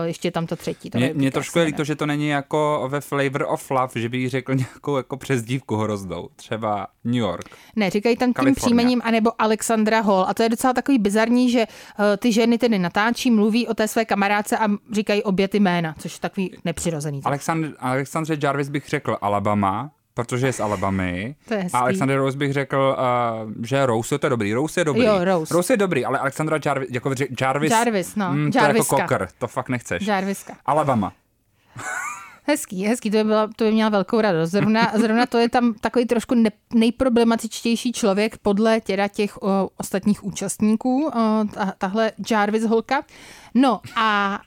ještě 0.05 0.29
je 0.29 0.33
tam 0.33 0.47
to 0.47 0.57
třetí. 0.57 0.91
To 0.91 0.99
Mě, 0.99 1.15
mě 1.15 1.31
trošku 1.31 1.59
je 1.59 1.65
líto, 1.65 1.85
že 1.85 1.97
to 1.97 2.07
není 2.07 2.29
jako 2.29 2.87
ve 2.89 3.01
Flavor 3.01 3.47
of 3.49 3.71
Love, 3.71 3.93
že 3.95 4.09
by 4.09 4.19
jí 4.19 4.29
řekl 4.29 4.55
nějakou 4.55 4.97
jako 4.97 5.17
přezdívku 5.17 5.77
hroznou. 5.77 6.29
Třeba 6.37 6.87
New 7.05 7.15
York. 7.15 7.49
Ne, 7.77 7.91
říkají 7.91 8.17
tam 8.17 8.29
tím 8.29 8.35
Kalifornia. 8.35 8.55
příjmením 8.55 9.01
anebo 9.05 9.43
Alexandra 9.43 10.01
Hall. 10.01 10.25
A 10.29 10.35
to 10.35 10.43
je 10.43 10.49
docela 10.49 10.73
takový 10.73 10.99
bizarní, 10.99 11.51
že 11.51 11.67
uh, 11.67 12.05
ty 12.19 12.33
ženy 12.33 12.59
tedy 12.59 12.79
natáčí, 12.79 13.31
mluví 13.31 13.69
o 13.69 13.75
té 13.75 13.89
své 13.89 14.05
kamarádce 14.05 14.59
a 14.59 14.69
říkají 14.93 15.23
obě 15.23 15.49
ty 15.49 15.61
jména, 15.61 15.95
což 15.99 16.13
je 16.15 16.21
takový 16.21 16.57
nepřirozený. 16.65 17.21
Alexandr, 17.25 17.75
Alexandře 17.79 18.37
Jarvis 18.43 18.69
bych 18.69 18.89
řekl 18.89 19.17
Alabama, 19.21 19.91
protože 20.15 20.47
je 20.47 20.53
z 20.53 20.61
Alabamy. 20.61 21.35
To 21.49 21.55
je 21.55 21.61
hezký. 21.61 21.77
a 21.77 21.79
Alexander 21.79 22.19
Rose 22.19 22.39
bych 22.39 22.53
řekl, 22.53 22.97
uh, 23.47 23.53
že 23.65 23.87
Rose 23.87 24.19
to 24.19 24.27
je 24.27 24.31
dobrý. 24.31 24.55
Rose 24.55 24.81
je 24.81 24.85
dobrý. 24.85 25.05
Jo, 25.05 25.25
Rose. 25.25 25.55
Rose 25.55 25.73
je 25.73 25.77
dobrý, 25.77 26.05
ale 26.05 26.19
Alexandra 26.19 26.59
Jarvis, 26.67 26.89
jako 26.91 27.13
Jarvis, 27.41 27.71
Jarvis, 27.71 28.17
no, 28.17 28.33
mm, 28.33 28.53
to 28.53 28.59
je 28.59 28.65
jako 28.65 28.85
kokr, 28.85 29.29
to 29.39 29.49
fakt 29.49 29.69
nechceš. 29.69 30.07
Jarviska. 30.07 30.57
Alabama. 30.67 31.13
Hezký, 32.51 32.85
hezký, 32.85 33.11
to 33.11 33.17
by, 33.17 33.25
byla, 33.25 33.49
to 33.57 33.65
by 33.65 33.73
měla 33.73 33.91
velkou 33.91 34.21
radost. 34.21 34.51
Zrovna, 34.51 34.93
zrovna 34.95 35.27
to 35.27 35.39
je 35.39 35.49
tam 35.49 35.75
takový 35.75 36.07
trošku 36.07 36.35
ne, 36.35 36.51
nejproblematičtější 36.75 37.93
člověk 37.93 38.39
podle 38.39 38.81
těda 38.81 39.09
těch 39.09 39.43
o, 39.43 39.71
ostatních 39.77 40.25
účastníků, 40.25 41.07
o, 41.07 41.45
ta, 41.55 41.73
tahle 41.79 42.13
Jarvis 42.31 42.65
holka. 42.65 43.03
No 43.55 43.81
a 43.97 44.41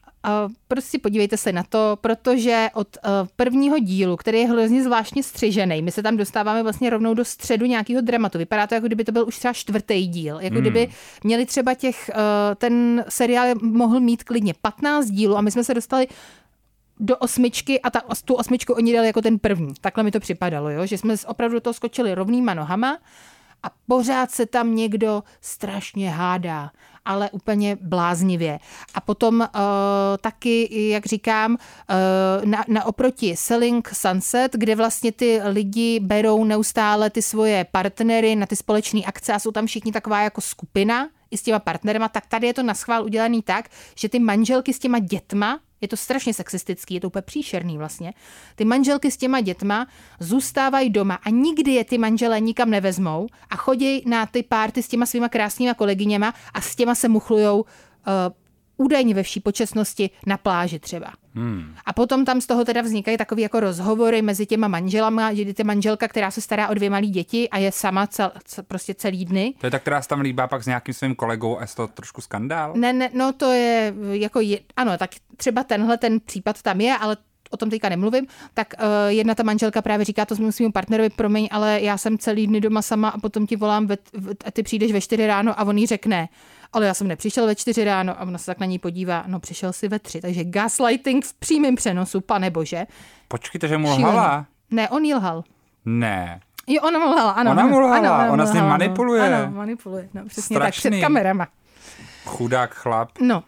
prostě 0.68 1.00
podívejte 1.00 1.38
se 1.38 1.52
na 1.52 1.64
to, 1.64 1.98
protože 2.02 2.68
od 2.74 2.88
uh, 3.06 3.12
prvního 3.36 3.80
dílu, 3.80 4.18
který 4.18 4.40
je 4.40 4.48
hrozně 4.48 4.84
zvláštně 4.84 5.24
střižený, 5.24 5.82
my 5.82 5.92
se 5.92 6.04
tam 6.04 6.18
dostáváme 6.18 6.64
vlastně 6.64 6.90
rovnou 6.90 7.14
do 7.14 7.26
středu 7.26 7.66
nějakého 7.66 8.02
dramatu. 8.02 8.38
Vypadá 8.38 8.68
to, 8.68 8.76
jako 8.76 8.88
kdyby 8.88 9.04
to 9.04 9.12
byl 9.12 9.28
už 9.28 9.40
třeba 9.40 9.54
čtvrtý 9.54 10.08
díl. 10.08 10.40
Jako 10.40 10.54
Hmm. 10.54 10.62
kdyby 10.62 10.90
měli 11.24 11.46
třeba 11.46 11.74
těch, 11.74 12.12
uh, 12.14 12.56
ten 12.56 13.06
seriál 13.10 13.48
mohl 13.62 14.00
mít 14.00 14.24
klidně 14.24 14.54
15 14.62 15.06
dílů 15.06 15.38
a 15.38 15.42
my 15.42 15.52
jsme 15.52 15.64
se 15.64 15.74
dostali 15.74 16.08
do 17.00 17.18
osmičky 17.18 17.82
a 17.82 17.90
ta, 17.90 18.02
tu 18.26 18.34
osmičku 18.34 18.74
oni 18.74 18.94
dali 18.94 19.08
jako 19.08 19.22
ten 19.22 19.40
první. 19.40 19.74
Takhle 19.82 20.04
mi 20.04 20.12
to 20.12 20.20
připadalo, 20.20 20.70
jo? 20.70 20.86
že 20.86 20.98
jsme 20.98 21.16
opravdu 21.28 21.54
do 21.54 21.62
toho 21.62 21.74
skočili 21.74 22.16
rovnýma 22.16 22.54
nohama 22.54 22.98
a 23.64 23.68
pořád 23.88 24.32
se 24.32 24.46
tam 24.46 24.76
někdo 24.76 25.24
strašně 25.42 26.12
hádá, 26.12 26.72
ale 27.06 27.30
úplně 27.32 27.78
bláznivě. 27.82 28.60
A 28.96 29.02
potom 29.02 29.40
uh, 29.40 29.48
taky, 30.22 30.90
jak 30.90 31.06
říkám, 31.06 31.52
uh, 31.52 32.46
na, 32.46 32.66
na 32.68 32.86
oproti 32.86 33.36
Selling 33.38 33.90
Sunset, 33.94 34.54
kde 34.54 34.76
vlastně 34.76 35.12
ty 35.12 35.42
lidi 35.44 36.00
berou 36.00 36.44
neustále 36.44 37.10
ty 37.10 37.22
svoje 37.22 37.66
partnery 37.72 38.36
na 38.36 38.46
ty 38.46 38.56
společné 38.56 39.02
akce 39.06 39.34
a 39.34 39.40
jsou 39.40 39.52
tam 39.52 39.66
všichni 39.66 39.92
taková 39.92 40.22
jako 40.22 40.42
skupina 40.42 41.10
i 41.32 41.38
s 41.38 41.42
těma 41.42 41.60
partnerama, 41.60 42.10
tak 42.10 42.26
tady 42.26 42.48
je 42.48 42.54
to 42.54 42.64
na 42.64 42.74
schvál 42.74 43.04
udělaný 43.04 43.42
tak, 43.42 43.70
že 43.96 44.10
ty 44.10 44.20
manželky 44.20 44.74
s 44.74 44.80
těma 44.80 45.00
dětma 45.00 45.60
je 45.84 45.88
to 45.88 45.98
strašně 45.98 46.34
sexistický, 46.34 46.94
je 46.94 47.02
to 47.02 47.08
úplně 47.08 47.22
příšerný 47.22 47.78
vlastně. 47.78 48.14
Ty 48.56 48.66
manželky 48.66 49.12
s 49.12 49.18
těma 49.18 49.42
dětma 49.42 49.88
zůstávají 50.20 50.90
doma 50.90 51.16
a 51.16 51.30
nikdy 51.30 51.72
je 51.72 51.86
ty 51.86 51.98
manželé 51.98 52.40
nikam 52.40 52.70
nevezmou 52.70 53.28
a 53.50 53.56
chodí 53.56 54.04
na 54.06 54.26
ty 54.26 54.44
párty 54.44 54.84
s 54.84 54.88
těma 54.88 55.06
svýma 55.06 55.30
krásnýma 55.30 55.74
kolegyněma 55.74 56.34
a 56.54 56.62
s 56.62 56.76
těma 56.76 56.96
se 56.96 57.08
muchlujou 57.08 57.62
uh, 57.62 57.66
údajně 58.78 59.14
ve 59.14 59.24
vší 59.24 59.40
počasnosti 59.40 60.10
na 60.26 60.38
pláži 60.38 60.80
třeba. 60.80 61.23
Hmm. 61.36 61.76
A 61.86 61.94
potom 61.94 62.26
tam 62.26 62.42
z 62.42 62.48
toho 62.48 62.66
teda 62.66 62.82
vznikají 62.82 63.18
takové 63.18 63.42
jako 63.42 63.60
rozhovory 63.60 64.22
mezi 64.22 64.46
těma 64.46 64.68
manželama, 64.68 65.34
že 65.34 65.54
ty 65.54 65.64
manželka, 65.64 66.08
která 66.08 66.32
se 66.32 66.42
stará 66.42 66.68
o 66.68 66.74
dvě 66.74 66.90
malé 66.90 67.08
děti 67.08 67.50
a 67.50 67.58
je 67.58 67.72
sama 67.72 68.08
cel, 68.08 68.32
cel, 68.46 68.64
prostě 68.68 68.94
celý 68.94 69.26
dny, 69.26 69.54
To 69.60 69.68
je 69.68 69.72
ta, 69.72 69.80
která 69.80 70.02
se 70.02 70.08
tam 70.08 70.22
líbá 70.22 70.48
pak 70.48 70.64
s 70.64 70.68
nějakým 70.68 70.94
svým 70.94 71.16
kolegou 71.16 71.58
a 71.58 71.62
je 71.62 71.68
to 71.76 71.88
trošku 71.88 72.22
skandál? 72.22 72.74
Ne, 72.76 72.94
ne, 72.94 73.10
no 73.14 73.34
to 73.34 73.52
je 73.52 73.94
jako, 74.12 74.40
je, 74.40 74.60
ano, 74.76 74.98
tak 74.98 75.10
třeba 75.38 75.64
tenhle 75.64 75.98
ten 75.98 76.20
případ 76.20 76.62
tam 76.62 76.82
je, 76.82 76.98
ale 76.98 77.18
o 77.54 77.58
tom 77.58 77.70
teďka 77.70 77.90
nemluvím, 77.90 78.28
tak 78.54 78.74
uh, 78.80 78.86
jedna 79.08 79.36
ta 79.36 79.44
manželka 79.44 79.82
právě 79.82 80.06
říká 80.06 80.26
to 80.26 80.36
svým 80.52 80.72
partnerovi, 80.72 81.10
promiň, 81.10 81.48
ale 81.52 81.82
já 81.82 81.98
jsem 81.98 82.18
celý 82.18 82.48
dny 82.48 82.62
doma 82.62 82.82
sama 82.82 83.10
a 83.10 83.18
potom 83.18 83.48
ti 83.48 83.56
volám 83.56 83.88
ve, 83.88 83.98
v, 84.14 84.30
a 84.46 84.52
ty 84.52 84.64
přijdeš 84.64 84.92
ve 84.92 85.02
čtyři 85.02 85.28
ráno 85.28 85.60
a 85.60 85.64
on 85.64 85.78
jí 85.78 85.88
řekne, 85.88 86.30
ale 86.74 86.86
já 86.86 86.94
jsem 86.94 87.08
nepřišel 87.08 87.46
ve 87.46 87.56
čtyři 87.56 87.84
ráno 87.84 88.22
a 88.22 88.22
ona 88.22 88.38
se 88.38 88.46
tak 88.46 88.60
na 88.60 88.66
ní 88.66 88.80
podívá, 88.80 89.24
no 89.28 89.40
přišel 89.40 89.74
si 89.74 89.88
ve 89.88 90.00
tři, 90.00 90.22
takže 90.22 90.44
gaslighting 90.44 91.26
v 91.26 91.34
přímém 91.34 91.76
přenosu, 91.76 92.22
pane 92.22 92.50
bože. 92.50 92.86
Počkejte, 93.28 93.68
že 93.68 93.78
mu 93.78 93.90
lhala? 93.90 94.46
Ne, 94.72 94.90
on 94.90 95.04
jí 95.04 95.14
lhal. 95.14 95.44
Ne. 95.86 96.40
Jo, 96.68 96.82
ona 96.82 97.00
mu 97.00 97.06
lhala, 97.06 97.32
ano. 97.32 97.52
Ona 97.52 97.66
mu 97.66 97.80
lhala, 97.80 97.98
ano, 97.98 98.24
ona, 98.24 98.34
ona 98.34 98.46
s 98.46 98.54
ním 98.54 98.62
lhala, 98.64 98.78
manipuluje. 98.78 99.22
Ano, 99.36 99.52
manipuluje, 99.56 100.10
no 100.14 100.26
přesně 100.26 100.54
tak, 100.60 100.74
Strašný. 100.74 100.92
před 100.92 101.02
kamerama. 101.02 101.48
Chudák 102.26 102.74
chlap. 102.74 103.10
No, 103.20 103.44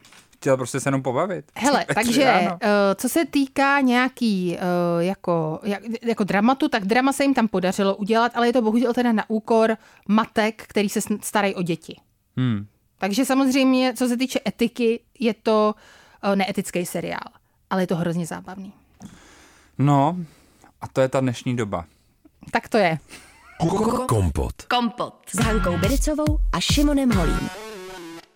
Chtěl 0.46 0.58
prostě 0.58 0.80
se 0.80 0.88
jenom 0.88 1.02
pobavit. 1.02 1.52
Hele, 1.56 1.86
takže 1.94 2.26
ráno. 2.26 2.52
uh, 2.52 2.60
co 2.96 3.10
se 3.10 3.26
týká 3.26 3.82
nějaký 3.82 4.58
uh, 4.58 5.04
jako, 5.04 5.60
jak, 5.64 5.84
jako 6.02 6.24
dramatu, 6.24 6.70
tak 6.70 6.86
drama 6.86 7.14
se 7.14 7.24
jim 7.24 7.34
tam 7.34 7.48
podařilo 7.48 7.96
udělat, 7.96 8.32
ale 8.36 8.48
je 8.48 8.54
to 8.54 8.62
bohužel 8.62 8.94
teda 8.94 9.12
na 9.12 9.30
úkor 9.30 9.78
matek, 10.08 10.64
který 10.68 10.90
se 10.90 11.00
starají 11.22 11.56
o 11.56 11.62
děti. 11.62 12.00
Hmm. 12.38 12.68
Takže 12.98 13.26
samozřejmě, 13.26 13.94
co 13.98 14.08
se 14.08 14.18
týče 14.18 14.40
etiky, 14.48 15.00
je 15.20 15.34
to 15.34 15.76
uh, 16.28 16.36
neetický 16.36 16.86
seriál, 16.86 17.28
ale 17.70 17.84
je 17.84 17.88
to 17.88 17.96
hrozně 17.96 18.26
zábavný. 18.26 18.74
No, 19.78 20.18
a 20.82 20.88
to 20.88 21.02
je 21.02 21.10
ta 21.10 21.20
dnešní 21.20 21.56
doba. 21.56 21.86
Tak 22.52 22.70
to 22.70 22.78
je. 22.78 22.98
Kompot. 24.08 24.62
Kompot. 24.62 25.14
S 25.36 25.40
Hankou 25.40 25.78
Bericovou 25.78 26.38
a 26.54 26.60
Šimonem 26.60 27.12
Holím. 27.12 27.65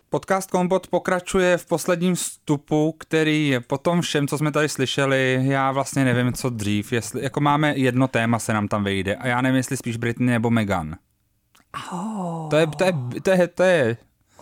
Podcast 0.10 0.52
Kompot 0.52 0.88
pokračuje 0.88 1.58
v 1.58 1.66
posledním 1.66 2.16
vstupu, 2.16 2.96
který 3.00 3.56
po 3.68 3.78
tom 3.78 4.02
všem, 4.02 4.28
co 4.28 4.38
jsme 4.38 4.52
tady 4.52 4.70
slyšeli, 4.70 5.40
já 5.42 5.72
vlastně 5.72 6.06
nevím, 6.06 6.34
co 6.34 6.50
dřív, 6.50 6.94
jestli, 6.94 7.24
jako 7.24 7.40
máme 7.40 7.78
jedno 7.78 8.08
téma 8.08 8.40
se 8.40 8.54
nám 8.54 8.68
tam 8.68 8.84
vejde 8.84 9.16
a 9.16 9.28
já 9.28 9.42
nevím, 9.42 9.58
jestli 9.58 9.78
spíš 9.78 9.98
Britney 9.98 10.30
nebo 10.30 10.50
Megan. 10.50 10.96
Oh. 11.92 12.50
To 12.50 12.56
je, 12.56 12.68
to 12.68 12.84
je, 12.84 12.94
to 13.24 13.32
je, 13.32 13.48
to 13.48 13.64
je, 13.64 13.98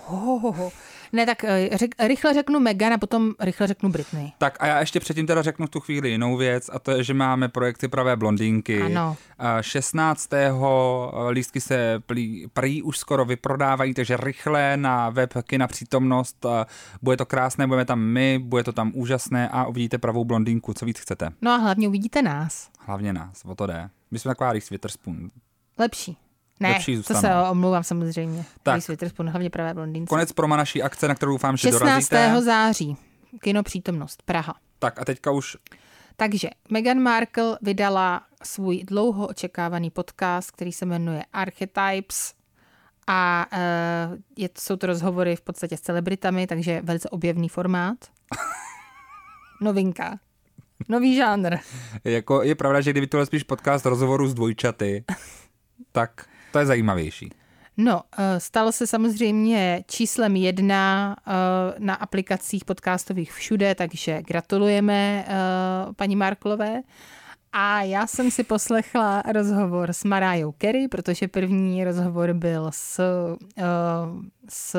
Oh, 0.10 0.69
ne, 1.13 1.26
tak 1.26 1.43
eh, 1.43 1.78
řek, 1.78 1.96
rychle 2.00 2.34
řeknu 2.34 2.60
Megan 2.60 2.93
a 2.93 2.98
potom 2.98 3.34
rychle 3.39 3.67
řeknu 3.67 3.89
Britney. 3.89 4.32
Tak 4.38 4.58
a 4.60 4.67
já 4.67 4.80
ještě 4.80 5.00
předtím 5.00 5.28
teda 5.28 5.41
řeknu 5.41 5.67
v 5.67 5.70
tu 5.70 5.80
chvíli 5.80 6.10
jinou 6.10 6.38
věc 6.38 6.70
a 6.74 6.80
to 6.80 6.91
je, 6.91 7.04
že 7.04 7.13
máme 7.13 7.50
projekty 7.50 7.88
Pravé 7.88 8.15
blondýnky. 8.15 8.82
Ano. 8.82 9.17
A 9.38 9.62
16. 9.62 10.30
lístky 11.30 11.62
se 11.62 12.00
plí, 12.06 12.48
prý 12.54 12.82
už 12.84 12.98
skoro 12.98 13.26
vyprodávají, 13.26 13.93
takže 13.93 14.17
rychle 14.17 14.78
na 14.78 15.10
web 15.10 15.34
Kina 15.43 15.67
přítomnost. 15.67 16.46
a 16.46 16.67
Bude 17.02 17.17
to 17.17 17.26
krásné, 17.26 17.67
budeme 17.67 17.86
tam 17.86 18.00
my, 18.00 18.39
bude 18.39 18.63
to 18.63 18.74
tam 18.74 18.91
úžasné 18.96 19.50
a 19.50 19.65
uvidíte 19.65 19.98
pravou 19.98 20.26
blondýnku, 20.26 20.74
co 20.74 20.86
víc 20.86 21.00
chcete. 21.00 21.30
No 21.41 21.52
a 21.52 21.56
hlavně 21.56 21.88
uvidíte 21.88 22.22
nás. 22.22 22.70
Hlavně 22.80 23.13
nás, 23.13 23.46
o 23.46 23.56
to 23.56 23.67
jde. 23.67 23.89
My 24.12 24.20
jsme 24.20 24.30
taková 24.30 24.54
Reese 24.54 24.74
Witherspoon. 24.74 25.30
Lepší. 25.78 26.17
Ne, 26.60 26.70
Lepší 26.70 27.04
to 27.04 27.15
se 27.15 27.34
omlouvám 27.52 27.84
samozřejmě. 27.84 28.46
Tak. 28.63 28.74
Reese 28.74 28.91
Witherspoon, 28.91 29.30
hlavně 29.30 29.50
pravé 29.50 29.74
blondýnce. 29.74 30.10
Konec 30.10 30.32
proma 30.32 30.58
naší 30.58 30.84
akce, 30.84 31.08
na 31.08 31.15
kterou 31.15 31.32
doufám, 31.32 31.58
že 31.58 31.62
16. 31.62 31.82
dorazíte. 31.82 32.41
září. 32.41 32.98
Kino 33.41 33.63
přítomnost, 33.63 34.24
Praha. 34.26 34.56
Tak 34.80 35.02
a 35.02 35.06
teďka 35.06 35.32
už 35.32 35.58
Takže 36.20 36.50
Meghan 36.70 37.00
Markle 37.00 37.58
vydala 37.62 38.22
svůj 38.43 38.84
dlouho 38.84 39.28
očekávaný 39.28 39.89
podcast, 39.89 40.52
který 40.52 40.72
se 40.72 40.86
jmenuje 40.86 41.24
Archetypes 41.34 42.34
a 43.08 43.46
uh, 43.54 44.17
je, 44.38 44.50
jsou 44.60 44.76
to 44.76 44.88
rozhovory 44.88 45.36
v 45.36 45.41
podstatě 45.41 45.78
s 45.78 45.82
celebritami, 45.82 46.48
takže 46.48 46.82
velice 46.84 47.10
objevný 47.10 47.50
formát. 47.50 47.98
Novinka. 49.62 50.20
Nový 50.89 51.15
žánr. 51.15 51.56
jako 52.04 52.43
je 52.43 52.56
pravda, 52.56 52.82
že 52.82 52.91
kdyby 52.91 53.08
tohle 53.08 53.26
spíš 53.26 53.43
podcast 53.43 53.86
rozhovoru 53.86 54.28
s 54.28 54.34
dvojčaty, 54.34 55.06
tak 55.91 56.30
to 56.58 56.62
je 56.62 56.65
zajímavější. 56.65 57.30
No, 57.78 58.02
eh, 58.17 58.39
stalo 58.39 58.72
se 58.72 58.88
samozřejmě 58.88 59.84
číslem 59.88 60.36
jedna 60.36 61.15
eh, 61.28 61.32
na 61.80 61.93
aplikacích 61.93 62.65
podcastových 62.65 63.34
všude, 63.34 63.76
takže 63.76 64.22
gratulujeme 64.22 65.26
eh, 65.28 65.34
paní 65.96 66.15
Marklové. 66.15 66.82
A 67.60 67.82
já 67.82 68.08
jsem 68.08 68.32
si 68.32 68.43
poslechla 68.43 69.24
rozhovor 69.34 69.93
s 69.93 70.04
Mariah 70.04 70.54
Carey, 70.62 70.88
protože 70.88 71.28
první 71.28 71.84
rozhovor 71.84 72.34
byl 72.34 72.70
s, 72.74 73.02
s 74.50 74.76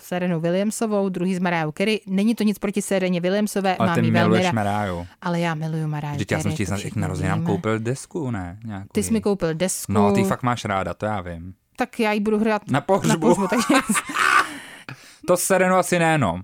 Serenou 0.00 0.40
Williamsovou, 0.40 1.08
druhý 1.08 1.34
s 1.34 1.38
Mariah 1.38 1.72
Carey. 1.78 2.00
Není 2.06 2.34
to 2.34 2.44
nic 2.44 2.58
proti 2.58 2.82
Sereně 2.82 3.20
Williamsové, 3.20 3.76
Ale 3.76 3.86
mám 3.88 3.94
ty 3.94 4.00
velmi 4.00 4.20
miluješ. 4.20 4.52
Mariah. 4.52 5.06
Ale 5.22 5.40
já 5.40 5.54
miluju 5.54 5.88
Mariah 5.88 6.14
Vždyť 6.14 6.32
já 6.32 6.40
jsem 6.40 6.52
ti 6.52 6.66
snad 6.66 6.80
k 6.80 6.96
narozeninám 6.96 7.44
koupil 7.44 7.78
desku, 7.78 8.30
ne? 8.30 8.58
Nějakou 8.64 8.88
Ty 8.92 9.02
jsi 9.02 9.12
mi 9.12 9.20
koupil 9.20 9.54
desku, 9.54 9.92
No, 9.92 10.12
ty 10.12 10.24
fakt 10.24 10.42
máš 10.42 10.64
ráda, 10.64 10.94
to 10.94 11.06
já 11.06 11.20
vím. 11.20 11.54
tak 11.76 12.00
já 12.00 12.12
ji 12.12 12.20
budu 12.20 12.38
hrát 12.38 12.70
Na 12.70 12.80
pohřbu. 12.80 13.08
Na 13.08 13.16
pohřbu 13.16 13.48
takže 13.48 13.74
To 15.26 15.36
Serenu 15.36 15.76
asi 15.76 15.98
ne, 15.98 16.18
no. 16.18 16.40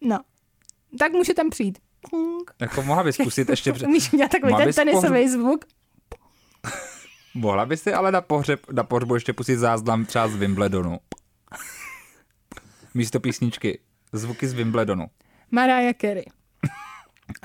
No, 0.00 0.18
tak 0.98 1.12
může 1.12 1.34
tam 1.34 1.50
přijít. 1.50 1.78
Jako 2.60 2.82
mohla 2.82 3.02
bys 3.02 3.14
zkusit 3.14 3.48
ještě 3.48 3.72
před... 3.72 3.86
Umíš 3.86 4.12
udělat 4.12 4.30
takový 4.30 4.54
ten 4.56 4.72
tenisový 4.72 5.28
zvuk? 5.28 5.64
Mohla 7.34 7.66
bys 7.66 7.82
si 7.82 7.94
ale 7.94 8.12
na 8.12 8.20
pohřeb, 8.20 8.60
na 8.72 8.84
pohřbu 8.84 9.14
ještě 9.14 9.32
pustit 9.32 9.56
záznam 9.56 10.04
třeba 10.04 10.28
z 10.28 10.36
Wimbledonu. 10.36 10.98
Místo 12.94 13.20
písničky. 13.20 13.78
Zvuky 14.12 14.48
z 14.48 14.52
Wimbledonu. 14.52 15.06
Mariah 15.50 15.96
Carey. 16.00 16.24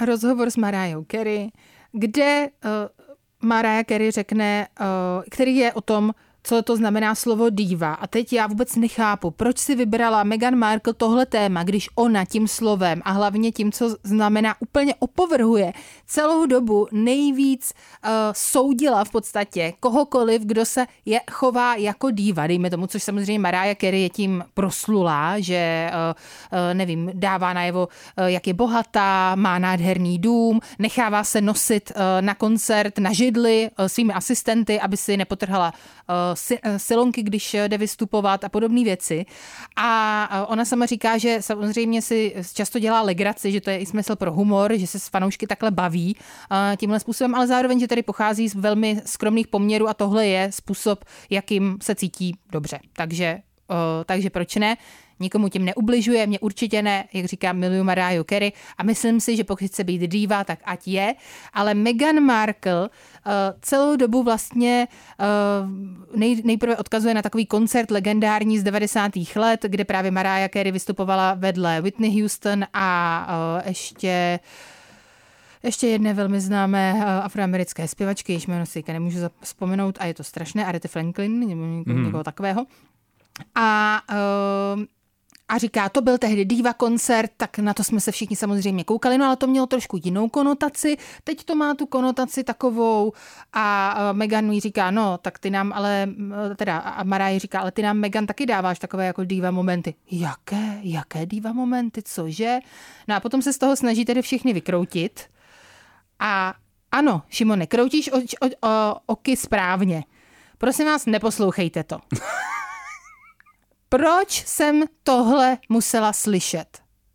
Rozhovor 0.06 0.50
s 0.50 0.58
Mariah 0.58 1.04
Carey, 1.12 1.50
kde 1.92 2.48
uh, 2.66 2.70
Mariah 3.50 3.86
Carey 3.86 4.12
řekne, 4.12 4.68
uh, 4.80 4.86
který 5.32 5.56
je 5.56 5.74
o 5.74 5.82
tom, 5.82 6.12
co 6.46 6.62
to 6.62 6.78
znamená 6.78 7.16
slovo 7.16 7.50
diva. 7.50 7.94
A 7.94 8.08
teď 8.08 8.34
já 8.34 8.48
vůbec 8.48 8.76
nechápu, 8.76 9.32
proč 9.32 9.58
si 9.58 9.76
vybrala 9.76 10.24
Meghan 10.24 10.56
Markle 10.56 10.94
tohle 10.94 11.26
téma, 11.26 11.64
když 11.64 11.90
ona 11.96 12.26
tím 12.26 12.48
slovem 12.48 13.02
a 13.06 13.12
hlavně 13.12 13.52
tím, 13.52 13.72
co 13.72 13.96
znamená, 14.04 14.56
úplně 14.60 14.96
opovrhuje 15.00 15.74
celou 16.06 16.46
dobu 16.46 16.88
nejvíc 16.92 17.74
uh, 17.74 18.10
soudila 18.32 19.04
v 19.04 19.10
podstatě 19.10 19.74
kohokoliv, 19.80 20.42
kdo 20.42 20.66
se 20.66 20.86
je, 21.06 21.20
chová 21.32 21.76
jako 21.76 22.12
diva, 22.12 22.48
dejme 22.48 22.70
tomu, 22.70 22.88
což 22.88 23.04
samozřejmě 23.04 23.40
Mariah 23.40 23.78
Carey 23.78 24.02
je 24.02 24.10
tím 24.10 24.44
proslulá, 24.54 25.40
že 25.40 25.90
uh, 25.92 26.60
uh, 26.60 26.74
nevím, 26.74 27.12
dává 27.14 27.54
najevo, 27.54 27.88
uh, 27.88 28.26
jak 28.26 28.48
je 28.48 28.54
bohatá, 28.54 29.36
má 29.36 29.60
nádherný 29.60 30.20
dům, 30.20 30.60
nechává 30.80 31.24
se 31.24 31.42
nosit 31.42 31.92
uh, 31.96 32.02
na 32.22 32.36
koncert 32.36 33.00
na 33.00 33.14
židli 33.14 33.70
uh, 33.80 33.86
svými 33.86 34.14
asistenty, 34.14 34.80
aby 34.80 34.98
si 34.98 35.18
nepotrhala 35.18 35.74
uh, 36.10 36.35
uh, 36.36 36.78
silonky, 36.78 37.24
když 37.24 37.54
uh, 37.54 37.60
jde 37.60 37.78
vystupovat 37.78 38.44
a 38.44 38.50
podobné 38.50 38.84
věci. 38.84 39.26
A 39.76 40.30
uh, 40.42 40.52
ona 40.54 40.66
sama 40.66 40.86
říká, 40.86 41.18
že 41.18 41.38
samozřejmě 41.42 42.02
si 42.02 42.36
často 42.54 42.80
dělá 42.80 43.02
legraci, 43.02 43.52
že 43.52 43.62
to 43.62 43.70
je 43.70 43.80
i 43.80 43.86
smysl 43.86 44.16
pro 44.16 44.32
humor, 44.32 44.74
že 44.76 44.88
se 44.88 45.00
s 45.00 45.08
fanoušky 45.08 45.48
takhle 45.48 45.72
baví 45.72 46.16
tímhle 46.78 47.00
způsobem, 47.00 47.36
ale 47.36 47.48
zároveň, 47.48 47.80
že 47.80 47.88
tady 47.88 48.04
pochází 48.04 48.50
z 48.50 48.56
velmi 48.56 49.02
skromných 49.06 49.48
poměrů 49.48 49.90
a 49.90 49.94
tohle 49.94 50.28
je 50.28 50.52
způsob, 50.52 51.06
jakým 51.30 51.78
se 51.82 51.96
cítí 51.96 52.38
dobře. 52.52 52.80
Takže, 52.94 53.40
takže 54.06 54.30
proč 54.30 54.56
ne? 54.56 54.78
Nikomu 55.20 55.50
tím 55.50 55.66
neubližuje, 55.66 56.28
mě 56.28 56.40
určitě 56.40 56.82
ne, 56.82 57.08
jak 57.14 57.26
říkám, 57.26 57.58
miluju 57.58 57.84
Mariah 57.84 58.26
Carey 58.30 58.52
a 58.78 58.84
myslím 58.84 59.20
si, 59.20 59.36
že 59.36 59.44
pokud 59.44 59.68
chce 59.68 59.84
být 59.84 60.02
diva, 60.02 60.44
tak 60.44 60.60
ať 60.64 60.88
je, 60.88 61.16
ale 61.54 61.74
Meghan 61.74 62.20
Markle 62.20 62.82
uh, 62.82 62.90
celou 63.62 63.96
dobu 63.96 64.24
vlastně 64.24 64.88
uh, 65.20 66.20
nej, 66.20 66.42
nejprve 66.46 66.78
odkazuje 66.78 67.14
na 67.14 67.22
takový 67.22 67.46
koncert 67.46 67.92
legendární 67.92 68.60
z 68.60 68.64
90. 68.64 69.12
let, 69.36 69.60
kde 69.68 69.86
právě 69.86 70.12
Mariah 70.12 70.52
Carey 70.52 70.72
vystupovala 70.72 71.34
vedle 71.34 71.82
Whitney 71.82 72.22
Houston 72.22 72.66
a 72.74 73.28
uh, 73.62 73.68
ještě 73.68 74.40
ještě 75.64 75.88
jedné 75.88 76.14
velmi 76.14 76.42
známé 76.42 77.06
afroamerické 77.06 77.88
zpěvačky, 77.88 78.34
jež 78.34 78.48
jméno 78.48 78.66
si 78.66 78.84
nemůžu 78.88 79.20
vzpomenout 79.42 79.98
a 80.00 80.06
je 80.06 80.14
to 80.14 80.24
strašné, 80.24 80.66
Aretha 80.66 80.88
Franklin 80.88 81.40
nebo 81.40 81.66
někoho, 81.66 81.96
mm. 81.98 82.06
někoho 82.06 82.24
takového. 82.24 82.66
A 83.56 84.02
uh, 84.76 84.84
a 85.48 85.58
říká, 85.58 85.90
to 85.90 86.02
byl 86.02 86.18
tehdy 86.18 86.46
diva 86.46 86.74
koncert, 86.74 87.32
tak 87.38 87.60
na 87.60 87.74
to 87.74 87.84
jsme 87.84 88.00
se 88.00 88.12
všichni 88.12 88.36
samozřejmě 88.36 88.84
koukali, 88.84 89.18
no 89.18 89.26
ale 89.26 89.36
to 89.36 89.48
mělo 89.48 89.68
trošku 89.68 90.00
jinou 90.04 90.30
konotaci, 90.30 90.98
teď 91.24 91.44
to 91.44 91.56
má 91.56 91.76
tu 91.76 91.86
konotaci 91.86 92.44
takovou 92.44 93.14
a 93.54 93.98
Megan 94.12 94.46
mi 94.46 94.60
říká, 94.60 94.92
no 94.92 95.18
tak 95.18 95.40
ty 95.40 95.50
nám 95.50 95.74
ale, 95.74 96.08
teda 96.56 96.78
a 96.78 97.04
Mariah 97.04 97.42
říká, 97.42 97.60
ale 97.60 97.72
ty 97.72 97.82
nám 97.82 97.98
Megan 97.98 98.26
taky 98.26 98.46
dáváš 98.46 98.80
takové 98.80 99.06
jako 99.06 99.24
diva 99.24 99.52
momenty. 99.52 99.96
Jaké, 100.12 100.80
jaké 100.82 101.26
diva 101.26 101.54
momenty, 101.54 102.02
cože? 102.04 102.60
No 103.08 103.16
a 103.16 103.20
potom 103.20 103.42
se 103.42 103.54
z 103.54 103.58
toho 103.58 103.76
snaží 103.76 104.06
tedy 104.06 104.22
všichni 104.22 104.54
vykroutit 104.54 105.22
a 106.20 106.54
ano, 106.92 107.22
Šimone, 107.30 107.68
kroutíš 107.68 108.12
o, 108.12 108.18
o, 108.18 108.68
o, 108.70 108.96
oky 109.06 109.38
správně. 109.38 110.04
Prosím 110.58 110.86
vás, 110.86 111.06
neposlouchejte 111.06 111.84
to. 111.84 111.98
Proč 113.96 114.46
jsem 114.46 114.84
tohle 115.04 115.58
musela 115.70 116.14
slyšet? 116.14 116.66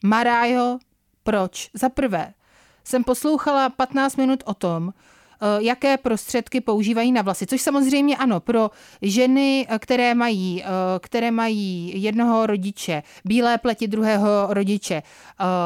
Marájo, 0.05 0.79
proč? 1.23 1.71
Za 1.75 1.89
prvé, 1.89 2.35
jsem 2.85 3.05
poslouchala 3.05 3.69
15 3.69 4.17
minut 4.17 4.43
o 4.47 4.55
tom, 4.55 4.93
eh, 4.93 5.47
jaké 5.59 5.97
prostředky 5.97 6.61
používají 6.61 7.13
na 7.13 7.23
vlasy. 7.23 7.47
Což 7.47 7.61
samozřejmě 7.61 8.17
ano, 8.17 8.41
pro 8.41 8.71
ženy, 9.03 9.67
eh, 9.69 9.79
které 9.79 10.15
mají, 10.15 10.63
eh, 10.63 10.67
které 10.99 11.31
mají 11.31 11.93
jednoho 12.03 12.47
rodiče, 12.47 13.03
bílé 13.25 13.59
pleti 13.59 13.89
druhého 13.89 14.47
rodiče, 14.51 15.03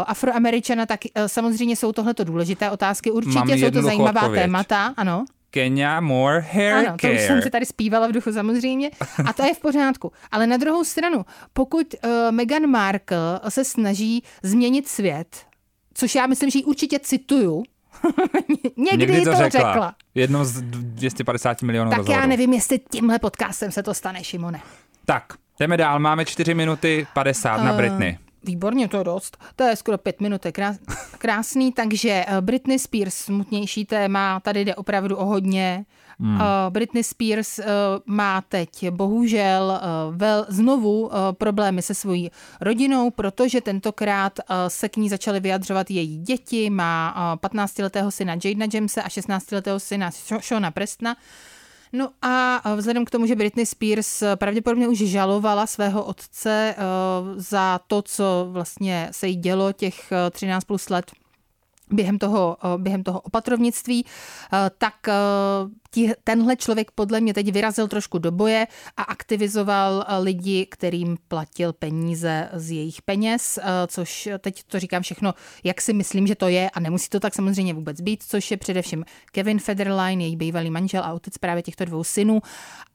afroameričana, 0.07 0.87
tak 0.87 1.00
samozřejmě 1.27 1.77
jsou 1.77 1.92
tohleto 1.92 2.24
důležité 2.24 2.70
otázky. 2.70 3.11
Určitě 3.11 3.38
Mám 3.38 3.48
jsou 3.48 3.70
to 3.70 3.83
zajímavá 3.83 4.20
odpověď. 4.20 4.42
témata, 4.42 4.94
ano. 4.96 5.24
Kenya 5.55 6.01
more 6.01 6.40
hair 6.40 6.75
Ano, 6.75 6.90
to 6.93 6.97
care. 7.01 7.14
už 7.14 7.21
jsem 7.21 7.43
si 7.43 7.51
tady 7.51 7.67
zpívala 7.67 8.07
v 8.07 8.12
duchu 8.12 8.33
samozřejmě 8.33 8.90
a 9.27 9.33
to 9.33 9.43
je 9.45 9.55
v 9.55 9.61
pořádku. 9.61 10.12
Ale 10.33 10.47
na 10.47 10.57
druhou 10.57 10.85
stranu, 10.85 11.25
pokud 11.53 11.95
uh, 12.05 12.11
Meghan 12.31 12.67
Markle 12.67 13.40
se 13.49 13.64
snaží 13.64 14.23
změnit 14.43 14.88
svět, 14.88 15.37
což 15.95 16.14
já 16.14 16.27
myslím, 16.27 16.51
že 16.51 16.59
ji 16.59 16.64
určitě 16.64 16.99
cituju, 16.99 17.62
někdy, 18.77 18.99
Někdy 18.99 19.19
to, 19.25 19.31
to 19.31 19.37
řekla. 19.37 19.73
řekla, 19.73 19.95
Jedno 20.14 20.45
z 20.45 20.62
250 20.62 21.62
milionů 21.62 21.90
tak 21.90 21.99
rozhovorů. 21.99 22.21
já 22.23 22.27
nevím, 22.27 22.53
jestli 22.53 22.79
tímhle 22.90 23.19
podcastem 23.19 23.73
se 23.73 23.83
to 23.83 23.95
stane, 23.95 24.25
Šimone. 24.25 24.61
Tak, 25.05 25.25
Jdeme 25.61 25.77
dál, 25.77 25.98
máme 26.00 26.25
4 26.25 26.55
minuty 26.55 27.07
50 27.15 27.57
na 27.63 27.73
Eh, 27.73 27.77
Britney. 27.77 28.19
Výborně, 28.45 28.88
to 28.88 28.97
je 28.97 29.05
dost. 29.05 29.37
To 29.57 29.65
je 29.65 29.77
skoro 29.77 29.99
pět 29.99 30.21
minut, 30.21 30.45
je 30.47 30.53
krás, 30.53 30.77
krásný. 31.19 31.73
Takže 31.73 32.25
eh, 32.29 32.40
Britney 32.40 32.79
Spears, 32.79 33.15
smutnější 33.15 33.85
téma, 33.85 34.40
tady 34.40 34.65
jde 34.65 34.75
opravdu 34.75 35.17
o 35.17 35.25
hodně. 35.25 35.85
Hmm. 36.21 36.40
Britney 36.71 37.05
Spears 37.05 37.59
eh, 37.59 37.65
má 38.07 38.40
teď 38.40 38.90
bohužel 38.90 39.81
eh, 39.83 39.87
vel, 40.17 40.47
znovu 40.49 41.11
eh, 41.13 41.17
problémy 41.33 41.83
se 41.83 41.95
svojí 41.95 42.31
rodinou, 42.61 43.11
protože 43.11 43.61
tentokrát 43.61 44.38
eh, 44.38 44.55
se 44.71 44.88
k 44.88 44.97
ní 44.97 45.09
začaly 45.09 45.40
vyjadřovat 45.40 45.90
její 45.90 46.19
děti. 46.19 46.71
Má 46.71 47.15
eh, 47.42 47.47
15-letého 47.49 48.11
syna 48.11 48.35
Jadena 48.45 48.67
Jamese 48.75 49.03
a 49.03 49.09
16-letého 49.09 49.81
syna 49.81 50.11
Sho- 50.11 50.40
Shona 50.40 50.71
Prestona. 50.71 51.17
No 51.95 52.11
a 52.23 52.63
vzhledem 52.77 53.05
k 53.05 53.11
tomu, 53.11 53.27
že 53.27 53.37
Britney 53.37 53.67
Spears 53.67 54.23
pravděpodobně 54.35 54.88
už 54.88 54.99
žalovala 54.99 55.67
svého 55.67 56.05
otce 56.05 56.75
eh, 56.79 56.83
za 57.37 57.81
to, 57.87 58.03
co 58.03 58.49
vlastně 58.51 59.09
se 59.11 59.29
jí 59.29 59.37
dělo 59.37 59.73
těch 59.73 60.13
eh, 60.13 60.31
13 60.31 60.65
plus 60.65 60.88
let 60.88 61.13
během 61.90 62.19
toho, 62.19 62.57
eh, 62.65 62.79
během 62.79 63.03
toho 63.03 63.21
opatrovnictví, 63.21 64.05
eh, 64.07 64.71
tak 64.79 64.95
eh, 65.97 66.09
ti, 66.09 66.13
tenhle 66.25 66.57
člověk 66.57 66.90
podle 66.90 67.21
mě 67.21 67.35
teď 67.35 67.53
vyrazil 67.53 67.88
trošku 67.88 68.19
do 68.19 68.31
boje 68.31 68.67
a 68.97 69.03
aktivizoval 69.03 70.05
eh, 70.09 70.19
lidi, 70.19 70.67
kterým 70.67 71.17
platil 71.29 71.73
peníze 71.73 72.49
z 72.53 72.71
jejich 72.71 73.03
peněz, 73.03 73.59
eh, 73.59 73.65
což 73.87 74.29
teď 74.38 74.63
to 74.63 74.81
říkám 74.81 75.03
všechno, 75.03 75.35
jak 75.65 75.81
si 75.81 75.92
myslím, 75.92 76.27
že 76.27 76.35
to 76.35 76.49
je 76.49 76.71
a 76.71 76.81
nemusí 76.81 77.09
to 77.09 77.21
tak 77.21 77.35
samozřejmě 77.35 77.75
vůbec 77.75 78.01
být, 78.01 78.23
což 78.23 78.51
je 78.51 78.57
především 78.57 79.05
Kevin 79.33 79.59
Federline, 79.59 80.25
její 80.25 80.37
bývalý 80.37 80.71
manžel 80.71 81.03
a 81.05 81.13
otec 81.13 81.38
právě 81.38 81.63
těchto 81.63 81.85
dvou 81.85 82.05
synů 82.05 82.40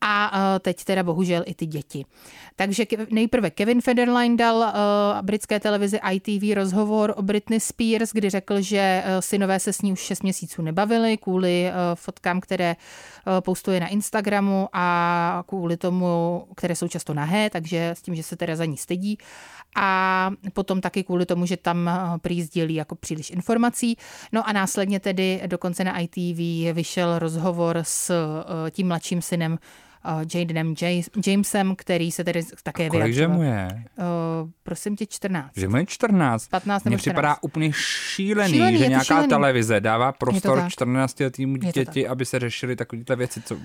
a 0.01 0.31
eh, 0.55 0.59
teď 0.59 0.83
teda 0.83 1.03
bohužel 1.03 1.43
i 1.45 1.53
ty 1.53 1.65
děti. 1.65 2.05
Takže 2.55 2.85
nejprve 3.11 3.49
Kevin 3.49 3.81
Federline 3.81 4.35
dal 4.35 4.63
eh, 4.63 4.73
britské 5.21 5.59
televizi 5.59 5.99
ITV 6.11 6.55
rozhovor 6.55 7.13
o 7.17 7.21
Britney 7.21 7.59
Spears, 7.59 8.09
kdy 8.13 8.29
řekl, 8.29 8.61
že 8.61 9.03
eh, 9.05 9.21
synové 9.21 9.59
se 9.59 9.73
s 9.73 9.81
ní 9.81 9.91
už 9.91 9.99
6 9.99 10.23
měsíců 10.23 10.61
nebavili 10.61 11.17
kvůli 11.17 11.65
eh, 11.67 11.73
fotkám, 11.93 12.41
které 12.41 12.69
eh, 12.71 12.75
postuje 13.39 13.79
na 13.79 13.87
Instagramu 13.87 14.69
a 14.73 15.43
kvůli 15.47 15.77
tomu, 15.77 16.43
které 16.55 16.75
jsou 16.75 16.87
často 16.87 17.13
nahé, 17.13 17.49
takže 17.49 17.89
s 17.89 18.01
tím, 18.01 18.15
že 18.15 18.23
se 18.23 18.35
teda 18.35 18.55
za 18.55 18.65
ní 18.65 18.77
stydí. 18.77 19.17
A 19.75 20.31
potom 20.53 20.81
taky 20.81 21.03
kvůli 21.03 21.25
tomu, 21.25 21.45
že 21.45 21.57
tam 21.57 21.87
eh, 21.87 22.19
prý 22.21 22.41
sdělí 22.41 22.75
jako 22.75 22.95
příliš 22.95 23.29
informací. 23.29 23.97
No 24.31 24.49
a 24.49 24.53
následně 24.53 24.99
tedy 24.99 25.41
dokonce 25.47 25.83
na 25.83 25.99
ITV 25.99 26.75
vyšel 26.75 27.19
rozhovor 27.19 27.79
s 27.83 28.09
eh, 28.09 28.71
tím 28.71 28.87
mladším 28.87 29.21
synem 29.21 29.57
eh, 29.61 29.88
Jadenem 30.35 30.73
Jas- 30.73 31.29
Jamesem, 31.31 31.75
který 31.75 32.11
se 32.11 32.23
tedy 32.23 32.43
také 32.63 32.89
Kolik 32.89 33.13
že 33.13 33.27
vyjadřoval. 33.27 33.37
mu 33.37 33.43
je? 33.43 33.83
Uh, 34.43 34.49
prosím 34.63 34.95
tě, 34.95 35.05
14. 35.05 35.51
Že 35.55 35.67
mu 35.67 35.77
je 35.77 35.85
14. 35.85 36.47
15 36.47 36.83
nebo 36.83 36.91
Mně 36.93 36.97
připadá 36.97 37.29
14. 37.29 37.39
úplně 37.41 37.71
šílený, 37.73 38.53
Šílený, 38.53 38.77
že 38.77 38.87
nějaká 38.87 39.03
šílený. 39.03 39.27
televize 39.27 39.79
dává 39.81 40.11
prostor 40.11 40.59
tak. 40.59 40.69
14 40.71 41.19
letýmu 41.19 41.57
dítěti, 41.57 42.07
aby 42.07 42.25
se 42.25 42.39
řešily 42.39 42.75
takovéhle 42.75 43.15
věci, 43.15 43.41
co... 43.41 43.57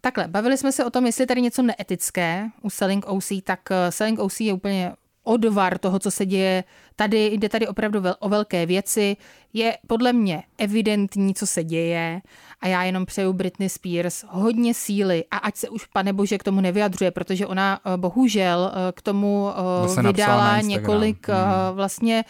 Takhle, 0.00 0.28
bavili 0.28 0.56
jsme 0.58 0.72
se 0.72 0.84
o 0.84 0.90
tom, 0.90 1.06
jestli 1.06 1.22
je 1.22 1.26
tady 1.26 1.40
něco 1.42 1.62
neetické 1.62 2.48
u 2.62 2.70
Selling 2.70 3.04
OC, 3.06 3.32
tak 3.44 3.60
eh, 3.70 3.92
Selling 3.92 4.18
OC 4.18 4.40
je 4.40 4.52
úplně 4.52 4.92
odvar 5.24 5.78
toho, 5.78 5.98
co 5.98 6.10
se 6.10 6.26
děje. 6.26 6.64
Tady 6.96 7.26
jde 7.26 7.48
tady 7.48 7.68
opravdu 7.68 8.00
vel, 8.00 8.14
o 8.20 8.28
velké 8.28 8.66
věci. 8.66 9.16
Je 9.54 9.76
podle 9.86 10.12
mě 10.12 10.42
evidentní, 10.58 11.34
co 11.34 11.46
se 11.46 11.64
děje 11.64 12.20
a 12.60 12.66
já 12.68 12.82
jenom 12.82 13.06
přeju 13.06 13.32
Britney 13.32 13.68
Spears 13.68 14.24
hodně 14.28 14.74
síly 14.74 15.24
a 15.30 15.36
ať 15.36 15.56
se 15.56 15.68
už, 15.68 15.86
pane 15.86 16.12
bože, 16.12 16.38
k 16.38 16.42
tomu 16.44 16.60
nevyjadřuje, 16.60 17.10
protože 17.10 17.46
ona 17.46 17.80
eh, 17.84 17.96
bohužel 17.96 18.72
eh, 18.74 18.92
k 18.92 19.02
tomu 19.02 19.48
eh, 19.50 19.56
napsala 19.86 20.02
na 20.02 20.10
vydala 20.12 20.60
několik 20.60 21.28
eh, 21.28 21.32
Mhm. 21.32 21.76
vlastně 21.76 22.24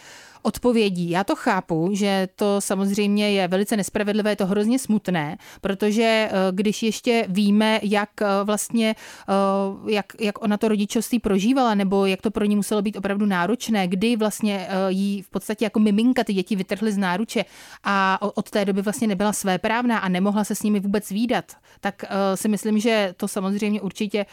odpovědí. 0.45 1.09
Já 1.09 1.23
to 1.23 1.35
chápu, 1.35 1.89
že 1.93 2.27
to 2.35 2.61
samozřejmě 2.61 3.31
je 3.31 3.47
velice 3.47 3.77
nespravedlivé, 3.77 4.29
je 4.31 4.35
to 4.35 4.45
hrozně 4.45 4.79
smutné, 4.79 5.37
protože 5.61 6.03
eh, 6.03 6.31
když 6.51 6.83
ještě 6.83 7.25
víme, 7.29 7.79
jak 7.83 8.09
eh, 8.21 8.25
vlastně, 8.43 8.95
eh, 9.29 9.91
jak, 9.93 10.05
jak 10.19 10.43
ona 10.43 10.57
to 10.57 10.67
rodičovství 10.67 11.19
prožívala, 11.19 11.75
nebo 11.75 12.05
jak 12.05 12.21
to 12.21 12.31
pro 12.31 12.45
ní 12.45 12.55
muselo 12.55 12.81
být 12.81 12.97
opravdu 12.97 13.25
náročné, 13.25 13.87
kdy 13.87 14.15
vlastně 14.15 14.67
eh, 14.69 14.75
jí 14.91 15.21
v 15.21 15.29
podstatě 15.29 15.65
jako 15.65 15.79
miminka 15.79 16.23
ty 16.23 16.33
děti 16.33 16.55
vytrhly 16.55 16.91
z 16.91 16.97
náruče 17.13 17.45
a 17.83 18.19
od 18.21 18.49
té 18.49 18.65
doby 18.65 18.81
vlastně 18.81 19.07
nebyla 19.07 19.33
svéprávná 19.33 19.97
a 19.97 20.09
nemohla 20.09 20.43
se 20.43 20.55
s 20.55 20.63
nimi 20.63 20.79
vůbec 20.79 21.11
výdat, 21.11 21.45
tak 21.79 22.03
eh, 22.03 22.37
si 22.37 22.47
myslím, 22.47 22.79
že 22.79 23.13
to 23.17 23.27
samozřejmě 23.27 23.81
určitě 23.81 24.25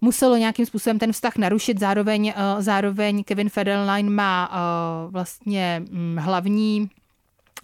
muselo 0.00 0.36
nějakým 0.36 0.66
způsobem 0.66 0.98
ten 0.98 1.12
vztah 1.12 1.36
narušit. 1.36 1.80
Zároveň, 1.80 2.28
eh, 2.28 2.62
zároveň 2.62 3.24
Kevin 3.24 3.48
Federline 3.48 4.10
má 4.10 4.50
eh, 4.52 5.10
vlastně 5.10 5.82
mm, 5.90 6.16
hlavní 6.20 6.90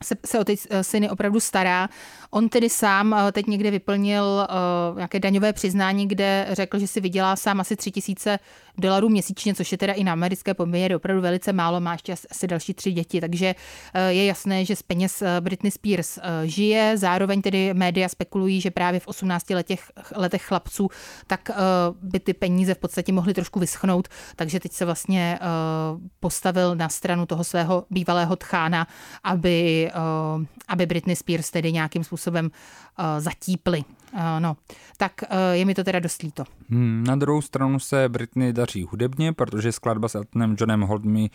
se, 0.03 0.15
se 0.27 0.39
o 0.39 0.45
ty 0.45 0.57
eh, 0.71 0.85
syny 0.85 1.11
opravdu 1.11 1.41
stará. 1.41 1.89
On 2.31 2.49
tedy 2.49 2.71
sám 2.71 3.15
eh, 3.15 3.33
teď 3.33 3.47
někde 3.47 3.71
vyplnil 3.71 4.25
uh, 4.25 4.97
nějaké 4.97 5.21
daňové 5.21 5.53
přiznání, 5.53 6.09
kde 6.09 6.49
řekl, 6.53 6.79
že 6.79 6.87
si 6.87 7.01
vydělá 7.01 7.37
sám 7.37 7.61
asi 7.61 7.77
tři 7.77 7.91
tisíce 7.91 8.39
dolarů 8.79 9.09
měsíčně, 9.09 9.55
což 9.55 9.73
je 9.73 9.79
teda 9.79 9.93
i 9.93 10.05
na 10.05 10.13
americké 10.13 10.55
poměry 10.55 10.95
opravdu 10.95 11.23
velice 11.23 11.53
málo, 11.53 11.81
má 11.81 11.93
ještě 11.93 12.13
as- 12.13 12.27
asi 12.31 12.47
další 12.47 12.75
tři 12.75 12.93
děti, 12.93 13.21
takže 13.21 13.55
eh, 13.95 14.13
je 14.13 14.25
jasné, 14.25 14.65
že 14.65 14.77
z 14.77 14.83
peněz 14.83 15.23
Britney 15.41 15.71
Spears 15.71 16.19
eh, 16.19 16.23
žije, 16.45 16.99
zároveň 16.99 17.43
tedy 17.43 17.75
média 17.75 18.09
spekulují, 18.09 18.61
že 18.61 18.71
právě 18.71 19.01
v 19.01 19.07
18 19.07 19.51
letech, 19.51 19.93
letech 20.17 20.43
chlapců, 20.43 20.89
tak 21.27 21.51
eh, 21.51 21.55
by 22.03 22.21
ty 22.21 22.35
peníze 22.35 22.75
v 22.75 22.79
podstatě 22.79 23.13
mohly 23.13 23.35
trošku 23.35 23.61
vyschnout, 23.61 24.09
takže 24.37 24.61
teď 24.61 24.73
se 24.73 24.85
vlastně 24.85 25.39
eh, 25.41 25.47
postavil 26.21 26.75
na 26.75 26.89
stranu 26.89 27.27
toho 27.27 27.45
svého 27.45 27.85
bývalého 27.91 28.37
tchána, 28.37 28.87
aby, 29.25 29.86
eh, 29.91 30.47
aby 30.69 30.87
Britney 30.87 31.17
Spears 31.17 31.51
tedy 31.51 31.73
nějakým 31.73 32.05
způsobem 32.05 32.51
eh, 32.99 33.21
zatípli. 33.21 33.85
Eh, 34.15 34.41
No, 34.41 34.57
tak 34.97 35.13
je 35.53 35.65
mi 35.65 35.75
to 35.75 35.85
teda 35.85 36.01
dost 36.01 36.23
líto. 36.23 36.45
Hmm, 36.71 37.05
na 37.07 37.17
druhou 37.17 37.43
stranu 37.43 37.79
se 37.79 38.09
Britney 38.09 38.53
daří 38.53 38.83
hudebně, 38.83 39.33
protože 39.33 39.73
skladba 39.73 40.09
s 40.09 40.15
Eltonem 40.15 40.57
Johnem 40.61 40.81
Hold 40.81 41.05
Me 41.05 41.21
uh, 41.21 41.29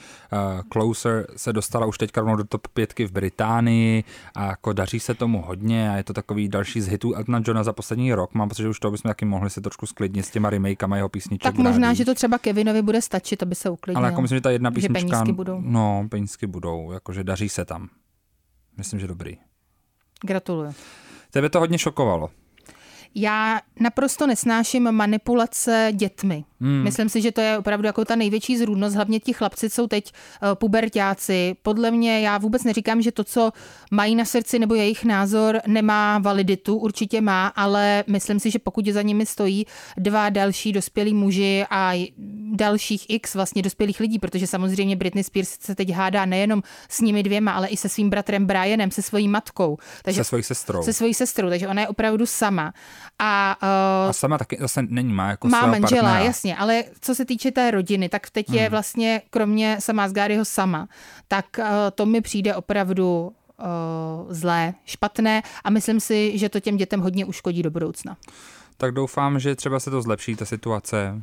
Closer 0.71 1.27
se 1.35 1.53
dostala 1.53 1.85
už 1.85 1.97
teďka 1.97 2.21
rovnou 2.21 2.35
do 2.35 2.43
top 2.43 2.67
pětky 2.67 3.05
v 3.05 3.11
Británii 3.11 4.03
a 4.35 4.45
jako 4.45 4.73
daří 4.73 4.99
se 4.99 5.13
tomu 5.13 5.41
hodně 5.41 5.91
a 5.91 5.95
je 5.95 6.03
to 6.03 6.13
takový 6.13 6.49
další 6.49 6.81
z 6.81 6.87
hitů 6.87 7.13
Eltona 7.13 7.41
Johna 7.45 7.63
za 7.63 7.73
poslední 7.73 8.13
rok. 8.13 8.33
Mám 8.33 8.49
pocit, 8.49 8.61
že 8.61 8.69
už 8.69 8.79
to 8.79 8.91
bychom 8.91 9.09
taky 9.09 9.25
mohli 9.25 9.49
se 9.49 9.61
trošku 9.61 9.85
sklidnit 9.85 10.25
s 10.25 10.31
těma 10.31 10.49
remakama 10.49 10.95
jeho 10.97 11.09
písniček. 11.09 11.43
Tak 11.43 11.55
možná, 11.55 11.87
rádiích. 11.87 11.97
že 11.97 12.05
to 12.05 12.13
třeba 12.13 12.37
Kevinovi 12.37 12.81
bude 12.81 13.01
stačit, 13.01 13.43
aby 13.43 13.55
se 13.55 13.69
uklidnil. 13.69 13.97
Ale 13.97 14.07
jako 14.11 14.21
myslím, 14.21 14.37
že 14.37 14.41
ta 14.41 14.51
jedna 14.51 14.69
Že 14.69 14.75
písnička... 14.75 14.99
penízky 14.99 15.31
budou. 15.31 15.61
No, 15.61 16.07
penízky 16.09 16.47
budou, 16.47 16.91
jakože 16.91 17.23
daří 17.23 17.49
se 17.49 17.65
tam. 17.65 17.89
Myslím, 18.77 18.99
že 18.99 19.07
dobrý. 19.07 19.37
Gratuluju. 20.25 20.73
Tebe 21.31 21.49
to 21.49 21.59
hodně 21.59 21.77
šokovalo. 21.77 22.29
Já 23.15 23.61
naprosto 23.79 24.27
nesnáším 24.27 24.91
manipulace 24.91 25.89
dětmi. 25.95 26.43
Hmm. 26.61 26.83
Myslím 26.83 27.09
si, 27.09 27.21
že 27.21 27.31
to 27.31 27.41
je 27.41 27.57
opravdu 27.57 27.85
jako 27.87 28.05
ta 28.05 28.15
největší 28.15 28.57
zrůdnost. 28.57 28.93
Hlavně 28.93 29.19
ti 29.19 29.33
chlapci 29.33 29.69
jsou 29.69 29.87
teď 29.87 30.11
uh, 30.43 30.55
pubertáci. 30.55 31.55
Podle 31.61 31.91
mě 31.91 32.19
já 32.21 32.37
vůbec 32.37 32.63
neříkám, 32.63 33.01
že 33.01 33.11
to, 33.11 33.23
co 33.23 33.51
mají 33.91 34.15
na 34.15 34.25
srdci 34.25 34.59
nebo 34.59 34.75
jejich 34.75 35.05
názor, 35.05 35.59
nemá 35.67 36.19
validitu. 36.19 36.75
Určitě 36.75 37.21
má, 37.21 37.47
ale 37.47 38.03
myslím 38.07 38.39
si, 38.39 38.51
že 38.51 38.59
pokud 38.59 38.87
za 38.87 39.01
nimi 39.01 39.25
stojí 39.25 39.65
dva 39.97 40.29
další 40.29 40.71
dospělí 40.71 41.13
muži 41.13 41.65
a 41.69 42.09
dalších 42.53 43.05
x 43.09 43.35
vlastně 43.35 43.61
dospělých 43.61 43.99
lidí, 43.99 44.19
protože 44.19 44.47
samozřejmě 44.47 44.95
Britney 44.95 45.23
Spears 45.23 45.57
se 45.59 45.75
teď 45.75 45.91
hádá 45.91 46.25
nejenom 46.25 46.63
s 46.89 47.01
nimi 47.01 47.23
dvěma, 47.23 47.51
ale 47.51 47.67
i 47.67 47.77
se 47.77 47.89
svým 47.89 48.09
bratrem 48.09 48.45
Brianem, 48.45 48.91
se 48.91 49.01
svojí 49.01 49.27
matkou. 49.27 49.77
Takže 50.03 50.23
Se 50.23 50.27
svojí 50.27 50.43
sestrou. 50.43 50.83
se 50.83 50.93
svojí 50.93 51.13
sestrou, 51.13 51.49
takže 51.49 51.67
ona 51.67 51.81
je 51.81 51.87
opravdu 51.87 52.25
sama. 52.25 52.73
A, 53.19 53.57
uh, 54.03 54.09
A 54.09 54.13
sama 54.13 54.37
taky 54.37 54.57
zase 54.59 54.81
není, 54.89 55.13
má 55.13 55.29
jako 55.29 55.47
má 55.47 55.65
manžela, 55.65 56.01
partnera. 56.01 56.25
jasně, 56.25 56.50
ale 56.55 56.83
co 57.01 57.15
se 57.15 57.25
týče 57.25 57.51
té 57.51 57.71
rodiny, 57.71 58.09
tak 58.09 58.29
teď 58.29 58.49
hmm. 58.49 58.57
je 58.57 58.69
vlastně 58.69 59.21
kromě 59.29 59.77
sama 59.79 60.09
z 60.09 60.13
Garyho 60.13 60.45
sama, 60.45 60.87
tak 61.27 61.45
uh, 61.59 61.65
to 61.95 62.05
mi 62.05 62.21
přijde 62.21 62.55
opravdu 62.55 63.31
uh, 63.59 64.33
zlé, 64.33 64.73
špatné 64.85 65.43
a 65.63 65.69
myslím 65.69 65.99
si, 65.99 66.37
že 66.37 66.49
to 66.49 66.59
těm 66.59 66.77
dětem 66.77 66.99
hodně 66.99 67.25
uškodí 67.25 67.63
do 67.63 67.71
budoucna. 67.71 68.17
Tak 68.77 68.93
doufám, 68.93 69.39
že 69.39 69.55
třeba 69.55 69.79
se 69.79 69.91
to 69.91 70.01
zlepší, 70.01 70.35
ta 70.35 70.45
situace. 70.45 71.21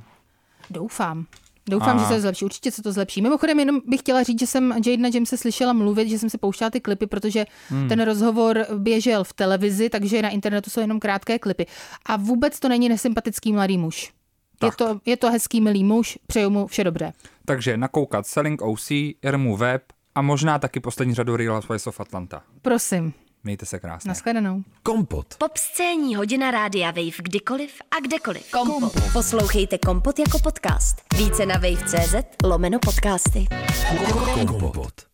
Doufám. 0.71 1.27
Doufám, 1.69 1.97
A- 1.97 2.01
že 2.01 2.07
se 2.07 2.15
to 2.15 2.21
zlepší. 2.21 2.45
Určitě 2.45 2.71
se 2.71 2.83
to 2.83 2.93
zlepší. 2.93 3.23
Mimochodem, 3.23 3.59
jenom 3.59 3.81
bych 3.87 4.01
chtěla 4.01 4.23
říct, 4.23 4.41
že 4.41 4.47
jsem 4.47 4.75
Jadena 4.87 5.09
Jamese 5.15 5.37
slyšela 5.37 5.73
mluvit, 5.73 6.09
že 6.09 6.19
jsem 6.19 6.31
si 6.31 6.39
pouštěla 6.39 6.71
ty 6.71 6.81
klipy, 6.81 7.07
protože 7.07 7.47
hmm. 7.69 7.89
ten 7.89 8.01
rozhovor 8.01 8.67
běžel 8.79 9.25
v 9.25 9.33
televizi, 9.33 9.91
takže 9.91 10.23
na 10.23 10.29
internetu 10.29 10.71
jsou 10.71 10.81
jenom 10.81 11.01
krátké 11.01 11.39
klipy. 11.39 11.67
A 12.07 12.17
vůbec 12.17 12.61
to 12.61 12.69
není 12.69 12.89
nesympatický 12.89 13.53
mladý 13.53 13.79
muž. 13.79 14.13
Tak. 14.59 14.73
Je, 14.73 14.77
to, 14.87 15.01
je 15.07 15.17
to 15.17 15.31
hezký 15.31 15.61
milý 15.61 15.85
muž, 15.85 16.19
přeju 16.27 16.51
mu 16.51 16.67
vše 16.67 16.85
dobré. 16.85 17.13
Takže 17.45 17.77
nakoukat 17.77 18.27
Selling 18.27 18.63
OC, 18.63 18.91
Irmu 19.23 19.57
Web 19.57 19.83
a 20.15 20.23
možná 20.23 20.59
taky 20.59 20.81
poslední 20.81 21.15
řadu 21.15 21.37
Real 21.37 21.55
Housewives 21.55 21.87
of 21.87 22.01
Atlanta. 22.01 22.43
Prosím. 22.63 23.13
Mějte 23.45 23.67
se 23.67 23.79
krásně. 23.79 24.09
Naschledanou. 24.09 24.63
Kompot. 24.83 25.35
Pop 25.39 25.57
scéní 25.57 26.15
hodina 26.15 26.51
rádia 26.51 26.91
Wave 26.91 27.23
kdykoliv 27.23 27.73
a 27.91 28.01
kdekoliv. 28.01 28.51
Kompot. 28.51 28.81
Kompot. 28.81 29.13
Poslouchejte 29.13 29.79
Kompot 29.79 30.19
jako 30.19 30.39
podcast. 30.39 30.97
Více 31.17 31.47
na 31.47 31.55
wave.cz 31.55 32.15
lomeno 32.45 32.79
podcasty. 32.79 33.47
Kompot. 34.47 35.08